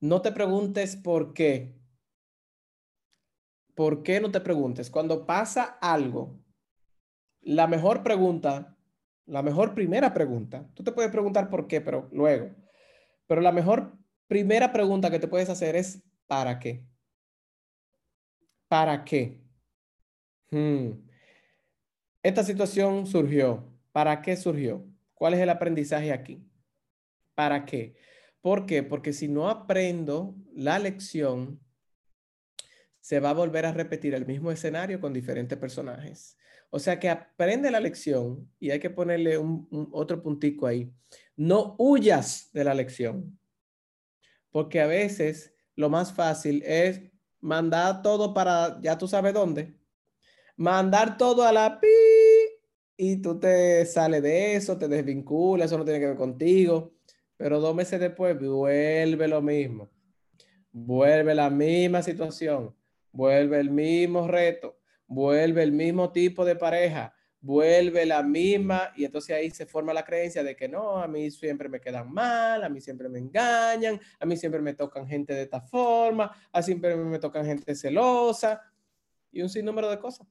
No 0.00 0.22
te 0.22 0.32
preguntes 0.32 0.96
por 0.96 1.34
qué. 1.34 1.78
¿Por 3.74 4.02
qué 4.02 4.20
no 4.20 4.30
te 4.30 4.40
preguntes? 4.40 4.90
Cuando 4.90 5.26
pasa 5.26 5.78
algo, 5.80 6.38
la 7.40 7.66
mejor 7.66 8.02
pregunta 8.02 8.76
la 9.30 9.42
mejor 9.42 9.74
primera 9.74 10.12
pregunta, 10.12 10.68
tú 10.74 10.82
te 10.82 10.90
puedes 10.90 11.12
preguntar 11.12 11.48
por 11.50 11.68
qué, 11.68 11.80
pero 11.80 12.08
luego, 12.10 12.50
pero 13.28 13.40
la 13.40 13.52
mejor 13.52 13.96
primera 14.26 14.72
pregunta 14.72 15.08
que 15.08 15.20
te 15.20 15.28
puedes 15.28 15.48
hacer 15.48 15.76
es 15.76 16.02
¿para 16.26 16.58
qué? 16.58 16.84
¿para 18.66 19.04
qué? 19.04 19.40
Hmm. 20.50 21.09
Esta 22.22 22.44
situación 22.44 23.06
surgió. 23.06 23.64
¿Para 23.92 24.20
qué 24.20 24.36
surgió? 24.36 24.86
¿Cuál 25.14 25.34
es 25.34 25.40
el 25.40 25.50
aprendizaje 25.50 26.12
aquí? 26.12 26.42
¿Para 27.34 27.64
qué? 27.64 27.94
¿Por 28.40 28.66
qué? 28.66 28.82
Porque 28.82 29.12
si 29.12 29.28
no 29.28 29.48
aprendo 29.48 30.34
la 30.54 30.78
lección, 30.78 31.60
se 33.00 33.20
va 33.20 33.30
a 33.30 33.34
volver 33.34 33.66
a 33.66 33.72
repetir 33.72 34.14
el 34.14 34.26
mismo 34.26 34.52
escenario 34.52 35.00
con 35.00 35.12
diferentes 35.12 35.58
personajes. 35.58 36.36
O 36.70 36.78
sea 36.78 37.00
que 37.00 37.08
aprende 37.08 37.70
la 37.70 37.80
lección 37.80 38.48
y 38.60 38.70
hay 38.70 38.78
que 38.78 38.90
ponerle 38.90 39.38
un, 39.38 39.88
otro 39.92 40.22
puntico 40.22 40.66
ahí. 40.66 40.92
No 41.36 41.74
huyas 41.78 42.50
de 42.52 42.64
la 42.64 42.74
lección, 42.74 43.38
porque 44.50 44.80
a 44.80 44.86
veces 44.86 45.54
lo 45.74 45.88
más 45.88 46.12
fácil 46.12 46.62
es 46.64 47.00
mandar 47.40 48.02
todo 48.02 48.34
para, 48.34 48.78
ya 48.82 48.98
tú 48.98 49.08
sabes 49.08 49.32
dónde, 49.32 49.74
mandar 50.56 51.16
todo 51.16 51.42
a 51.42 51.52
la 51.52 51.80
pi 51.80 51.88
y 53.02 53.16
tú 53.16 53.40
te 53.40 53.86
sales 53.86 54.22
de 54.22 54.56
eso, 54.56 54.76
te 54.76 54.86
desvinculas, 54.86 55.70
eso 55.70 55.78
no 55.78 55.86
tiene 55.86 56.00
que 56.00 56.08
ver 56.08 56.16
contigo, 56.18 56.92
pero 57.38 57.58
dos 57.58 57.74
meses 57.74 57.98
después 57.98 58.38
vuelve 58.38 59.26
lo 59.26 59.40
mismo, 59.40 59.90
vuelve 60.70 61.34
la 61.34 61.48
misma 61.48 62.02
situación, 62.02 62.76
vuelve 63.10 63.58
el 63.58 63.70
mismo 63.70 64.28
reto, 64.28 64.80
vuelve 65.06 65.62
el 65.62 65.72
mismo 65.72 66.12
tipo 66.12 66.44
de 66.44 66.56
pareja, 66.56 67.14
vuelve 67.40 68.04
la 68.04 68.22
misma 68.22 68.92
y 68.94 69.06
entonces 69.06 69.34
ahí 69.34 69.50
se 69.50 69.64
forma 69.64 69.94
la 69.94 70.04
creencia 70.04 70.44
de 70.44 70.54
que 70.54 70.68
no, 70.68 70.98
a 70.98 71.08
mí 71.08 71.30
siempre 71.30 71.70
me 71.70 71.80
quedan 71.80 72.12
mal, 72.12 72.62
a 72.62 72.68
mí 72.68 72.82
siempre 72.82 73.08
me 73.08 73.18
engañan, 73.18 73.98
a 74.18 74.26
mí 74.26 74.36
siempre 74.36 74.60
me 74.60 74.74
tocan 74.74 75.08
gente 75.08 75.32
de 75.32 75.44
esta 75.44 75.62
forma, 75.62 76.36
a 76.52 76.58
mí 76.58 76.64
siempre 76.64 76.94
me 76.96 77.18
tocan 77.18 77.46
gente 77.46 77.74
celosa 77.74 78.60
y 79.32 79.40
un 79.40 79.48
sinnúmero 79.48 79.88
de 79.88 79.98
cosas. 79.98 80.26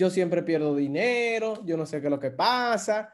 Yo 0.00 0.08
siempre 0.08 0.42
pierdo 0.42 0.74
dinero, 0.74 1.62
yo 1.66 1.76
no 1.76 1.84
sé 1.84 2.00
qué 2.00 2.06
es 2.06 2.10
lo 2.10 2.18
que 2.18 2.30
pasa. 2.30 3.12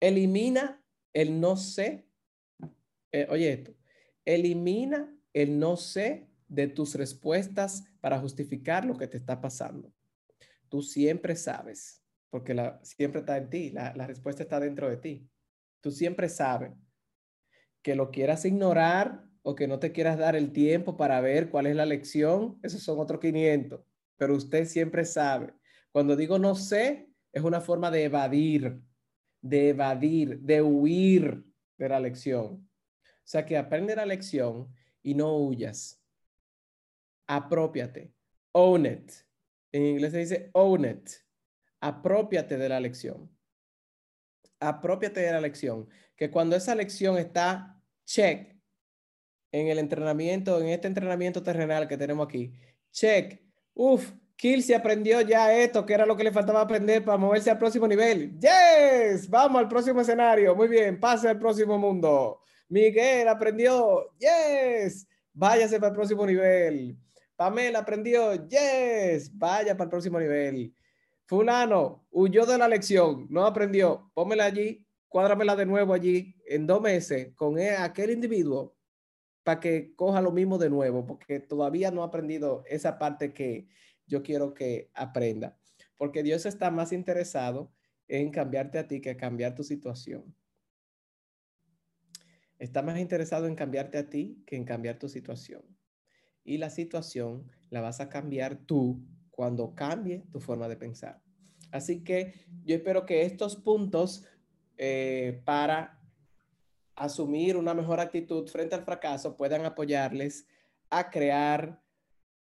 Elimina 0.00 0.82
el 1.12 1.40
no 1.40 1.56
sé. 1.56 2.08
Eh, 3.12 3.28
oye 3.30 3.52
esto, 3.52 3.72
elimina 4.24 5.16
el 5.32 5.60
no 5.60 5.76
sé 5.76 6.28
de 6.48 6.66
tus 6.66 6.96
respuestas 6.96 7.84
para 8.00 8.18
justificar 8.18 8.84
lo 8.84 8.96
que 8.96 9.06
te 9.06 9.16
está 9.16 9.40
pasando. 9.40 9.92
Tú 10.68 10.82
siempre 10.82 11.36
sabes, 11.36 12.02
porque 12.30 12.52
la, 12.52 12.80
siempre 12.82 13.20
está 13.20 13.36
en 13.36 13.48
ti, 13.48 13.70
la, 13.70 13.94
la 13.94 14.08
respuesta 14.08 14.42
está 14.42 14.58
dentro 14.58 14.90
de 14.90 14.96
ti. 14.96 15.30
Tú 15.80 15.92
siempre 15.92 16.28
sabes 16.28 16.72
que 17.80 17.94
lo 17.94 18.10
quieras 18.10 18.44
ignorar 18.44 19.24
o 19.42 19.54
que 19.54 19.68
no 19.68 19.78
te 19.78 19.92
quieras 19.92 20.18
dar 20.18 20.34
el 20.34 20.50
tiempo 20.50 20.96
para 20.96 21.20
ver 21.20 21.48
cuál 21.48 21.66
es 21.66 21.76
la 21.76 21.86
lección, 21.86 22.58
esos 22.64 22.82
son 22.82 22.98
otros 22.98 23.20
500, 23.20 23.82
pero 24.16 24.34
usted 24.34 24.64
siempre 24.64 25.04
sabe. 25.04 25.54
Cuando 25.96 26.14
digo 26.14 26.38
no 26.38 26.54
sé, 26.54 27.08
es 27.32 27.42
una 27.42 27.58
forma 27.58 27.90
de 27.90 28.04
evadir, 28.04 28.82
de 29.40 29.70
evadir, 29.70 30.40
de 30.40 30.60
huir 30.60 31.42
de 31.78 31.88
la 31.88 31.98
lección. 31.98 32.68
O 33.02 33.24
sea 33.24 33.46
que 33.46 33.56
aprende 33.56 33.96
la 33.96 34.04
lección 34.04 34.70
y 35.02 35.14
no 35.14 35.34
huyas 35.38 36.02
apropiate, 37.26 38.12
own 38.52 38.84
it. 38.84 39.10
En 39.72 39.86
inglés 39.86 40.12
se 40.12 40.18
dice 40.18 40.50
own 40.52 40.84
it. 40.84 41.08
Apropiate 41.80 42.58
de 42.58 42.68
la 42.68 42.78
lección. 42.78 43.34
Apropiate 44.60 45.20
de 45.20 45.32
la 45.32 45.40
lección. 45.40 45.88
Que 46.14 46.30
cuando 46.30 46.56
esa 46.56 46.74
lección 46.74 47.16
está 47.16 47.82
check 48.04 48.54
en 49.50 49.68
el 49.68 49.78
entrenamiento, 49.78 50.60
en 50.60 50.68
este 50.68 50.88
entrenamiento 50.88 51.42
terrenal 51.42 51.88
que 51.88 51.96
tenemos 51.96 52.26
aquí, 52.26 52.52
check. 52.90 53.40
Uf, 53.72 54.12
Kill 54.36 54.62
se 54.62 54.74
aprendió 54.74 55.22
ya 55.22 55.52
esto, 55.52 55.86
que 55.86 55.94
era 55.94 56.04
lo 56.04 56.16
que 56.16 56.24
le 56.24 56.32
faltaba 56.32 56.60
aprender 56.60 57.04
para 57.04 57.16
moverse 57.16 57.50
al 57.50 57.58
próximo 57.58 57.88
nivel. 57.88 58.38
Yes, 58.38 59.28
vamos 59.28 59.60
al 59.60 59.68
próximo 59.68 60.00
escenario. 60.02 60.54
Muy 60.54 60.68
bien, 60.68 61.00
pase 61.00 61.28
al 61.28 61.38
próximo 61.38 61.78
mundo. 61.78 62.42
Miguel 62.68 63.28
aprendió. 63.28 64.12
Yes, 64.18 65.08
váyase 65.32 65.78
para 65.78 65.88
el 65.88 65.94
próximo 65.94 66.26
nivel. 66.26 66.98
Pamela 67.36 67.80
aprendió, 67.80 68.34
yes, 68.48 69.30
vaya 69.36 69.76
para 69.76 69.84
el 69.84 69.90
próximo 69.90 70.18
nivel. 70.18 70.74
Fulano 71.26 72.06
huyó 72.10 72.46
de 72.46 72.56
la 72.56 72.66
lección, 72.66 73.26
no 73.28 73.44
aprendió, 73.44 74.10
pómela 74.14 74.46
allí, 74.46 74.86
cuádramela 75.08 75.54
de 75.54 75.66
nuevo 75.66 75.92
allí 75.92 76.34
en 76.46 76.66
dos 76.66 76.80
meses 76.80 77.34
con 77.34 77.58
e, 77.58 77.70
aquel 77.70 78.10
individuo 78.10 78.74
para 79.42 79.60
que 79.60 79.94
coja 79.94 80.20
lo 80.22 80.32
mismo 80.32 80.56
de 80.56 80.70
nuevo, 80.70 81.04
porque 81.04 81.40
todavía 81.40 81.90
no 81.90 82.02
ha 82.02 82.06
aprendido 82.06 82.64
esa 82.68 82.98
parte 82.98 83.32
que 83.34 83.68
yo 84.06 84.22
quiero 84.22 84.54
que 84.54 84.90
aprenda, 84.94 85.58
porque 85.96 86.22
Dios 86.22 86.46
está 86.46 86.70
más 86.70 86.92
interesado 86.92 87.72
en 88.08 88.30
cambiarte 88.30 88.78
a 88.78 88.86
ti 88.86 89.00
que 89.00 89.16
cambiar 89.16 89.54
tu 89.54 89.64
situación. 89.64 90.34
Está 92.58 92.82
más 92.82 92.98
interesado 92.98 93.46
en 93.46 93.54
cambiarte 93.54 93.98
a 93.98 94.08
ti 94.08 94.42
que 94.46 94.56
en 94.56 94.64
cambiar 94.64 94.98
tu 94.98 95.08
situación 95.08 95.62
y 96.46 96.58
la 96.58 96.70
situación 96.70 97.50
la 97.68 97.80
vas 97.80 98.00
a 98.00 98.08
cambiar 98.08 98.56
tú 98.56 99.04
cuando 99.30 99.74
cambie 99.74 100.24
tu 100.30 100.40
forma 100.40 100.68
de 100.68 100.76
pensar. 100.76 101.20
Así 101.72 102.02
que 102.02 102.46
yo 102.64 102.76
espero 102.76 103.04
que 103.04 103.22
estos 103.22 103.56
puntos 103.56 104.24
eh, 104.78 105.42
para 105.44 106.00
asumir 106.94 107.56
una 107.56 107.74
mejor 107.74 108.00
actitud 108.00 108.48
frente 108.48 108.74
al 108.74 108.84
fracaso 108.84 109.36
puedan 109.36 109.66
apoyarles 109.66 110.46
a 110.88 111.10
crear 111.10 111.82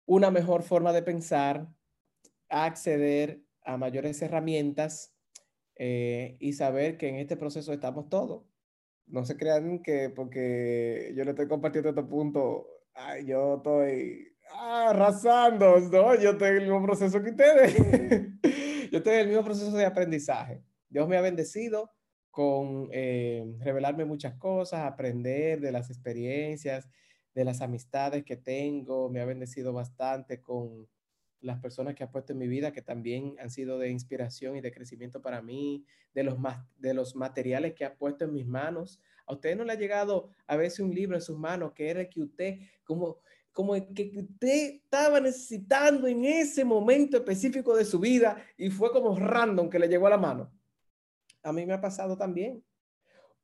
una 0.08 0.30
mejor 0.30 0.62
forma 0.62 0.92
de 0.94 1.02
pensar, 1.02 1.68
acceder 2.48 3.42
a 3.62 3.76
mayores 3.76 4.20
herramientas 4.22 5.14
eh, 5.76 6.38
y 6.40 6.54
saber 6.54 6.96
que 6.96 7.08
en 7.08 7.16
este 7.16 7.36
proceso 7.36 7.74
estamos 7.74 8.08
todos. 8.08 8.46
No 9.06 9.26
se 9.26 9.36
crean 9.36 9.82
que 9.82 10.08
porque 10.08 11.12
yo 11.14 11.24
le 11.24 11.30
estoy 11.30 11.46
compartiendo 11.46 11.90
este 11.90 12.02
punto, 12.04 12.66
Ay, 12.94 13.26
yo 13.26 13.56
estoy 13.56 14.34
arrasando, 14.58 15.78
¿no? 15.78 16.14
Yo 16.14 16.30
estoy 16.30 16.48
en 16.48 16.56
el 16.56 16.62
mismo 16.62 16.82
proceso 16.82 17.22
que 17.22 17.30
ustedes. 17.30 17.76
yo 18.90 18.98
estoy 18.98 19.14
en 19.14 19.20
el 19.20 19.28
mismo 19.28 19.44
proceso 19.44 19.76
de 19.76 19.84
aprendizaje. 19.84 20.62
Dios 20.88 21.06
me 21.06 21.18
ha 21.18 21.20
bendecido 21.20 21.92
con 22.30 22.88
eh, 22.92 23.44
revelarme 23.60 24.06
muchas 24.06 24.34
cosas, 24.36 24.80
aprender 24.80 25.60
de 25.60 25.70
las 25.70 25.90
experiencias, 25.90 26.88
de 27.38 27.44
las 27.44 27.60
amistades 27.60 28.24
que 28.24 28.36
tengo. 28.36 29.08
Me 29.08 29.20
ha 29.20 29.24
bendecido 29.24 29.72
bastante 29.72 30.42
con 30.42 30.88
las 31.40 31.60
personas 31.60 31.94
que 31.94 32.02
ha 32.02 32.10
puesto 32.10 32.32
en 32.32 32.38
mi 32.40 32.48
vida, 32.48 32.72
que 32.72 32.82
también 32.82 33.36
han 33.38 33.48
sido 33.48 33.78
de 33.78 33.90
inspiración 33.90 34.56
y 34.56 34.60
de 34.60 34.72
crecimiento 34.72 35.22
para 35.22 35.40
mí, 35.40 35.84
de 36.12 36.24
los, 36.24 36.36
de 36.78 36.94
los 36.94 37.14
materiales 37.14 37.74
que 37.74 37.84
ha 37.84 37.94
puesto 37.94 38.24
en 38.24 38.32
mis 38.32 38.44
manos. 38.44 39.00
A 39.24 39.34
usted 39.34 39.56
no 39.56 39.62
le 39.62 39.72
ha 39.72 39.76
llegado 39.76 40.30
a 40.48 40.56
veces 40.56 40.80
un 40.80 40.92
libro 40.92 41.14
en 41.14 41.22
sus 41.22 41.38
manos 41.38 41.74
que 41.74 41.88
era 41.88 42.10
que 42.10 42.22
usted, 42.22 42.58
como, 42.82 43.20
como 43.52 43.74
que 43.94 44.10
usted 44.16 44.80
estaba 44.82 45.20
necesitando 45.20 46.08
en 46.08 46.24
ese 46.24 46.64
momento 46.64 47.18
específico 47.18 47.76
de 47.76 47.84
su 47.84 48.00
vida 48.00 48.42
y 48.56 48.68
fue 48.68 48.90
como 48.90 49.16
random 49.16 49.70
que 49.70 49.78
le 49.78 49.86
llegó 49.86 50.08
a 50.08 50.10
la 50.10 50.18
mano. 50.18 50.52
A 51.44 51.52
mí 51.52 51.64
me 51.64 51.74
ha 51.74 51.80
pasado 51.80 52.16
también. 52.16 52.64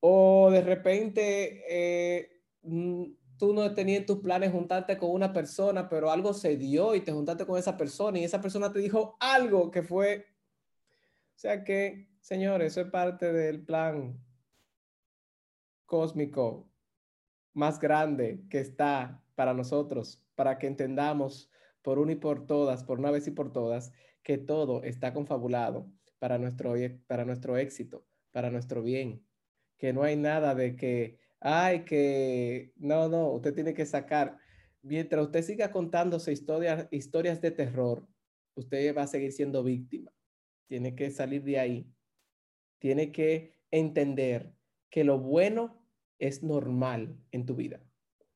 O 0.00 0.50
de 0.50 0.62
repente 0.62 1.62
eh, 1.68 2.40
mm, 2.62 3.04
tú 3.38 3.52
no 3.52 3.72
tenías 3.74 4.06
tus 4.06 4.20
planes 4.20 4.52
juntarte 4.52 4.96
con 4.96 5.10
una 5.10 5.32
persona, 5.32 5.88
pero 5.88 6.10
algo 6.10 6.32
se 6.34 6.56
dio 6.56 6.94
y 6.94 7.00
te 7.00 7.12
juntaste 7.12 7.46
con 7.46 7.58
esa 7.58 7.76
persona 7.76 8.18
y 8.18 8.24
esa 8.24 8.40
persona 8.40 8.72
te 8.72 8.78
dijo 8.78 9.16
algo 9.20 9.70
que 9.70 9.82
fue... 9.82 10.26
O 11.36 11.38
sea 11.38 11.64
que, 11.64 12.08
señores, 12.20 12.72
eso 12.72 12.82
es 12.82 12.90
parte 12.90 13.32
del 13.32 13.64
plan 13.64 14.18
cósmico 15.84 16.70
más 17.52 17.78
grande 17.78 18.44
que 18.50 18.60
está 18.60 19.22
para 19.34 19.54
nosotros, 19.54 20.22
para 20.34 20.58
que 20.58 20.66
entendamos 20.66 21.50
por 21.82 21.98
una 21.98 22.12
y 22.12 22.16
por 22.16 22.46
todas, 22.46 22.84
por 22.84 22.98
una 22.98 23.10
vez 23.10 23.26
y 23.26 23.30
por 23.30 23.52
todas, 23.52 23.92
que 24.22 24.38
todo 24.38 24.82
está 24.82 25.12
confabulado 25.12 25.86
para 26.18 26.38
nuestro, 26.38 26.74
para 27.06 27.24
nuestro 27.24 27.56
éxito, 27.56 28.06
para 28.32 28.50
nuestro 28.50 28.82
bien, 28.82 29.24
que 29.76 29.92
no 29.92 30.02
hay 30.02 30.16
nada 30.16 30.54
de 30.54 30.76
que, 30.76 31.18
ay, 31.44 31.84
que, 31.84 32.72
no, 32.76 33.08
no, 33.08 33.30
usted 33.32 33.54
tiene 33.54 33.74
que 33.74 33.84
sacar, 33.84 34.38
mientras 34.82 35.26
usted 35.26 35.42
siga 35.42 35.70
contándose 35.70 36.32
historias, 36.32 36.88
historias 36.90 37.42
de 37.42 37.50
terror, 37.50 38.08
usted 38.54 38.96
va 38.96 39.02
a 39.02 39.06
seguir 39.06 39.30
siendo 39.30 39.62
víctima. 39.62 40.10
Tiene 40.68 40.94
que 40.94 41.10
salir 41.10 41.44
de 41.44 41.58
ahí. 41.58 41.86
Tiene 42.78 43.12
que 43.12 43.58
entender 43.70 44.54
que 44.88 45.04
lo 45.04 45.18
bueno 45.18 45.86
es 46.18 46.42
normal 46.42 47.18
en 47.30 47.44
tu 47.44 47.54
vida. 47.54 47.82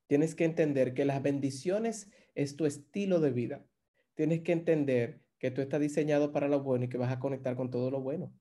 Tienes 0.05 0.35
que 0.35 0.45
entender 0.45 0.93
que 0.93 1.05
las 1.05 1.23
bendiciones 1.23 2.11
es 2.35 2.55
tu 2.55 2.67
estilo 2.67 3.19
de 3.19 3.31
vida. 3.31 3.65
Tienes 4.13 4.41
que 4.41 4.51
entender 4.51 5.23
que 5.39 5.49
tú 5.49 5.61
estás 5.61 5.81
diseñado 5.81 6.31
para 6.31 6.47
lo 6.47 6.61
bueno 6.61 6.85
y 6.85 6.89
que 6.89 6.97
vas 6.99 7.11
a 7.11 7.19
conectar 7.19 7.55
con 7.55 7.71
todo 7.71 7.89
lo 7.89 8.01
bueno. 8.01 8.31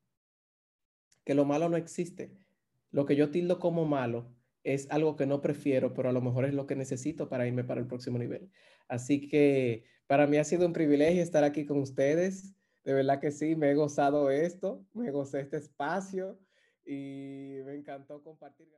Que 1.25 1.35
lo 1.35 1.47
malo 1.47 1.71
no 1.71 1.79
existe. 1.79 2.37
Lo 2.91 3.07
que 3.07 3.17
yo 3.17 3.31
tildo 3.31 3.59
como 3.59 3.87
malo 3.87 4.35
es 4.65 4.91
algo 4.91 5.17
que 5.17 5.27
no 5.27 5.41
prefiero, 5.41 5.95
pero 5.95 6.09
a 6.09 6.13
lo 6.13 6.21
mejor 6.21 6.45
es 6.45 6.55
lo 6.55 6.67
que 6.67 6.77
necesito 6.77 7.29
para 7.29 7.47
irme 7.47 7.65
para 7.65 7.81
el 7.81 7.87
próximo 7.87 8.19
nivel. 8.19 8.51
Así 8.89 9.29
que 9.29 9.85
para 10.07 10.27
mí 10.27 10.37
ha 10.37 10.45
sido 10.45 10.67
un 10.67 10.73
privilegio 10.73 11.23
estar 11.23 11.45
aquí 11.45 11.67
con 11.67 11.79
ustedes. 11.79 12.55
De 12.85 12.93
verdad 12.95 13.21
que 13.21 13.31
sí, 13.31 13.57
me 13.57 13.71
he 13.71 13.75
gozado 13.75 14.31
esto, 14.31 14.85
me 14.95 15.11
gocé 15.11 15.41
este 15.41 15.59
espacio 15.59 16.39
y 16.85 17.59
me 17.65 17.75
encantó 17.75 18.23
compartir. 18.23 18.69